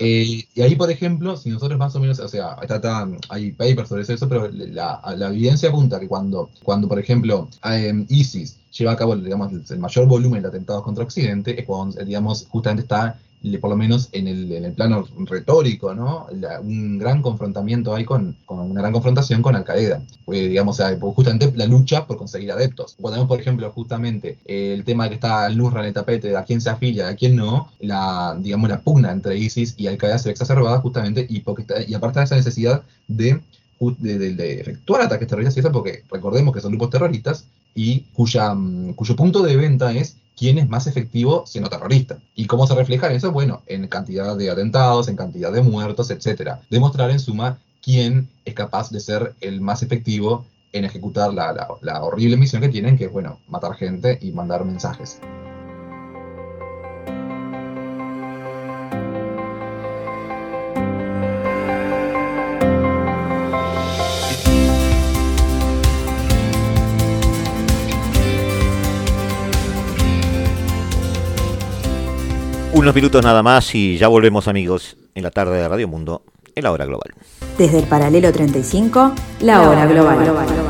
Eh, 0.00 0.44
y 0.54 0.60
ahí, 0.60 0.76
por 0.76 0.90
ejemplo, 0.90 1.36
si 1.36 1.48
nosotros 1.48 1.78
más 1.78 1.96
o 1.96 2.00
menos, 2.00 2.18
o 2.18 2.28
sea, 2.28 2.56
está, 2.60 3.08
hay 3.30 3.52
papers 3.52 3.88
sobre 3.88 4.02
eso, 4.02 4.28
pero 4.28 4.50
la, 4.52 5.00
evidencia 5.30 5.70
apunta 5.70 5.98
que 5.98 6.06
cuando, 6.06 6.50
cuando 6.62 6.86
por 6.88 6.98
ejemplo, 6.98 7.48
eh, 7.64 8.04
ISIS 8.10 8.58
lleva 8.70 8.92
a 8.92 8.96
cabo 8.96 9.16
digamos, 9.16 9.70
el 9.70 9.78
mayor 9.78 10.06
volumen 10.06 10.42
de 10.42 10.48
atentados 10.48 10.82
contra 10.82 11.04
Occidente, 11.04 11.58
es 11.58 11.64
cuando, 11.64 12.04
digamos, 12.04 12.46
justamente 12.50 12.82
está 12.82 13.18
por 13.60 13.70
lo 13.70 13.76
menos 13.76 14.08
en 14.12 14.26
el, 14.26 14.50
en 14.52 14.64
el 14.64 14.72
plano 14.72 15.06
retórico, 15.26 15.94
¿no? 15.94 16.26
un 16.62 16.98
gran 16.98 17.22
confrontamiento 17.22 17.94
hay 17.94 18.04
con, 18.04 18.36
una 18.48 18.80
gran 18.80 18.92
confrontación 18.92 19.42
con 19.42 19.54
Al 19.54 19.64
Qaeda. 19.64 20.02
Pues, 20.24 20.48
digamos, 20.48 20.80
justamente 21.00 21.52
la 21.54 21.66
lucha 21.66 22.06
por 22.06 22.16
conseguir 22.16 22.50
adeptos. 22.52 22.96
Cuando 23.00 23.16
vemos, 23.16 23.28
por 23.28 23.40
ejemplo, 23.40 23.70
justamente 23.70 24.38
el 24.44 24.84
tema 24.84 25.04
de 25.04 25.10
que 25.10 25.14
está 25.14 25.44
al 25.44 25.56
Nusra 25.56 25.80
en 25.80 25.86
el 25.86 25.94
tapete, 25.94 26.28
de 26.28 26.36
a 26.36 26.44
quién 26.44 26.60
se 26.60 26.70
afilia, 26.70 27.08
a 27.08 27.14
quién 27.14 27.36
no, 27.36 27.70
la, 27.80 28.36
digamos, 28.40 28.68
la 28.68 28.80
pugna 28.80 29.12
entre 29.12 29.38
ISIS 29.38 29.74
y 29.76 29.86
Al 29.86 29.98
Qaeda 29.98 30.18
se 30.18 30.28
ve 30.28 30.32
exacerbada 30.32 30.80
justamente 30.80 31.26
y, 31.28 31.40
porque 31.40 31.64
y 31.86 31.94
aparte 31.94 32.18
de 32.18 32.24
esa 32.24 32.36
necesidad 32.36 32.82
de 33.06 33.40
de, 33.80 34.60
efectuar 34.60 35.02
ataques 35.02 35.28
terroristas 35.28 35.56
y 35.56 35.60
eso 35.60 35.72
porque 35.72 36.04
recordemos 36.10 36.54
que 36.54 36.60
son 36.60 36.72
grupos 36.72 36.90
terroristas 36.90 37.46
y 37.74 38.00
cuya, 38.12 38.54
mm, 38.54 38.94
cuyo 38.94 39.16
punto 39.16 39.42
de 39.42 39.56
venta 39.56 39.92
es 39.92 40.16
quién 40.36 40.58
es 40.58 40.68
más 40.68 40.86
efectivo 40.86 41.44
siendo 41.46 41.70
terrorista. 41.70 42.18
¿Y 42.34 42.46
cómo 42.46 42.66
se 42.66 42.74
refleja 42.74 43.12
eso? 43.12 43.32
Bueno, 43.32 43.62
en 43.66 43.88
cantidad 43.88 44.36
de 44.36 44.50
atentados, 44.50 45.08
en 45.08 45.16
cantidad 45.16 45.52
de 45.52 45.62
muertos, 45.62 46.10
etc. 46.10 46.58
Demostrar 46.70 47.10
en 47.10 47.20
suma 47.20 47.58
quién 47.82 48.28
es 48.44 48.54
capaz 48.54 48.90
de 48.90 49.00
ser 49.00 49.34
el 49.40 49.60
más 49.60 49.82
efectivo 49.82 50.44
en 50.72 50.84
ejecutar 50.84 51.32
la, 51.32 51.68
la 51.80 52.02
horrible 52.02 52.36
misión 52.36 52.62
que 52.62 52.68
tienen, 52.68 52.96
que 52.96 53.06
es, 53.06 53.12
bueno, 53.12 53.38
matar 53.48 53.74
gente 53.74 54.18
y 54.20 54.32
mandar 54.32 54.64
mensajes. 54.64 55.20
Unos 72.78 72.94
minutos 72.94 73.24
nada 73.24 73.42
más 73.42 73.74
y 73.74 73.98
ya 73.98 74.06
volvemos 74.06 74.46
amigos 74.46 74.96
en 75.16 75.24
la 75.24 75.32
tarde 75.32 75.56
de 75.56 75.66
Radio 75.66 75.88
Mundo 75.88 76.22
en 76.54 76.62
la 76.62 76.70
hora 76.70 76.86
global. 76.86 77.12
Desde 77.58 77.80
el 77.80 77.88
paralelo 77.88 78.30
35, 78.30 79.14
la 79.40 79.68
hora 79.68 79.84
global. 79.86 80.67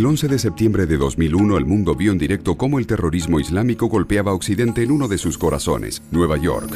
El 0.00 0.06
11 0.06 0.28
de 0.28 0.38
septiembre 0.38 0.86
de 0.86 0.96
2001 0.96 1.58
el 1.58 1.66
mundo 1.66 1.94
vio 1.94 2.10
en 2.10 2.16
directo 2.16 2.54
cómo 2.54 2.78
el 2.78 2.86
terrorismo 2.86 3.38
islámico 3.38 3.86
golpeaba 3.86 4.30
a 4.30 4.34
Occidente 4.34 4.82
en 4.82 4.92
uno 4.92 5.08
de 5.08 5.18
sus 5.18 5.36
corazones, 5.36 6.02
Nueva 6.10 6.38
York. 6.38 6.74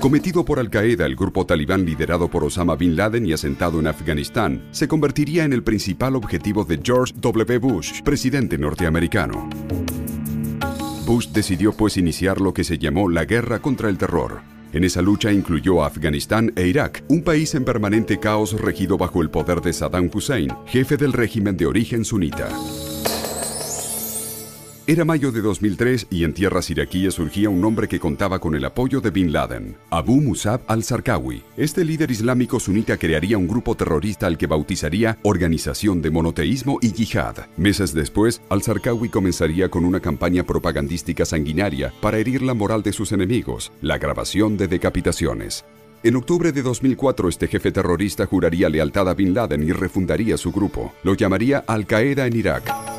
Cometido 0.00 0.42
por 0.42 0.58
Al-Qaeda, 0.58 1.04
el 1.04 1.16
grupo 1.16 1.44
talibán 1.44 1.84
liderado 1.84 2.28
por 2.28 2.44
Osama 2.44 2.76
Bin 2.76 2.96
Laden 2.96 3.26
y 3.26 3.34
asentado 3.34 3.78
en 3.78 3.88
Afganistán, 3.88 4.66
se 4.70 4.88
convertiría 4.88 5.44
en 5.44 5.52
el 5.52 5.62
principal 5.62 6.16
objetivo 6.16 6.64
de 6.64 6.80
George 6.82 7.12
W. 7.18 7.58
Bush, 7.58 8.00
presidente 8.00 8.56
norteamericano. 8.56 9.50
Bush 11.04 11.28
decidió 11.28 11.74
pues 11.74 11.98
iniciar 11.98 12.40
lo 12.40 12.54
que 12.54 12.64
se 12.64 12.78
llamó 12.78 13.10
la 13.10 13.26
guerra 13.26 13.58
contra 13.58 13.90
el 13.90 13.98
terror. 13.98 14.53
En 14.74 14.82
esa 14.82 15.00
lucha 15.00 15.30
incluyó 15.30 15.84
a 15.84 15.86
Afganistán 15.86 16.52
e 16.56 16.66
Irak, 16.66 17.04
un 17.06 17.22
país 17.22 17.54
en 17.54 17.64
permanente 17.64 18.18
caos 18.18 18.60
regido 18.60 18.98
bajo 18.98 19.22
el 19.22 19.30
poder 19.30 19.60
de 19.60 19.72
Saddam 19.72 20.10
Hussein, 20.12 20.48
jefe 20.66 20.96
del 20.96 21.12
régimen 21.12 21.56
de 21.56 21.66
origen 21.66 22.04
sunita. 22.04 22.48
Era 24.86 25.06
mayo 25.06 25.32
de 25.32 25.40
2003 25.40 26.08
y 26.10 26.24
en 26.24 26.34
tierras 26.34 26.68
iraquíes 26.68 27.14
surgía 27.14 27.48
un 27.48 27.64
hombre 27.64 27.88
que 27.88 27.98
contaba 27.98 28.38
con 28.38 28.54
el 28.54 28.66
apoyo 28.66 29.00
de 29.00 29.08
Bin 29.08 29.32
Laden, 29.32 29.78
Abu 29.88 30.20
Musab 30.20 30.60
al-Zarqawi. 30.66 31.42
Este 31.56 31.86
líder 31.86 32.10
islámico 32.10 32.60
sunita 32.60 32.98
crearía 32.98 33.38
un 33.38 33.48
grupo 33.48 33.74
terrorista 33.74 34.26
al 34.26 34.36
que 34.36 34.46
bautizaría 34.46 35.16
Organización 35.22 36.02
de 36.02 36.10
Monoteísmo 36.10 36.80
y 36.82 36.92
Yihad. 36.92 37.46
Meses 37.56 37.94
después, 37.94 38.42
al-Zarqawi 38.50 39.08
comenzaría 39.08 39.70
con 39.70 39.86
una 39.86 40.00
campaña 40.00 40.42
propagandística 40.42 41.24
sanguinaria 41.24 41.90
para 42.02 42.18
herir 42.18 42.42
la 42.42 42.52
moral 42.52 42.82
de 42.82 42.92
sus 42.92 43.12
enemigos, 43.12 43.72
la 43.80 43.96
grabación 43.96 44.58
de 44.58 44.68
decapitaciones. 44.68 45.64
En 46.02 46.14
octubre 46.16 46.52
de 46.52 46.60
2004, 46.60 47.30
este 47.30 47.48
jefe 47.48 47.72
terrorista 47.72 48.26
juraría 48.26 48.68
lealtad 48.68 49.08
a 49.08 49.14
Bin 49.14 49.32
Laden 49.32 49.62
y 49.62 49.72
refundaría 49.72 50.36
su 50.36 50.52
grupo. 50.52 50.92
Lo 51.04 51.14
llamaría 51.14 51.64
Al-Qaeda 51.66 52.26
en 52.26 52.36
Irak. 52.36 52.93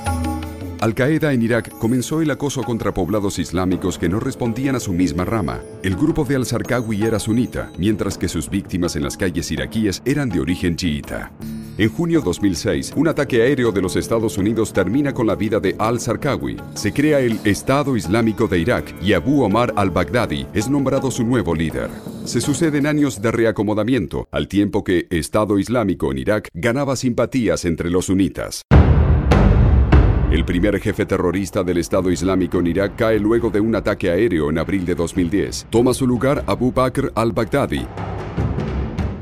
Al-Qaeda 0.86 1.33
en 1.33 1.41
Irak 1.41 1.75
comenzó 1.79 2.21
el 2.21 2.29
acoso 2.29 2.61
contra 2.61 2.93
poblados 2.93 3.39
islámicos 3.39 3.97
que 3.97 4.07
no 4.07 4.19
respondían 4.19 4.75
a 4.75 4.79
su 4.79 4.93
misma 4.93 5.25
rama. 5.25 5.61
El 5.81 5.95
grupo 5.95 6.25
de 6.25 6.36
al-Zarqawi 6.36 7.01
era 7.01 7.17
sunita, 7.17 7.71
mientras 7.79 8.19
que 8.19 8.27
sus 8.27 8.51
víctimas 8.51 8.95
en 8.95 9.01
las 9.01 9.17
calles 9.17 9.49
iraquíes 9.49 10.03
eran 10.05 10.29
de 10.29 10.41
origen 10.41 10.75
chiita. 10.75 11.31
En 11.79 11.89
junio 11.89 12.21
2006, 12.21 12.93
un 12.95 13.07
ataque 13.07 13.41
aéreo 13.41 13.71
de 13.71 13.81
los 13.81 13.95
Estados 13.95 14.38
Unidos 14.38 14.73
termina 14.73 15.11
con 15.11 15.25
la 15.25 15.33
vida 15.33 15.59
de 15.59 15.75
al-Zarqawi. 15.79 16.57
Se 16.75 16.93
crea 16.93 17.19
el 17.19 17.39
Estado 17.45 17.97
Islámico 17.97 18.47
de 18.47 18.59
Irak 18.59 18.93
y 19.01 19.13
Abu 19.13 19.41
Omar 19.41 19.73
al-Baghdadi 19.75 20.45
es 20.53 20.69
nombrado 20.69 21.09
su 21.09 21.23
nuevo 21.23 21.55
líder. 21.55 21.89
Se 22.25 22.41
suceden 22.41 22.86
años 22.86 23.23
de 23.23 23.31
reacomodamiento, 23.31 24.27
al 24.29 24.47
tiempo 24.47 24.83
que 24.83 25.07
Estado 25.09 25.57
Islámico 25.57 26.11
en 26.11 26.19
Irak 26.19 26.49
ganaba 26.53 26.95
simpatías 26.95 27.65
entre 27.65 27.89
los 27.89 28.05
sunitas. 28.05 28.61
El 30.36 30.43
primer 30.43 30.81
jefe 30.81 31.05
terrorista 31.05 31.63
del 31.63 31.77
Estado 31.77 32.11
Islámico 32.11 32.59
en 32.59 32.67
Irak 32.67 32.97
cae 32.97 33.19
luego 33.19 33.49
de 33.49 33.61
un 33.61 33.73
ataque 33.73 34.09
aéreo 34.09 34.49
en 34.49 34.57
abril 34.57 34.86
de 34.86 34.93
2010. 34.93 35.67
Toma 35.69 35.93
su 35.93 36.05
lugar 36.05 36.43
Abu 36.45 36.73
Bakr 36.73 37.13
al-Baghdadi. 37.15 37.88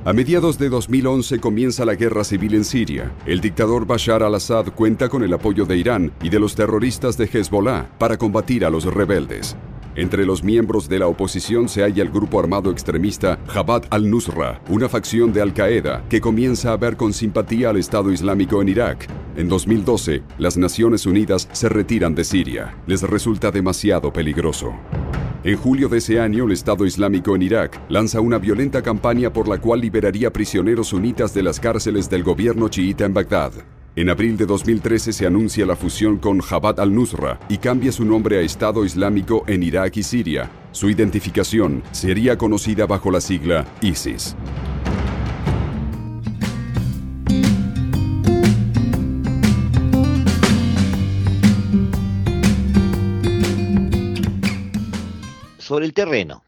A 0.06 0.12
mediados 0.12 0.58
de 0.58 0.70
2011 0.70 1.40
comienza 1.40 1.86
la 1.86 1.94
guerra 1.94 2.24
civil 2.24 2.56
en 2.56 2.66
Siria. 2.66 3.12
El 3.28 3.42
dictador 3.42 3.86
Bashar 3.86 4.24
al-Assad 4.24 4.74
cuenta 4.74 5.08
con 5.08 5.22
el 5.24 5.32
apoyo 5.36 5.66
de 5.66 5.78
Irán 5.78 6.12
y 6.24 6.30
de 6.30 6.40
los 6.40 6.56
terroristas 6.56 7.16
de 7.16 7.30
Hezbollah 7.32 7.92
para 8.00 8.18
combatir 8.18 8.66
a 8.66 8.72
los 8.72 8.86
rebeldes. 8.86 9.56
Entre 9.96 10.26
los 10.26 10.44
miembros 10.44 10.90
de 10.90 10.98
la 10.98 11.08
oposición 11.08 11.70
se 11.70 11.84
halla 11.84 12.02
el 12.02 12.10
grupo 12.10 12.40
armado 12.40 12.72
extremista 12.72 13.38
Jabhat 13.48 13.86
al-Nusra, 13.92 14.60
una 14.68 14.90
facción 14.90 15.32
de 15.32 15.42
Al-Qaeda 15.42 16.04
que 16.10 16.20
comienza 16.20 16.74
a 16.74 16.78
ver 16.78 16.98
con 16.98 17.14
simpatía 17.14 17.70
al 17.70 17.78
Estado 17.78 18.12
Islámico 18.12 18.60
en 18.62 18.70
Irak. 18.70 19.08
En 19.38 19.48
2012, 19.48 20.24
las 20.40 20.58
Naciones 20.58 21.06
Unidas 21.06 21.48
se 21.52 21.70
retiran 21.70 22.16
de 22.16 22.24
Siria. 22.24 22.76
Les 22.88 23.04
resulta 23.04 23.52
demasiado 23.52 24.12
peligroso. 24.12 24.74
En 25.44 25.58
julio 25.58 25.90
de 25.90 26.00
ese 26.00 26.20
año, 26.20 26.46
el 26.46 26.54
Estado 26.54 26.86
Islámico 26.86 27.36
en 27.36 27.44
Irak 27.44 27.80
lanza 27.90 28.20
una 28.20 28.40
violenta 28.40 28.82
campaña 28.82 29.32
por 29.32 29.48
la 29.48 29.60
cual 29.60 29.82
liberaría 29.82 30.34
prisioneros 30.34 30.88
sunitas 30.88 31.36
de 31.36 31.44
las 31.44 31.60
cárceles 31.60 32.10
del 32.10 32.24
gobierno 32.24 32.68
chiita 32.68 33.06
en 33.06 33.14
Bagdad. 33.14 33.52
En 33.96 34.10
abril 34.10 34.38
de 34.38 34.48
2013 34.48 35.14
se 35.14 35.28
anuncia 35.28 35.68
la 35.68 35.76
fusión 35.76 36.18
con 36.18 36.40
Jabhat 36.40 36.80
al-Nusra 36.80 37.40
y 37.48 37.60
cambia 37.60 37.92
su 37.92 38.04
nombre 38.04 38.40
a 38.40 38.42
Estado 38.42 38.86
Islámico 38.86 39.44
en 39.46 39.62
Irak 39.62 39.98
y 39.98 40.02
Siria. 40.02 40.50
Su 40.72 40.90
identificación 40.90 41.84
sería 41.92 42.36
conocida 42.36 42.88
bajo 42.88 43.12
la 43.12 43.22
sigla 43.22 43.68
ISIS. 43.84 44.36
Sobre 55.60 55.86
el 55.86 55.94
terreno, 55.94 56.44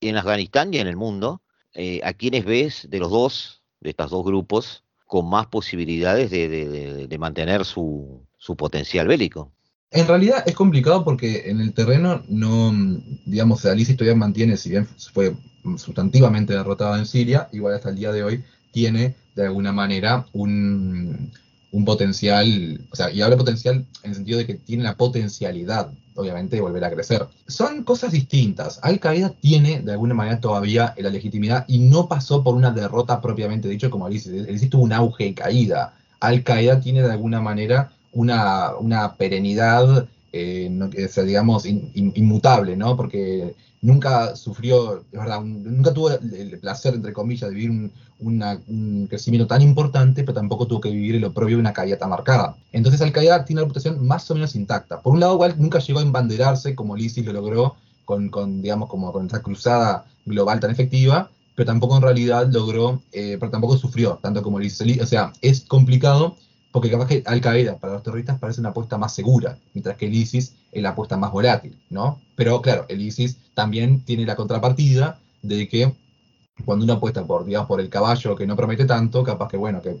en 0.00 0.16
Afganistán 0.16 0.72
y 0.72 0.78
en 0.78 0.86
el 0.86 0.94
mundo, 0.94 1.42
eh, 1.72 2.00
¿a 2.04 2.12
quiénes 2.12 2.44
ves 2.44 2.86
de 2.88 3.00
los 3.00 3.10
dos, 3.10 3.62
de 3.80 3.90
estos 3.90 4.12
dos 4.12 4.24
grupos, 4.24 4.83
con 5.06 5.28
más 5.28 5.46
posibilidades 5.46 6.30
de, 6.30 7.16
mantener 7.18 7.64
su, 7.64 8.26
potencial 8.56 9.06
bélico. 9.06 9.52
En 9.90 10.08
realidad 10.08 10.42
es 10.46 10.54
complicado 10.54 11.04
porque 11.04 11.48
en 11.50 11.60
el 11.60 11.72
terreno 11.72 12.24
no, 12.28 12.72
digamos, 13.26 13.64
Alicia 13.64 13.96
todavía 13.96 14.18
mantiene, 14.18 14.56
si 14.56 14.70
bien 14.70 14.86
fue 15.12 15.36
sustantivamente 15.76 16.52
derrotada 16.52 16.98
en 16.98 17.06
Siria, 17.06 17.48
igual 17.52 17.74
hasta 17.74 17.90
el 17.90 17.96
día 17.96 18.12
de 18.12 18.24
hoy 18.24 18.44
tiene 18.72 19.14
de 19.36 19.46
alguna 19.46 19.72
manera, 19.72 20.26
un, 20.32 21.32
un 21.74 21.84
potencial, 21.84 22.80
o 22.92 22.94
sea, 22.94 23.10
y 23.10 23.20
habla 23.20 23.36
potencial 23.36 23.84
en 24.04 24.10
el 24.10 24.14
sentido 24.14 24.38
de 24.38 24.46
que 24.46 24.54
tiene 24.54 24.84
la 24.84 24.96
potencialidad, 24.96 25.90
obviamente, 26.14 26.54
de 26.54 26.62
volver 26.62 26.84
a 26.84 26.90
crecer. 26.90 27.26
Son 27.48 27.82
cosas 27.82 28.12
distintas. 28.12 28.78
Al 28.80 29.00
Qaeda 29.00 29.30
tiene, 29.40 29.80
de 29.80 29.90
alguna 29.90 30.14
manera, 30.14 30.38
todavía 30.38 30.94
la 30.96 31.10
legitimidad 31.10 31.64
y 31.66 31.80
no 31.80 32.06
pasó 32.06 32.44
por 32.44 32.54
una 32.54 32.70
derrota 32.70 33.20
propiamente 33.20 33.68
dicho, 33.68 33.90
como 33.90 34.06
el 34.06 34.14
ISIS. 34.14 34.46
El 34.46 34.54
ISIS 34.54 34.70
tuvo 34.70 34.84
un 34.84 34.92
auge 34.92 35.26
y 35.26 35.34
caída. 35.34 35.94
Al 36.20 36.44
Qaeda 36.44 36.78
tiene, 36.78 37.02
de 37.02 37.10
alguna 37.10 37.40
manera, 37.40 37.90
una, 38.12 38.76
una 38.78 39.14
perenidad, 39.14 40.06
eh, 40.36 40.68
no, 40.68 40.88
digamos, 40.88 41.64
inmutable, 41.64 42.76
¿no? 42.76 42.96
Porque 42.96 43.54
nunca 43.82 44.34
sufrió, 44.34 45.04
es 45.12 45.18
verdad, 45.20 45.40
nunca 45.42 45.94
tuvo 45.94 46.10
el, 46.10 46.58
placer, 46.58 46.92
entre 46.94 47.12
comillas, 47.12 47.50
de 47.50 47.54
vivir 47.54 47.70
un, 47.70 47.92
un, 48.18 49.06
crecimiento 49.06 49.46
tan 49.46 49.62
importante, 49.62 50.24
pero 50.24 50.34
tampoco 50.34 50.66
tuvo 50.66 50.80
que 50.80 50.90
vivir 50.90 51.20
lo 51.20 51.32
propio 51.32 51.56
de 51.56 51.60
una 51.60 51.72
caída 51.72 51.98
tan 51.98 52.10
marcada. 52.10 52.56
Entonces 52.72 53.00
Al-Qaeda 53.00 53.44
tiene 53.44 53.60
una 53.60 53.68
reputación 53.68 54.04
más 54.04 54.28
o 54.28 54.34
menos 54.34 54.56
intacta. 54.56 55.00
Por 55.00 55.12
un 55.12 55.20
lado, 55.20 55.34
igual 55.34 55.54
nunca 55.56 55.78
llegó 55.78 56.00
a 56.00 56.02
embanderarse 56.02 56.74
como 56.74 56.96
el 56.96 57.02
ISIS 57.02 57.24
lo 57.26 57.32
logró 57.32 57.76
con, 58.04 58.28
con, 58.28 58.60
digamos, 58.60 58.88
como 58.88 59.12
con 59.12 59.26
esa 59.26 59.40
cruzada 59.40 60.04
global 60.26 60.58
tan 60.58 60.72
efectiva, 60.72 61.30
pero 61.54 61.66
tampoco 61.66 61.94
en 61.94 62.02
realidad 62.02 62.48
logró, 62.50 63.02
eh, 63.12 63.36
pero 63.38 63.52
tampoco 63.52 63.76
sufrió 63.76 64.18
tanto 64.20 64.42
como 64.42 64.58
el 64.58 64.66
ISIS. 64.66 65.00
O 65.00 65.06
sea, 65.06 65.32
es 65.42 65.60
complicado 65.60 66.36
porque 66.74 66.90
capaz 66.90 67.06
que 67.06 67.22
Al-Qaeda 67.24 67.76
para 67.76 67.92
los 67.92 68.02
terroristas 68.02 68.36
parece 68.40 68.58
una 68.58 68.70
apuesta 68.70 68.98
más 68.98 69.14
segura, 69.14 69.56
mientras 69.74 69.96
que 69.96 70.06
el 70.06 70.14
ISIS 70.14 70.56
es 70.72 70.82
la 70.82 70.88
apuesta 70.88 71.16
más 71.16 71.30
volátil, 71.30 71.78
¿no? 71.88 72.20
Pero 72.34 72.60
claro, 72.60 72.84
el 72.88 73.00
ISIS 73.00 73.36
también 73.54 74.04
tiene 74.04 74.26
la 74.26 74.34
contrapartida 74.34 75.20
de 75.42 75.68
que 75.68 75.92
cuando 76.64 76.84
uno 76.84 76.94
apuesta 76.94 77.24
por, 77.24 77.44
digamos, 77.44 77.68
por 77.68 77.80
el 77.80 77.88
caballo 77.88 78.34
que 78.34 78.44
no 78.44 78.56
promete 78.56 78.86
tanto, 78.86 79.22
capaz 79.22 79.50
que, 79.50 79.56
bueno, 79.56 79.80
que 79.80 79.94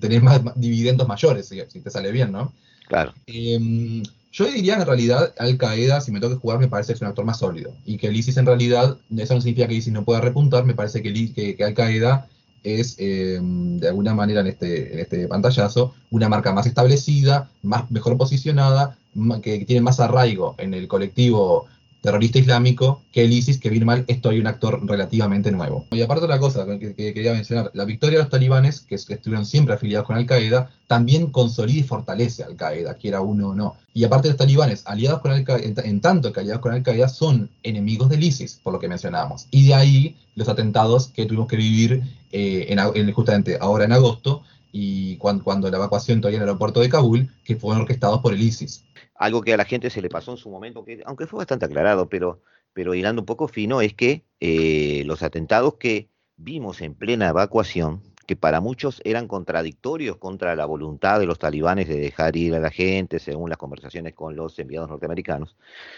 tenés 0.00 0.22
más 0.22 0.40
dividendos 0.54 1.08
mayores, 1.08 1.48
si, 1.48 1.80
te 1.80 1.90
sale 1.90 2.12
bien, 2.12 2.30
¿no? 2.30 2.52
Claro. 2.86 3.12
Em, 3.26 4.04
yo 4.30 4.44
diría 4.44 4.76
en 4.76 4.86
realidad 4.86 5.34
Al 5.36 5.58
Qaeda, 5.58 6.00
si 6.00 6.12
me 6.12 6.20
toca 6.20 6.36
jugar, 6.36 6.60
me 6.60 6.68
parece 6.68 6.92
que 6.92 6.98
es 6.98 7.02
un 7.02 7.08
actor 7.08 7.24
más 7.24 7.40
sólido. 7.40 7.74
Y 7.84 7.96
que 7.96 8.06
el 8.06 8.14
ISIS 8.14 8.36
en 8.36 8.46
realidad, 8.46 8.98
eso 9.16 9.34
no 9.34 9.40
significa 9.40 9.66
que 9.66 9.74
ISIS 9.74 9.92
no 9.92 10.04
pueda 10.04 10.20
repuntar, 10.20 10.64
me 10.64 10.74
parece 10.74 11.02
que, 11.02 11.56
que 11.56 11.64
Al 11.64 11.74
Qaeda 11.74 12.28
es 12.62 12.96
em, 12.98 13.78
de 13.78 13.88
alguna 13.88 14.14
manera 14.14 14.40
en 14.40 14.48
este, 14.48 14.92
en 14.92 14.98
este 15.00 15.28
pantallazo 15.28 15.94
una 16.10 16.28
marca 16.28 16.52
más 16.52 16.66
establecida, 16.66 17.50
más 17.62 17.90
mejor 17.90 18.16
posicionada, 18.16 18.96
que 19.42 19.64
tiene 19.64 19.80
más 19.80 19.98
arraigo 20.00 20.54
en 20.58 20.74
el 20.74 20.86
colectivo 20.86 21.66
terrorista 22.00 22.38
islámico 22.38 23.02
que 23.12 23.24
el 23.24 23.32
ISIS, 23.32 23.58
que 23.58 23.70
bien 23.70 23.84
mal 23.84 24.04
es 24.08 24.20
todavía 24.20 24.40
un 24.40 24.46
actor 24.46 24.80
relativamente 24.86 25.50
nuevo. 25.50 25.86
Y 25.90 26.02
aparte 26.02 26.24
otra 26.24 26.38
cosa 26.38 26.66
que, 26.78 26.94
quería 26.94 27.32
mencionar, 27.32 27.70
la 27.74 27.84
victoria 27.84 28.18
de 28.18 28.24
los 28.24 28.30
talibanes, 28.30 28.80
que, 28.80 28.94
estuvieron 28.94 29.46
siempre 29.46 29.74
afiliados 29.74 30.06
con 30.06 30.16
Al-Qaeda, 30.16 30.70
también 30.86 31.28
consolida 31.28 31.80
y 31.80 31.82
fortalece 31.82 32.42
a 32.42 32.46
Al-Qaeda, 32.46 32.94
quiera 32.94 33.20
uno 33.20 33.50
o 33.50 33.54
no. 33.54 33.76
Y 33.92 34.04
aparte 34.04 34.28
los 34.28 34.36
talibanes, 34.36 34.86
aliados 34.86 35.20
con 35.20 35.32
Al-Qaeda, 35.32 35.82
en, 35.84 36.00
tanto 36.00 36.32
que 36.32 36.40
aliados 36.40 36.62
con 36.62 36.72
Al-Qaeda, 36.72 37.08
son 37.08 37.50
enemigos 37.62 38.08
del 38.08 38.24
ISIS, 38.24 38.60
por 38.62 38.72
lo 38.72 38.78
que 38.78 38.88
mencionábamos. 38.88 39.46
Y 39.50 39.66
de 39.68 39.74
ahí 39.74 40.16
los 40.34 40.48
atentados 40.48 41.08
que 41.08 41.26
tuvimos 41.26 41.48
que 41.48 41.56
vivir 41.56 42.02
eh, 42.32 42.66
en, 42.68 43.12
justamente 43.12 43.58
ahora 43.60 43.84
en 43.84 43.92
agosto, 43.92 44.42
y 44.72 45.16
cuando, 45.16 45.44
cuando 45.44 45.70
la 45.70 45.76
evacuación 45.76 46.20
todavía 46.20 46.38
en 46.38 46.42
el 46.42 46.48
aeropuerto 46.48 46.80
de 46.80 46.88
Kabul, 46.88 47.28
que 47.44 47.56
fueron 47.56 47.82
orquestados 47.82 48.20
por 48.20 48.32
el 48.32 48.42
ISIS 48.42 48.84
algo 49.20 49.42
que 49.42 49.52
a 49.52 49.58
la 49.58 49.66
gente 49.66 49.90
se 49.90 50.00
le 50.00 50.08
pasó 50.08 50.32
en 50.32 50.38
su 50.38 50.48
momento, 50.48 50.82
que 50.82 51.02
aunque 51.04 51.26
fue 51.26 51.38
bastante 51.38 51.66
aclarado, 51.66 52.08
pero, 52.08 52.40
pero 52.72 52.94
hilando 52.94 53.20
un 53.20 53.26
poco 53.26 53.48
fino, 53.48 53.82
es 53.82 53.92
que 53.92 54.24
eh, 54.40 55.02
los 55.04 55.22
atentados 55.22 55.74
que 55.74 56.08
vimos 56.36 56.80
en 56.80 56.94
plena 56.94 57.28
evacuación, 57.28 58.02
que 58.26 58.34
para 58.34 58.62
muchos 58.62 59.02
eran 59.04 59.28
contradictorios 59.28 60.16
contra 60.16 60.56
la 60.56 60.64
voluntad 60.64 61.20
de 61.20 61.26
los 61.26 61.38
talibanes 61.38 61.86
de 61.86 61.98
dejar 61.98 62.34
ir 62.34 62.54
a 62.54 62.60
la 62.60 62.70
gente, 62.70 63.18
según 63.18 63.50
las 63.50 63.58
conversaciones 63.58 64.14
con 64.14 64.36
los 64.36 64.58
enviados 64.58 64.88
norteamericanos, 64.88 65.54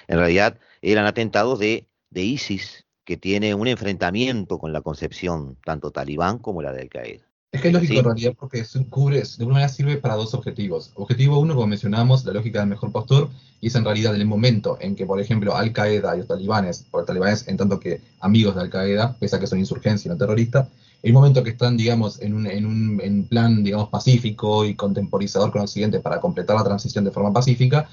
en 0.09 0.19
realidad 0.19 0.59
eran 0.81 1.07
atentados 1.07 1.61
de, 1.61 1.87
de 2.11 2.23
ISIS, 2.23 2.87
que 3.05 3.17
tiene 3.17 3.55
un 3.55 3.69
enfrentamiento 3.69 4.59
con 4.59 4.73
la 4.73 4.81
concepción 4.81 5.59
tanto 5.65 5.93
talibán 5.93 6.39
como 6.39 6.61
la 6.61 6.73
de 6.73 6.83
Al-Qaeda. 6.83 7.32
Es 7.53 7.61
que 7.61 7.69
es 7.69 7.75
lógico 7.75 7.99
en 7.99 8.05
realidad 8.05 8.35
porque 8.41 8.65
cubre, 8.89 9.19
de 9.19 9.29
alguna 9.39 9.55
manera 9.55 9.69
sirve 9.69 9.99
para 9.99 10.15
dos 10.15 10.33
objetivos. 10.33 10.91
Objetivo 10.95 11.39
uno, 11.39 11.55
como 11.55 11.67
mencionamos, 11.67 12.25
la 12.25 12.33
lógica 12.33 12.61
del 12.61 12.71
mejor 12.71 12.91
postor, 12.93 13.29
y 13.61 13.67
es 13.67 13.75
en 13.75 13.85
realidad 13.85 14.15
el 14.15 14.25
momento 14.25 14.79
en 14.81 14.97
que, 14.97 15.05
por 15.05 15.21
ejemplo, 15.21 15.55
Al-Qaeda 15.55 16.15
y 16.15 16.19
los 16.21 16.29
talibanes, 16.29 16.87
o 16.91 16.97
los 16.97 17.07
talibanes 17.07 17.47
en 17.49 17.59
tanto 17.59 17.79
que 17.79 18.01
amigos 18.21 18.55
de 18.55 18.63
Al-Qaeda, 18.63 19.17
pese 19.21 19.37
a 19.37 19.39
que 19.39 19.47
son 19.47 19.59
insurgencia 19.59 20.09
y 20.09 20.13
no 20.13 20.17
terroristas, 20.17 20.69
el 21.03 21.13
momento 21.13 21.43
que 21.45 21.51
están, 21.51 21.77
digamos, 21.77 22.23
en 22.23 22.33
un, 22.33 22.47
en 22.47 22.65
un 22.65 23.01
en 23.03 23.25
plan, 23.25 23.63
digamos, 23.63 23.91
pacífico 23.91 24.65
y 24.65 24.75
contemporizador 24.75 25.53
con 25.53 25.61
Occidente 25.61 26.01
para 26.01 26.21
completar 26.21 26.57
la 26.57 26.65
transición 26.65 27.05
de 27.05 27.11
forma 27.11 27.35
pacífica, 27.35 27.87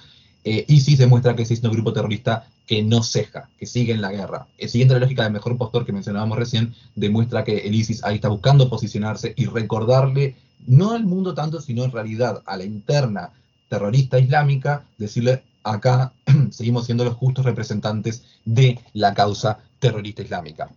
eh, 0.44 0.66
ISIS 0.68 0.98
demuestra 0.98 1.36
que 1.36 1.42
existe 1.42 1.68
un 1.68 1.74
grupo 1.74 1.94
terrorista 1.94 2.48
que 2.66 2.84
no 2.84 3.04
ceja, 3.04 3.50
que 3.58 3.66
sigue 3.66 3.94
en 3.94 4.02
la 4.02 4.12
guerra. 4.12 4.48
Eh, 4.58 4.68
siguiendo 4.68 4.94
la 4.94 5.02
lógica 5.02 5.24
del 5.24 5.34
mejor 5.34 5.58
postor 5.58 5.86
que 5.86 5.92
mencionábamos 5.92 6.38
recién, 6.38 6.76
demuestra 6.96 7.44
que 7.44 7.58
el 7.60 7.76
ISIS 7.76 8.04
ahí 8.04 8.16
está 8.16 8.30
buscando 8.30 8.70
posicionarse 8.70 9.34
y 9.36 9.46
recordarle, 9.46 10.36
no 10.68 10.92
al 10.92 11.06
mundo 11.06 11.34
tanto, 11.34 11.62
sino 11.62 11.84
en 11.84 11.92
realidad 11.92 12.42
a 12.46 12.58
la 12.58 12.64
interna 12.64 13.32
terrorista 13.70 14.20
islámica, 14.20 14.86
decirle, 14.98 15.44
acá 15.64 16.14
seguimos 16.52 16.86
siendo 16.86 17.04
los 17.06 17.16
justos 17.16 17.46
representantes 17.46 18.24
de 18.46 18.80
la 18.94 19.14
causa 19.14 19.60
terrorista 19.80 20.22
islámica. 20.22 20.70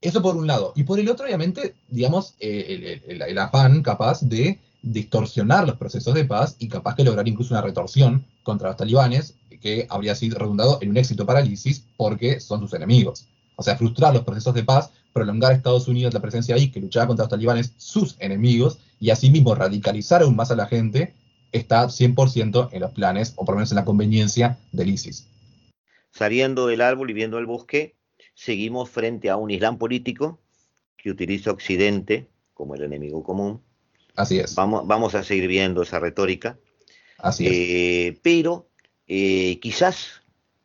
Eso 0.00 0.20
por 0.20 0.36
un 0.36 0.46
lado. 0.46 0.72
Y 0.74 0.82
por 0.82 0.98
el 0.98 1.08
otro, 1.08 1.26
obviamente, 1.26 1.76
digamos, 1.88 2.34
eh, 2.40 3.00
el 3.06 3.38
afán 3.38 3.82
capaz 3.82 4.20
de 4.22 4.58
distorsionar 4.82 5.66
los 5.66 5.76
procesos 5.76 6.14
de 6.14 6.24
paz 6.24 6.56
y 6.58 6.68
capaz 6.68 6.96
que 6.96 7.04
lograr 7.04 7.26
incluso 7.28 7.54
una 7.54 7.62
retorsión 7.62 8.26
contra 8.42 8.68
los 8.68 8.76
talibanes 8.76 9.34
que 9.62 9.86
habría 9.88 10.14
sido 10.14 10.38
redundado 10.38 10.78
en 10.82 10.90
un 10.90 10.96
éxito 10.98 11.24
para 11.24 11.40
el 11.40 11.50
ISIS 11.50 11.86
porque 11.96 12.40
son 12.40 12.60
sus 12.60 12.74
enemigos. 12.74 13.28
O 13.56 13.62
sea, 13.62 13.76
frustrar 13.76 14.12
los 14.12 14.24
procesos 14.24 14.54
de 14.54 14.64
paz, 14.64 14.90
prolongar 15.12 15.52
a 15.52 15.54
Estados 15.54 15.88
Unidos 15.88 16.12
la 16.12 16.20
presencia 16.20 16.56
ahí, 16.56 16.70
que 16.70 16.80
luchaba 16.80 17.06
contra 17.06 17.24
los 17.24 17.30
talibanes, 17.30 17.72
sus 17.76 18.16
enemigos, 18.18 18.78
y 18.98 19.10
asimismo 19.10 19.54
radicalizar 19.54 20.22
aún 20.22 20.36
más 20.36 20.50
a 20.50 20.56
la 20.56 20.66
gente, 20.66 21.14
está 21.52 21.84
100% 21.84 22.70
en 22.72 22.80
los 22.80 22.92
planes, 22.92 23.34
o 23.36 23.44
por 23.44 23.54
lo 23.54 23.58
menos 23.58 23.70
en 23.70 23.76
la 23.76 23.84
conveniencia 23.84 24.58
del 24.72 24.90
ISIS. 24.90 25.28
Saliendo 26.10 26.66
del 26.66 26.80
árbol 26.80 27.10
y 27.10 27.14
viendo 27.14 27.38
el 27.38 27.46
bosque, 27.46 27.94
seguimos 28.34 28.90
frente 28.90 29.30
a 29.30 29.36
un 29.36 29.50
Islam 29.50 29.78
político 29.78 30.40
que 30.96 31.10
utiliza 31.10 31.50
Occidente 31.50 32.28
como 32.52 32.74
el 32.74 32.82
enemigo 32.82 33.22
común, 33.22 33.60
Así 34.16 34.38
es. 34.38 34.54
Vamos, 34.54 34.86
vamos 34.86 35.14
a 35.14 35.22
seguir 35.22 35.48
viendo 35.48 35.82
esa 35.82 35.98
retórica. 35.98 36.58
Así 37.18 37.46
es. 37.46 37.52
Eh, 37.52 38.20
pero 38.22 38.68
eh, 39.06 39.58
quizás 39.60 40.22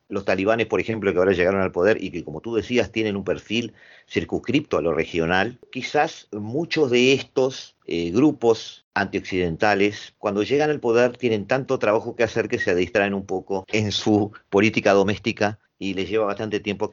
los 0.10 0.26
talibanes, 0.26 0.68
por 0.68 0.80
ejemplo, 0.80 1.12
que 1.12 1.20
ahora 1.20 1.34
llegaron 1.34 1.62
al 1.62 1.72
poder 1.72 2.02
y 2.02 2.12
que, 2.12 2.24
como 2.24 2.41
tú 2.41 2.56
decías, 2.56 2.91
tienen 2.91 3.18
un 3.18 3.24
perfil 3.24 3.74
circunscripto 4.08 4.78
a 4.78 4.82
lo 4.82 4.93
regional, 4.93 5.60
quizás 5.72 6.28
muchos 6.32 6.91
de 6.91 7.14
estos 7.14 7.76
eh, 7.86 8.12
grupos 8.12 8.86
antioccidentales, 8.93 10.14
cuando 10.18 10.43
llegan 10.43 10.70
al 10.70 10.80
poder, 10.80 11.18
tienen 11.18 11.45
tanto 11.45 11.78
trabajo 11.78 12.16
que 12.16 12.24
hacer 12.24 12.48
que 12.48 12.60
se 12.60 12.74
distraen 12.74 13.14
un 13.14 13.26
poco 13.26 13.66
en 13.68 13.91
su 13.91 14.32
política 14.50 14.93
doméstica 14.93 15.60
y 15.80 15.93
les 15.93 16.09
lleva 16.09 16.25
bastante 16.25 16.59
tiempo 16.59 16.91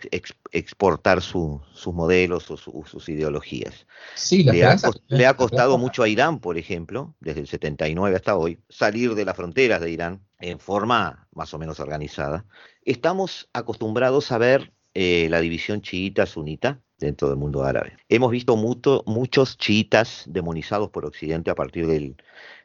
exportar 0.52 1.22
sus 1.22 1.60
modelos 1.86 2.50
o 2.50 2.56
sus 2.56 3.08
ideologías. 3.08 3.86
Sí, 4.14 4.44
le, 4.44 4.64
ha, 4.64 4.76
le, 5.08 5.26
ha, 5.26 5.34
costado 5.34 5.78
mucho 5.78 6.02
a 6.02 6.08
Irán, 6.08 6.38
por 6.38 6.58
ejemplo, 6.58 7.14
desde 7.20 7.40
el 7.40 7.46
79 7.46 8.16
hasta 8.16 8.36
hoy, 8.36 8.60
salir 8.68 9.14
de 9.14 9.24
las 9.24 9.36
fronteras 9.36 9.80
de 9.80 9.90
Irán 9.90 10.20
en 10.38 10.58
forma 10.58 11.26
más 11.32 11.54
o 11.54 11.58
menos 11.58 11.80
organizada. 11.80 12.44
Estamos 12.84 13.48
acostumbrados 13.54 14.30
a 14.32 14.38
ver 14.38 14.72
eh, 14.92 15.28
la 15.30 15.40
división 15.40 15.80
chiita-sunita 15.80 16.80
dentro 16.98 17.28
del 17.28 17.36
mundo 17.36 17.64
árabe. 17.64 17.96
Hemos 18.08 18.30
visto 18.30 18.56
muchos 18.56 19.58
chiitas 19.58 20.24
demonizados 20.26 20.90
por 20.90 21.04
Occidente 21.06 21.50
a 21.50 21.54
partir 21.54 21.86
de 21.86 22.14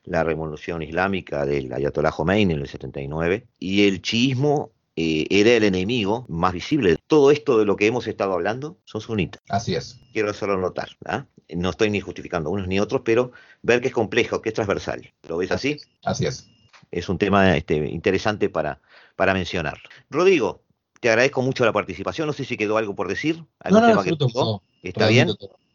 la 0.03 0.23
revolución 0.23 0.81
islámica 0.81 1.45
del 1.45 1.71
Ayatollah 1.71 2.11
Khomeini 2.11 2.53
en 2.53 2.59
el 2.59 2.67
79 2.67 3.47
y 3.57 3.87
el 3.87 4.01
chiismo 4.01 4.71
eh, 5.01 5.27
era 5.29 5.51
el 5.51 5.63
enemigo 5.63 6.25
más 6.27 6.51
visible. 6.51 6.97
Todo 7.07 7.31
esto 7.31 7.57
de 7.57 7.63
lo 7.63 7.77
que 7.77 7.87
hemos 7.87 8.05
estado 8.05 8.33
hablando 8.33 8.79
son 8.83 8.99
sunitas. 8.99 9.41
Así 9.47 9.73
es. 9.73 10.01
Quiero 10.11 10.33
solo 10.33 10.57
notar. 10.57 10.89
¿ah? 11.05 11.25
No 11.47 11.69
estoy 11.69 11.89
ni 11.89 12.01
justificando 12.01 12.49
unos 12.49 12.67
ni 12.67 12.81
otros, 12.81 13.03
pero 13.05 13.31
ver 13.61 13.79
que 13.79 13.87
es 13.87 13.93
complejo, 13.93 14.41
que 14.41 14.49
es 14.49 14.55
transversal. 14.55 15.13
¿Lo 15.29 15.37
ves 15.37 15.51
así? 15.51 15.77
Así 16.03 16.25
es. 16.25 16.49
Es 16.91 17.07
un 17.07 17.17
tema 17.17 17.55
este, 17.55 17.75
interesante 17.75 18.49
para, 18.49 18.81
para 19.15 19.33
mencionarlo. 19.33 19.83
Rodrigo, 20.09 20.63
te 20.99 21.07
agradezco 21.07 21.41
mucho 21.43 21.63
la 21.63 21.71
participación. 21.71 22.27
No 22.27 22.33
sé 22.33 22.43
si 22.43 22.57
quedó 22.57 22.75
algo 22.75 22.93
por 22.93 23.07
decir. 23.07 23.41
¿Algún 23.59 23.81
no, 23.83 24.03
no, 24.03 24.61
¿Está 24.83 25.07
bien? 25.07 25.29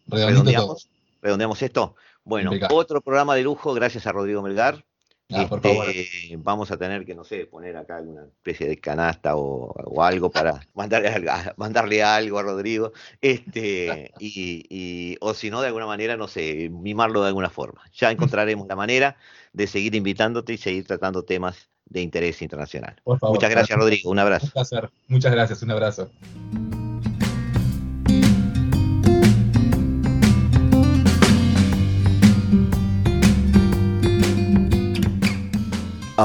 Redondeamos, 0.06 0.90
redondeamos 1.22 1.62
esto. 1.62 1.96
Bueno, 2.24 2.50
otro 2.68 3.00
programa 3.00 3.34
de 3.36 3.42
lujo, 3.42 3.72
gracias 3.72 4.06
a 4.06 4.12
Rodrigo 4.12 4.42
Melgar 4.42 4.84
Ah, 5.32 5.48
por 5.48 5.58
Este, 5.64 6.28
favor. 6.28 6.44
vamos 6.44 6.70
a 6.70 6.76
tener 6.76 7.04
que, 7.06 7.14
no 7.14 7.24
sé, 7.24 7.46
poner 7.46 7.76
acá 7.76 7.96
alguna 7.96 8.24
especie 8.24 8.68
de 8.68 8.76
canasta 8.76 9.36
o, 9.36 9.72
o 9.72 10.02
algo 10.02 10.30
para 10.30 10.60
mandarle, 10.74 11.08
a- 11.30 11.54
mandarle 11.56 12.02
algo 12.02 12.38
a 12.38 12.42
Rodrigo, 12.42 12.92
este, 13.22 14.12
y, 14.18 14.66
y- 14.68 15.16
o 15.20 15.32
si 15.34 15.50
no, 15.50 15.60
de 15.62 15.68
alguna 15.68 15.86
manera, 15.86 16.16
no 16.16 16.28
sé, 16.28 16.68
mimarlo 16.70 17.22
de 17.22 17.28
alguna 17.28 17.48
forma. 17.50 17.80
Ya 17.94 18.10
encontraremos 18.10 18.66
la 18.68 18.76
manera 18.76 19.16
de 19.52 19.66
seguir 19.66 19.94
invitándote 19.94 20.52
y 20.52 20.58
seguir 20.58 20.86
tratando 20.86 21.24
temas 21.24 21.70
de 21.86 22.00
interés 22.02 22.42
internacional. 22.42 23.00
Por 23.02 23.18
favor. 23.18 23.36
Muchas 23.36 23.50
gracias, 23.50 23.78
Rodrigo. 23.78 24.10
Un 24.10 24.18
abrazo. 24.18 24.46
Un 24.46 24.52
placer. 24.52 24.90
Muchas 25.08 25.32
gracias. 25.32 25.62
Un 25.62 25.70
abrazo. 25.70 26.10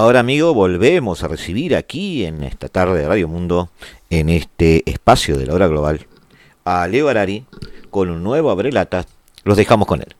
Ahora, 0.02 0.22
amigo, 0.22 0.54
volvemos 0.54 1.24
a 1.24 1.28
recibir 1.28 1.76
aquí 1.76 2.24
en 2.24 2.46
esta 2.46 2.70
tarde 2.70 3.00
de 3.02 3.08
Radio 3.10 3.28
Mundo, 3.28 3.70
en 4.10 4.30
este 4.30 4.90
espacio 4.90 5.38
de 5.38 5.46
la 5.46 5.54
hora 5.54 5.68
global, 5.68 6.08
a 6.64 6.88
Leo 6.88 7.10
Arari 7.10 7.44
con 7.90 8.10
un 8.10 8.24
nuevo 8.24 8.50
Abrelatas. 8.50 9.08
Los 9.44 9.58
dejamos 9.58 9.90
con 9.90 10.00
él. 10.00 10.16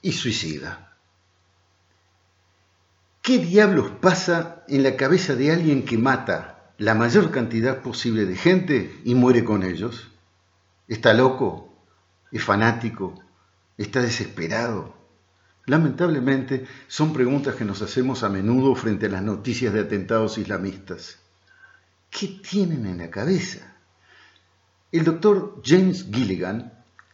Y 0.00 0.12
suicida. 0.12 0.96
¿Qué 3.20 3.36
diablos 3.38 3.90
pasa 4.00 4.64
en 4.66 4.82
la 4.82 4.96
cabeza 4.96 5.34
de 5.34 5.52
alguien 5.52 5.84
que 5.84 5.98
mata 5.98 6.72
la 6.78 6.94
mayor 6.94 7.30
cantidad 7.30 7.82
posible 7.82 8.24
de 8.24 8.34
gente 8.34 8.98
y 9.04 9.14
muere 9.14 9.44
con 9.44 9.62
ellos? 9.62 10.10
¿Está 10.88 11.12
loco? 11.12 11.74
¿Es 12.32 12.42
fanático? 12.42 13.22
¿Está 13.76 14.00
desesperado? 14.00 14.94
Lamentablemente 15.66 16.64
son 16.88 17.12
preguntas 17.12 17.56
que 17.56 17.66
nos 17.66 17.82
hacemos 17.82 18.22
a 18.22 18.30
menudo 18.30 18.74
frente 18.74 19.06
a 19.06 19.10
las 19.10 19.22
noticias 19.22 19.74
de 19.74 19.80
atentados 19.80 20.38
islamistas. 20.38 21.18
¿Qué 22.08 22.40
tienen 22.42 22.86
en 22.86 22.98
la 22.98 23.10
cabeza? 23.10 23.76
El 24.92 25.04
doctor 25.04 25.60
James 25.62 26.06
Gilligan 26.10 26.72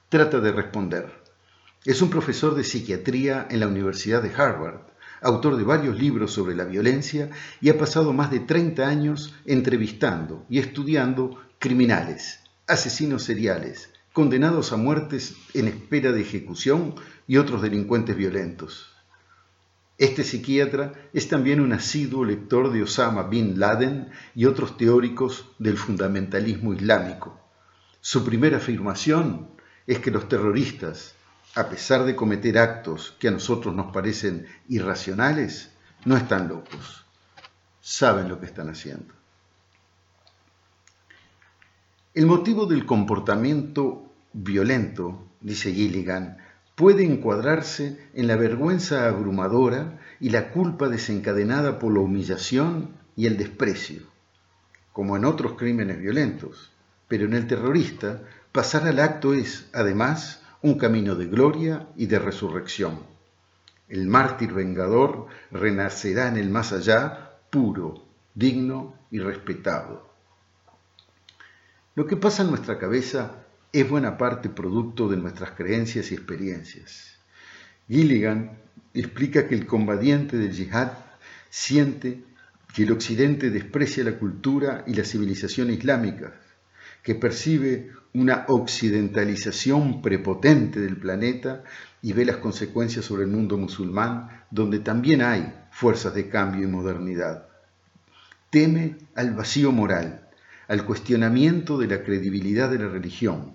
trata 0.09 0.39
de 0.39 0.53
responder. 0.53 1.20
Es 1.87 2.03
un 2.03 2.11
profesor 2.11 2.55
de 2.55 2.65
psiquiatría 2.65 3.47
en 3.51 3.61
la 3.61 3.67
Universidad 3.67 4.23
de 4.23 4.35
Harvard, 4.35 4.83
autor 5.23 5.57
de 5.57 5.65
varios 5.65 5.99
libros 5.99 6.31
sobre 6.31 6.55
la 6.55 6.65
violencia 6.65 7.31
y 7.63 7.71
ha 7.71 7.79
pasado 7.79 8.13
más 8.13 8.31
de 8.31 8.41
30 8.41 8.87
años 8.87 9.35
entrevistando 9.47 10.45
y 10.51 10.59
estudiando 10.59 11.41
criminales, 11.59 12.41
asesinos 12.67 13.23
seriales, 13.23 13.89
condenados 14.13 14.73
a 14.73 14.77
muertes 14.77 15.37
en 15.55 15.69
espera 15.69 16.13
de 16.13 16.21
ejecución 16.21 16.97
y 17.27 17.39
otros 17.39 17.63
delincuentes 17.63 18.15
violentos. 18.15 18.95
Este 19.97 20.23
psiquiatra 20.23 20.93
es 21.15 21.29
también 21.29 21.61
un 21.61 21.73
asiduo 21.73 22.27
lector 22.27 22.71
de 22.73 22.83
Osama 22.83 23.23
bin 23.23 23.59
Laden 23.59 24.11
y 24.35 24.45
otros 24.45 24.77
teóricos 24.77 25.47
del 25.59 25.79
fundamentalismo 25.79 26.75
islámico. 26.75 27.41
Su 28.03 28.23
primera 28.23 28.59
afirmación 28.59 29.49
es 29.87 29.99
que 29.99 30.11
los 30.11 30.29
terroristas, 30.29 31.15
a 31.55 31.69
pesar 31.69 32.05
de 32.05 32.15
cometer 32.15 32.59
actos 32.59 33.17
que 33.19 33.29
a 33.29 33.33
nosotros 33.33 33.75
nos 33.75 33.93
parecen 33.93 34.47
irracionales, 34.69 35.71
no 36.05 36.17
están 36.17 36.49
locos. 36.49 37.05
Saben 37.81 38.29
lo 38.29 38.39
que 38.39 38.47
están 38.47 38.69
haciendo. 38.69 39.15
El 42.15 42.27
motivo 42.27 42.67
del 42.67 42.87
comportamiento 42.87 44.13
violento, 44.33 45.27
dice 45.41 45.73
Gilligan, 45.73 46.39
puede 46.75 47.05
encuadrarse 47.05 47.99
en 48.15 48.27
la 48.27 48.37
vergüenza 48.37 49.09
abrumadora 49.09 50.01
y 50.19 50.31
la 50.31 50.51
culpa 50.51 50.89
desencadenada 50.89 51.79
por 51.79 51.93
la 51.93 52.01
humillación 52.01 52.91
y 53.17 53.27
el 53.27 53.37
desprecio, 53.37 54.03
como 54.93 55.17
en 55.17 55.25
otros 55.25 55.55
crímenes 55.55 55.99
violentos. 55.99 56.73
Pero 57.09 57.27
en 57.27 57.35
el 57.35 57.47
terrorista, 57.47 58.23
pasar 58.53 58.87
al 58.87 59.01
acto 59.01 59.35
es, 59.35 59.69
además, 59.73 60.40
un 60.63 60.75
camino 60.75 61.15
de 61.15 61.27
gloria 61.27 61.89
y 61.97 62.07
de 62.07 62.19
resurrección. 62.19 63.01
El 63.89 64.07
mártir 64.07 64.53
vengador 64.53 65.27
renacerá 65.51 66.29
en 66.29 66.37
el 66.37 66.51
más 66.51 66.73
allá, 66.73 67.39
puro, 67.51 68.05
digno 68.35 68.95
y 69.11 69.19
respetado. 69.19 70.09
Lo 71.95 72.07
que 72.07 72.17
pasa 72.17 72.43
en 72.43 72.51
nuestra 72.51 72.79
cabeza 72.79 73.45
es 73.73 73.89
buena 73.89 74.19
parte 74.19 74.49
producto 74.49 75.09
de 75.09 75.17
nuestras 75.17 75.53
creencias 75.53 76.11
y 76.11 76.15
experiencias. 76.15 77.19
Gilligan 77.89 78.59
explica 78.95 79.49
que 79.49 79.55
el 79.55 79.67
combatiente 79.67 80.37
del 80.37 80.53
yihad 80.53 80.93
siente 81.49 82.23
que 82.75 82.85
el 82.85 82.93
occidente 82.93 83.51
desprecia 83.51 84.05
la 84.05 84.19
cultura 84.19 84.85
y 84.87 84.95
la 84.95 85.05
civilización 85.05 85.71
islámica, 85.71 86.35
que 87.03 87.15
percibe 87.15 87.91
una 88.13 88.45
occidentalización 88.49 90.03
prepotente 90.03 90.81
del 90.81 90.97
planeta 90.97 91.63
y 92.03 92.13
ve 92.13 92.25
las 92.25 92.39
consecuencias 92.39 93.05
sobre 93.05 93.25
el 93.25 93.31
mundo 93.31 93.57
musulmán, 93.57 94.45
donde 94.51 94.81
también 94.81 95.23
hay 95.23 95.55
fuerzas 95.71 96.15
de 96.15 96.29
cambio 96.29 96.65
y 96.65 96.71
modernidad. 96.71 97.47
Teme 98.51 98.97
al 99.15 99.35
vacío 99.35 99.71
moral, 99.71 100.29
al 100.67 100.85
cuestionamiento 100.85 101.79
de 101.79 101.87
la 101.87 102.03
credibilidad 102.03 102.69
de 102.71 102.79
la 102.79 102.89
religión. 102.89 103.55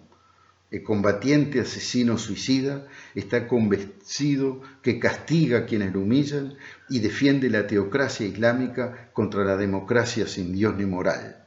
El 0.72 0.84
combatiente 0.84 1.60
asesino 1.60 2.18
suicida 2.18 2.88
está 3.14 3.48
convencido 3.48 4.62
que 4.82 5.00
castiga 5.00 5.60
a 5.60 5.66
quienes 5.66 5.94
lo 5.94 6.02
humillan 6.02 6.56
y 6.90 7.00
defiende 7.00 7.50
la 7.50 7.68
teocracia 7.68 8.26
islámica 8.26 9.10
contra 9.14 9.44
la 9.44 9.58
democracia 9.58 10.28
sin 10.28 10.54
Dios 10.54 10.76
ni 10.76 10.86
moral. 10.86 11.46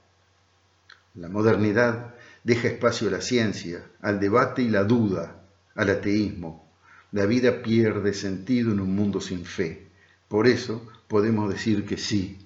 La 1.14 1.28
modernidad 1.28 2.14
deja 2.45 2.68
espacio 2.68 3.09
a 3.09 3.12
la 3.12 3.20
ciencia, 3.20 3.84
al 4.01 4.20
debate 4.20 4.62
y 4.62 4.68
la 4.68 4.84
duda, 4.84 5.45
al 5.74 5.91
ateísmo. 5.91 6.68
La 7.12 7.26
vida 7.26 7.62
pierde 7.62 8.12
sentido 8.12 8.72
en 8.72 8.80
un 8.80 8.95
mundo 8.95 9.20
sin 9.20 9.45
fe. 9.45 9.89
Por 10.28 10.47
eso 10.47 10.86
podemos 11.09 11.49
decir 11.51 11.86
que 11.86 11.97
sí, 11.97 12.39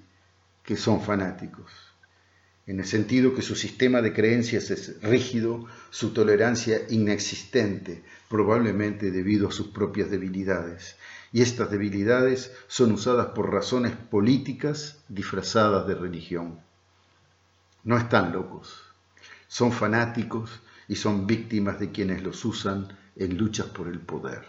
que 0.62 0.76
son 0.76 1.02
fanáticos. 1.02 1.72
En 2.64 2.78
el 2.78 2.86
sentido 2.86 3.34
que 3.34 3.42
su 3.42 3.56
sistema 3.56 4.02
de 4.02 4.12
creencias 4.12 4.70
es 4.70 5.02
rígido, 5.02 5.66
su 5.90 6.12
tolerancia 6.12 6.82
inexistente, 6.90 8.04
probablemente 8.28 9.10
debido 9.10 9.48
a 9.48 9.52
sus 9.52 9.68
propias 9.68 10.10
debilidades. 10.10 10.96
Y 11.32 11.42
estas 11.42 11.72
debilidades 11.72 12.52
son 12.68 12.92
usadas 12.92 13.28
por 13.34 13.50
razones 13.50 13.96
políticas 13.96 15.02
disfrazadas 15.08 15.88
de 15.88 15.96
religión. 15.96 16.60
No 17.82 17.98
están 17.98 18.32
locos, 18.32 18.91
son 19.52 19.70
fanáticos 19.70 20.62
y 20.88 20.96
son 20.96 21.26
víctimas 21.26 21.78
de 21.78 21.90
quienes 21.90 22.22
los 22.22 22.42
usan 22.46 22.88
en 23.16 23.36
luchas 23.36 23.66
por 23.66 23.86
el 23.86 23.98
poder. 23.98 24.40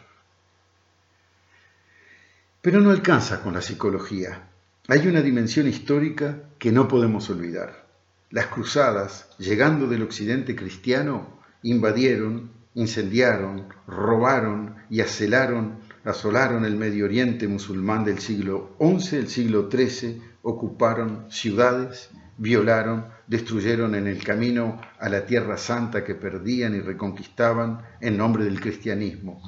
Pero 2.62 2.80
no 2.80 2.90
alcanza 2.90 3.42
con 3.42 3.54
la 3.54 3.62
psicología. 3.62 4.48
Hay 4.88 5.06
una 5.06 5.22
dimensión 5.22 5.68
histórica 5.68 6.44
que 6.58 6.72
no 6.72 6.88
podemos 6.88 7.30
olvidar. 7.30 7.86
Las 8.30 8.46
cruzadas, 8.46 9.28
llegando 9.40 9.88
del 9.88 10.04
occidente 10.04 10.56
cristiano, 10.56 11.38
invadieron, 11.64 12.52
incendiaron, 12.74 13.68
robaron 13.86 14.76
y 14.90 15.02
aselaron, 15.02 15.80
asolaron 16.06 16.64
el 16.64 16.78
Medio 16.78 17.04
Oriente 17.04 17.50
musulmán 17.50 18.06
del 18.06 18.20
siglo 18.20 18.78
XI, 18.80 19.18
el 19.18 19.28
siglo 19.28 19.70
XIII, 19.70 20.22
ocuparon 20.44 21.30
ciudades, 21.30 22.10
violaron, 22.38 23.13
destruyeron 23.28 23.96
en 23.96 24.08
el 24.08 24.24
camino 24.24 24.82
a 25.00 25.10
la 25.10 25.26
tierra 25.26 25.58
santa 25.58 26.04
que 26.04 26.16
perdían 26.16 26.76
y 26.76 26.80
reconquistaban 26.80 27.82
en 28.02 28.18
nombre 28.18 28.44
del 28.44 28.60
cristianismo. 28.60 29.42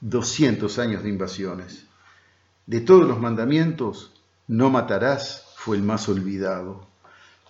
200 0.00 0.78
años 0.78 1.02
de 1.02 1.10
invasiones. 1.10 1.86
De 2.66 2.80
todos 2.80 3.06
los 3.06 3.20
mandamientos, 3.20 4.12
no 4.46 4.70
matarás 4.70 5.52
fue 5.56 5.76
el 5.76 5.82
más 5.82 6.08
olvidado, 6.08 6.88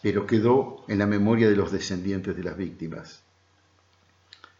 pero 0.02 0.26
quedó 0.26 0.84
en 0.88 0.98
la 0.98 1.06
memoria 1.06 1.48
de 1.48 1.56
los 1.56 1.70
descendientes 1.70 2.36
de 2.36 2.42
las 2.42 2.56
víctimas. 2.56 3.22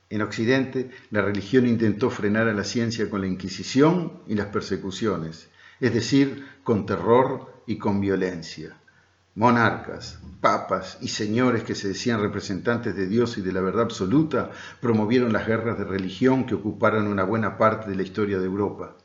En 0.08 0.22
Occidente, 0.22 0.90
la 1.10 1.22
religión 1.22 1.66
intentó 1.66 2.10
frenar 2.10 2.48
a 2.48 2.52
la 2.52 2.64
ciencia 2.64 3.08
con 3.08 3.20
la 3.20 3.28
Inquisición 3.28 4.22
y 4.26 4.34
las 4.34 4.48
persecuciones, 4.48 5.48
es 5.80 5.94
decir, 5.94 6.46
con 6.64 6.84
terror 6.84 7.62
y 7.66 7.78
con 7.78 8.00
violencia. 8.00 8.79
Monarcas, 9.40 10.18
papas 10.42 10.98
y 11.00 11.08
señores 11.08 11.62
que 11.62 11.74
se 11.74 11.88
decían 11.88 12.20
representantes 12.20 12.94
de 12.94 13.06
Dios 13.06 13.38
y 13.38 13.40
de 13.40 13.52
la 13.52 13.62
verdad 13.62 13.84
absoluta 13.84 14.50
promovieron 14.82 15.32
las 15.32 15.46
guerras 15.46 15.78
de 15.78 15.84
religión 15.84 16.44
que 16.44 16.56
ocuparon 16.56 17.06
una 17.06 17.24
buena 17.24 17.56
parte 17.56 17.88
de 17.88 17.96
la 17.96 18.02
historia 18.02 18.38
de 18.38 18.44
Europa. 18.44 18.98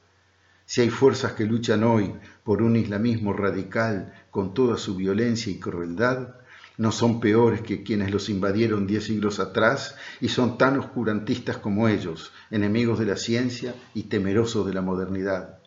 Si 0.65 0.81
hay 0.81 0.89
fuerzas 0.89 1.31
que 1.31 1.45
luchan 1.45 1.85
hoy 1.85 2.13
por 2.43 2.61
un 2.61 2.75
islamismo 2.75 3.31
radical 3.31 4.13
con 4.29 4.53
toda 4.53 4.75
su 4.75 4.97
violencia 4.97 5.53
y 5.53 5.57
crueldad, 5.57 6.35
no 6.77 6.91
son 6.91 7.21
peores 7.21 7.61
que 7.61 7.83
quienes 7.83 8.11
los 8.11 8.27
invadieron 8.27 8.87
diez 8.87 9.05
siglos 9.05 9.39
atrás 9.39 9.95
y 10.19 10.27
son 10.27 10.57
tan 10.57 10.77
oscurantistas 10.77 11.59
como 11.59 11.87
ellos, 11.87 12.33
enemigos 12.51 12.99
de 12.99 13.05
la 13.05 13.15
ciencia 13.15 13.73
y 13.93 14.03
temerosos 14.09 14.67
de 14.67 14.73
la 14.73 14.81
modernidad. 14.81 15.59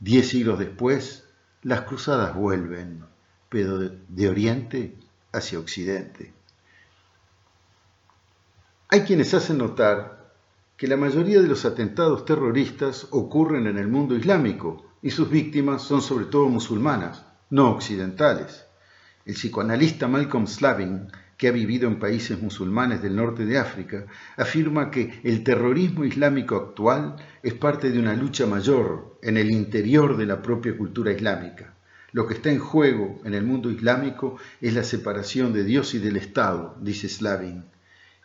Diez 0.00 0.30
siglos 0.30 0.58
después, 0.58 1.22
las 1.62 1.82
cruzadas 1.82 2.34
vuelven, 2.34 3.04
pero 3.48 3.78
de, 3.78 4.28
oriente 4.28 4.96
hacia 5.32 5.58
occidente. 5.58 6.32
Hay 8.88 9.02
quienes 9.02 9.34
hacen 9.34 9.58
notar 9.58 10.32
que 10.76 10.86
la 10.86 10.96
mayoría 10.96 11.40
de 11.40 11.48
los 11.48 11.64
atentados 11.64 12.24
terroristas 12.24 13.08
ocurren 13.10 13.66
en 13.66 13.78
el 13.78 13.88
mundo 13.88 14.16
islámico 14.16 14.84
y 15.02 15.10
sus 15.10 15.30
víctimas 15.30 15.82
son 15.82 16.02
sobre 16.02 16.26
todo 16.26 16.48
musulmanas, 16.48 17.24
no 17.50 17.70
occidentales. 17.70 18.64
El 19.24 19.34
psicoanalista 19.34 20.08
Malcolm 20.08 20.46
Slavin, 20.46 21.08
que 21.36 21.48
ha 21.48 21.52
vivido 21.52 21.88
en 21.88 21.98
países 21.98 22.40
musulmanes 22.40 23.02
del 23.02 23.16
norte 23.16 23.44
de 23.44 23.58
África, 23.58 24.06
afirma 24.36 24.90
que 24.90 25.20
el 25.22 25.44
terrorismo 25.44 26.04
islámico 26.04 26.56
actual 26.56 27.16
es 27.42 27.54
parte 27.54 27.90
de 27.90 27.98
una 27.98 28.14
lucha 28.14 28.46
mayor 28.46 29.18
en 29.22 29.36
el 29.36 29.50
interior 29.50 30.16
de 30.16 30.26
la 30.26 30.40
propia 30.42 30.76
cultura 30.76 31.12
islámica. 31.12 31.74
Lo 32.12 32.26
que 32.26 32.34
está 32.34 32.50
en 32.50 32.58
juego 32.58 33.20
en 33.24 33.34
el 33.34 33.44
mundo 33.44 33.70
islámico 33.70 34.38
es 34.60 34.74
la 34.74 34.84
separación 34.84 35.52
de 35.52 35.64
Dios 35.64 35.94
y 35.94 35.98
del 35.98 36.16
Estado, 36.16 36.76
dice 36.80 37.08
Slavin. 37.08 37.64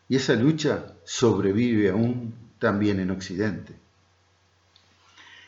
Y 0.08 0.16
esa 0.16 0.36
lucha 0.36 0.96
sobrevive 1.04 1.90
aún 1.90 2.34
también 2.60 3.00
en 3.00 3.12
Occidente. 3.12 3.74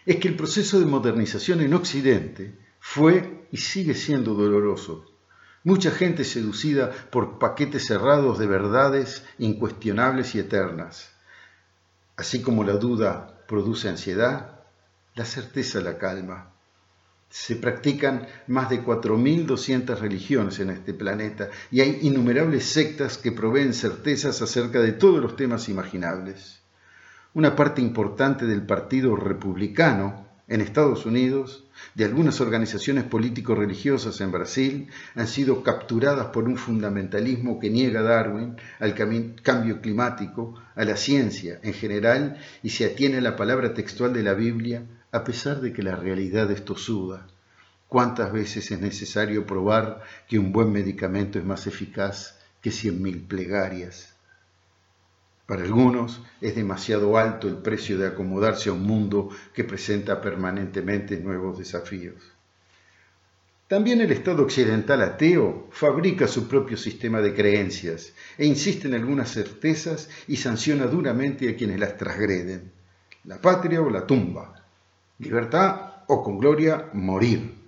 Es 0.06 0.18
que 0.18 0.28
el 0.28 0.36
proceso 0.36 0.80
de 0.80 0.86
modernización 0.86 1.62
en 1.62 1.74
Occidente 1.74 2.54
fue 2.80 3.48
y 3.52 3.58
sigue 3.58 3.96
siendo 3.96 4.34
doloroso 4.34 5.06
Mucha 5.66 5.90
gente 5.90 6.26
seducida 6.26 6.92
por 7.10 7.40
paquetes 7.40 7.88
cerrados 7.88 8.38
de 8.38 8.46
verdades 8.46 9.26
incuestionables 9.40 10.36
y 10.36 10.40
eternas. 10.40 11.10
Así 12.16 12.44
como 12.44 12.64
la 12.64 12.74
duda 12.74 13.44
produce 13.48 13.90
ansiedad, 13.90 14.60
la 15.16 15.26
certeza 15.26 15.82
la 15.82 15.98
calma. 15.98 16.52
Se 17.30 17.56
practican 17.56 18.28
más 18.48 18.70
de 18.70 18.84
4.200 18.84 20.00
religiones 20.00 20.60
en 20.60 20.70
este 20.70 20.94
planeta 20.94 21.50
y 21.72 21.82
hay 21.82 22.00
innumerables 22.02 22.66
sectas 22.66 23.18
que 23.18 23.32
proveen 23.32 23.74
certezas 23.74 24.42
acerca 24.42 24.80
de 24.80 24.94
todos 24.94 25.22
los 25.22 25.36
temas 25.36 25.68
imaginables. 25.68 26.62
Una 27.34 27.56
parte 27.56 27.82
importante 27.82 28.46
del 28.46 28.66
Partido 28.66 29.16
Republicano 29.16 30.26
en 30.48 30.62
Estados 30.62 31.06
Unidos, 31.06 31.66
de 31.96 32.06
algunas 32.06 32.40
organizaciones 32.40 33.04
político-religiosas 33.04 34.22
en 34.22 34.32
Brasil, 34.32 34.88
han 35.16 35.28
sido 35.28 35.64
capturadas 35.64 36.28
por 36.28 36.46
un 36.46 36.58
fundamentalismo 36.58 37.60
que 37.60 37.70
niega 37.70 38.02
a 38.02 38.04
Darwin, 38.04 38.56
al 38.80 38.94
cambio 38.94 39.82
climático, 39.82 40.54
a 40.76 40.86
la 40.86 40.98
ciencia 40.98 41.60
en 41.64 41.74
general 41.74 42.38
y 42.62 42.70
se 42.70 42.86
atiene 42.86 43.18
a 43.18 43.22
la 43.22 43.36
palabra 43.36 43.74
textual 43.74 44.14
de 44.14 44.24
la 44.24 44.34
Biblia, 44.34 44.84
a 45.16 45.24
pesar 45.24 45.62
de 45.62 45.72
que 45.72 45.82
la 45.82 45.96
realidad 45.96 46.52
es 46.52 46.66
tosuda. 46.66 47.26
¿Cuántas 47.88 48.34
veces 48.34 48.70
es 48.72 48.82
necesario 48.82 49.46
probar 49.46 50.04
que 50.28 50.38
un 50.38 50.52
buen 50.52 50.74
medicamento 50.74 51.40
es 51.40 51.46
más 51.46 51.68
eficaz 51.68 52.38
que 52.62 52.70
cien 52.70 53.02
mil 53.02 53.22
plegarias? 53.22 54.14
Para 55.48 55.64
algunos 55.64 56.22
es 56.42 56.56
demasiado 56.56 57.18
alto 57.18 57.48
el 57.48 57.60
precio 57.60 57.98
de 57.98 58.08
acomodarse 58.08 58.68
a 58.68 58.74
un 58.74 58.84
mundo 58.84 59.30
que 59.54 59.64
presenta 59.64 60.20
permanentemente 60.20 61.18
nuevos 61.18 61.58
desafíos. 61.60 62.22
También 63.70 64.02
el 64.02 64.12
Estado 64.12 64.44
occidental 64.44 65.02
ateo 65.02 65.70
fabrica 65.72 66.28
su 66.28 66.50
propio 66.50 66.76
sistema 66.76 67.22
de 67.22 67.34
creencias 67.34 68.12
e 68.38 68.46
insiste 68.46 68.90
en 68.90 68.96
algunas 68.96 69.32
certezas 69.32 70.10
y 70.28 70.36
sanciona 70.36 70.88
duramente 70.88 71.50
a 71.50 71.56
quienes 71.56 71.80
las 71.80 71.96
transgreden. 71.96 72.74
La 73.24 73.38
patria 73.38 73.82
o 73.82 73.90
la 73.90 74.06
tumba, 74.06 74.55
libertad 75.20 76.04
o 76.08 76.24
con 76.24 76.38
gloria 76.38 76.90
morir 76.94 77.66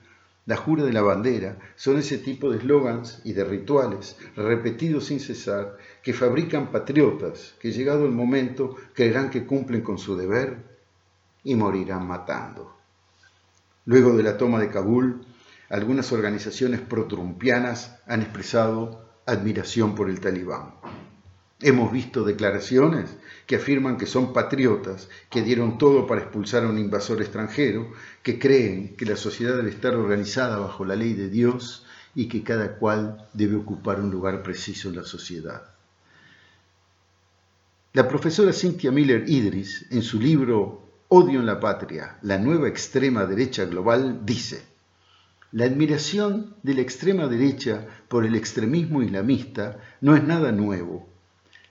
la 0.47 0.55
jura 0.55 0.85
de 0.85 0.93
la 0.93 1.01
bandera, 1.01 1.57
son 1.75 1.97
ese 1.97 2.17
tipo 2.17 2.49
de 2.49 2.59
eslogans 2.59 3.19
y 3.25 3.33
de 3.33 3.43
rituales 3.43 4.17
repetidos 4.37 5.07
sin 5.07 5.19
cesar 5.19 5.77
que 6.01 6.13
fabrican 6.13 6.71
patriotas 6.71 7.53
que 7.59 7.73
llegado 7.73 8.05
el 8.05 8.13
momento 8.13 8.77
creerán 8.93 9.29
que 9.29 9.45
cumplen 9.45 9.81
con 9.81 9.97
su 9.97 10.15
deber 10.15 10.63
y 11.43 11.55
morirán 11.55 12.07
matando. 12.07 12.77
Luego 13.83 14.15
de 14.15 14.23
la 14.23 14.37
toma 14.37 14.59
de 14.61 14.69
Kabul, 14.69 15.25
algunas 15.69 16.13
organizaciones 16.13 16.79
protrumpianas 16.79 17.99
han 18.07 18.21
expresado 18.21 19.05
admiración 19.25 19.95
por 19.95 20.09
el 20.09 20.21
talibán. 20.21 20.75
Hemos 21.59 21.91
visto 21.91 22.23
declaraciones 22.23 23.17
que 23.47 23.55
afirman 23.55 23.97
que 23.97 24.05
son 24.05 24.31
patriotas, 24.31 25.09
que 25.31 25.41
dieron 25.41 25.79
todo 25.79 26.05
para 26.05 26.21
expulsar 26.21 26.63
a 26.63 26.69
un 26.69 26.77
invasor 26.77 27.19
extranjero, 27.19 27.91
que 28.21 28.37
creen 28.37 28.95
que 28.95 29.07
la 29.07 29.15
sociedad 29.15 29.55
debe 29.55 29.71
estar 29.71 29.95
organizada 29.95 30.59
bajo 30.59 30.85
la 30.85 30.95
ley 30.95 31.13
de 31.13 31.29
Dios 31.29 31.83
y 32.13 32.27
que 32.27 32.43
cada 32.43 32.77
cual 32.77 33.27
debe 33.33 33.55
ocupar 33.55 33.99
un 33.99 34.11
lugar 34.11 34.43
preciso 34.43 34.89
en 34.89 34.97
la 34.97 35.03
sociedad. 35.03 35.63
La 37.93 38.07
profesora 38.07 38.53
Cynthia 38.53 38.91
Miller 38.91 39.27
Idris, 39.27 39.87
en 39.89 40.03
su 40.03 40.19
libro 40.19 40.83
Odio 41.07 41.39
en 41.39 41.47
la 41.47 41.59
Patria, 41.59 42.19
la 42.21 42.37
nueva 42.37 42.67
extrema 42.67 43.25
derecha 43.25 43.65
global, 43.65 44.21
dice, 44.23 44.63
la 45.51 45.65
admiración 45.65 46.55
de 46.61 46.75
la 46.75 46.81
extrema 46.81 47.25
derecha 47.25 47.87
por 48.07 48.27
el 48.27 48.35
extremismo 48.35 49.01
islamista 49.01 49.79
no 50.01 50.15
es 50.15 50.23
nada 50.23 50.51
nuevo 50.51 51.16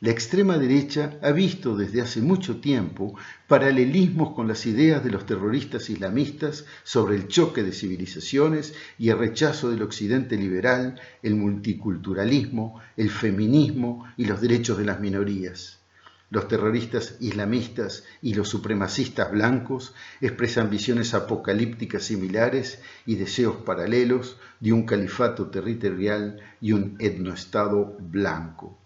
la 0.00 0.10
extrema 0.10 0.58
derecha 0.58 1.18
ha 1.22 1.32
visto 1.32 1.74
desde 1.74 2.02
hace 2.02 2.20
mucho 2.20 2.60
tiempo 2.60 3.14
paralelismos 3.48 4.34
con 4.34 4.46
las 4.46 4.66
ideas 4.66 5.02
de 5.02 5.10
los 5.10 5.24
terroristas 5.24 5.88
islamistas 5.88 6.66
sobre 6.84 7.16
el 7.16 7.28
choque 7.28 7.62
de 7.62 7.72
civilizaciones 7.72 8.74
y 8.98 9.08
el 9.08 9.16
rechazo 9.16 9.70
del 9.70 9.80
occidente 9.80 10.36
liberal, 10.36 11.00
el 11.22 11.36
multiculturalismo, 11.36 12.78
el 12.98 13.08
feminismo 13.08 14.04
y 14.18 14.26
los 14.26 14.42
derechos 14.42 14.76
de 14.76 14.84
las 14.84 15.00
minorías. 15.00 15.78
Los 16.28 16.46
terroristas 16.46 17.16
islamistas 17.20 18.04
y 18.20 18.34
los 18.34 18.50
supremacistas 18.50 19.32
blancos 19.32 19.94
expresan 20.20 20.68
visiones 20.68 21.14
apocalípticas 21.14 22.02
similares 22.02 22.82
y 23.06 23.14
deseos 23.14 23.56
paralelos 23.64 24.36
de 24.60 24.74
un 24.74 24.84
califato 24.84 25.46
territorial 25.46 26.38
y 26.60 26.72
un 26.72 26.96
etnoestado 26.98 27.96
blanco 27.98 28.76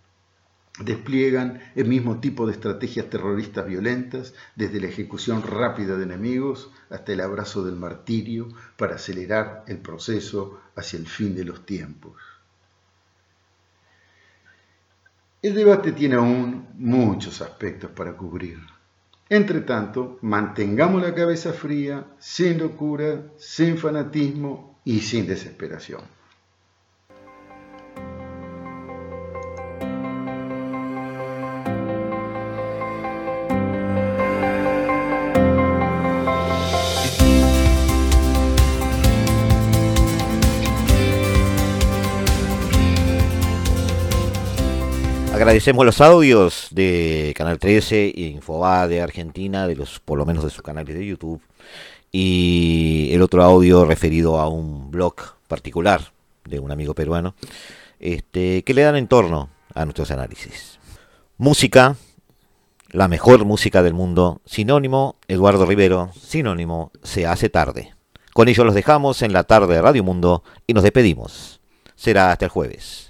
despliegan 0.85 1.61
el 1.75 1.87
mismo 1.87 2.21
tipo 2.21 2.47
de 2.47 2.53
estrategias 2.53 3.11
terroristas 3.11 3.67
violentas, 3.67 4.35
desde 4.57 4.81
la 4.81 4.89
ejecución 4.89 5.43
rápida 5.43 5.97
de 5.97 6.05
enemigos 6.05 6.71
hasta 6.89 7.13
el 7.13 7.21
abrazo 7.21 7.65
del 7.65 7.77
martirio, 7.77 8.49
para 8.77 8.97
acelerar 8.97 9.65
el 9.67 9.79
proceso 9.79 10.61
hacia 10.77 10.99
el 10.99 11.07
fin 11.07 11.35
de 11.35 11.45
los 11.45 11.65
tiempos. 11.67 12.17
El 15.43 15.55
debate 15.55 15.93
tiene 15.93 16.17
aún 16.17 16.69
muchos 16.75 17.41
aspectos 17.41 17.91
para 17.91 18.15
cubrir. 18.15 18.59
Entre 19.31 19.61
tanto, 19.61 20.19
mantengamos 20.23 21.01
la 21.01 21.15
cabeza 21.15 21.53
fría, 21.53 22.05
sin 22.19 22.59
locura, 22.59 23.23
sin 23.39 23.79
fanatismo 23.79 24.81
y 24.85 25.01
sin 25.01 25.27
desesperación. 25.27 26.20
Agradecemos 45.41 45.87
los 45.87 46.03
audios 46.03 46.69
de 46.71 47.33
Canal 47.35 47.59
13 47.59 48.09
e 48.09 48.21
Infoba 48.27 48.87
de 48.87 49.01
Argentina, 49.01 49.67
de 49.67 49.75
los, 49.75 49.99
por 49.99 50.19
lo 50.19 50.27
menos 50.27 50.45
de 50.45 50.51
sus 50.51 50.61
canales 50.61 50.95
de 50.95 51.07
YouTube, 51.07 51.41
y 52.13 53.09
el 53.13 53.23
otro 53.23 53.43
audio 53.43 53.87
referido 53.87 54.39
a 54.39 54.51
un 54.51 54.91
blog 54.91 55.15
particular 55.49 56.13
de 56.45 56.61
un 56.61 56.71
amigo 56.71 56.95
peruano, 56.95 57.35
este, 58.01 58.63
que 58.65 58.75
le 58.75 58.83
dan 58.83 58.97
en 58.97 59.09
torno 59.09 59.49
a 59.73 59.87
nuestros 59.87 60.11
análisis. 60.11 60.79
Música, 61.39 61.97
la 62.91 63.09
mejor 63.09 63.47
música 63.47 63.83
del 63.83 63.95
mundo, 63.95 64.43
sinónimo 64.45 65.17
Eduardo 65.27 65.65
Rivero, 65.65 66.11
sinónimo 66.21 66.93
se 67.03 67.27
hace 67.27 67.49
tarde. 67.49 67.95
Con 68.35 68.49
ello 68.49 68.65
los 68.65 68.75
dejamos 68.75 69.23
en 69.23 69.33
la 69.33 69.45
tarde 69.45 69.77
de 69.77 69.81
Radio 69.81 70.05
Mundo 70.05 70.45
y 70.67 70.75
nos 70.75 70.83
despedimos. 70.83 71.63
Será 71.97 72.31
hasta 72.31 72.45
el 72.45 72.51
jueves. 72.51 73.10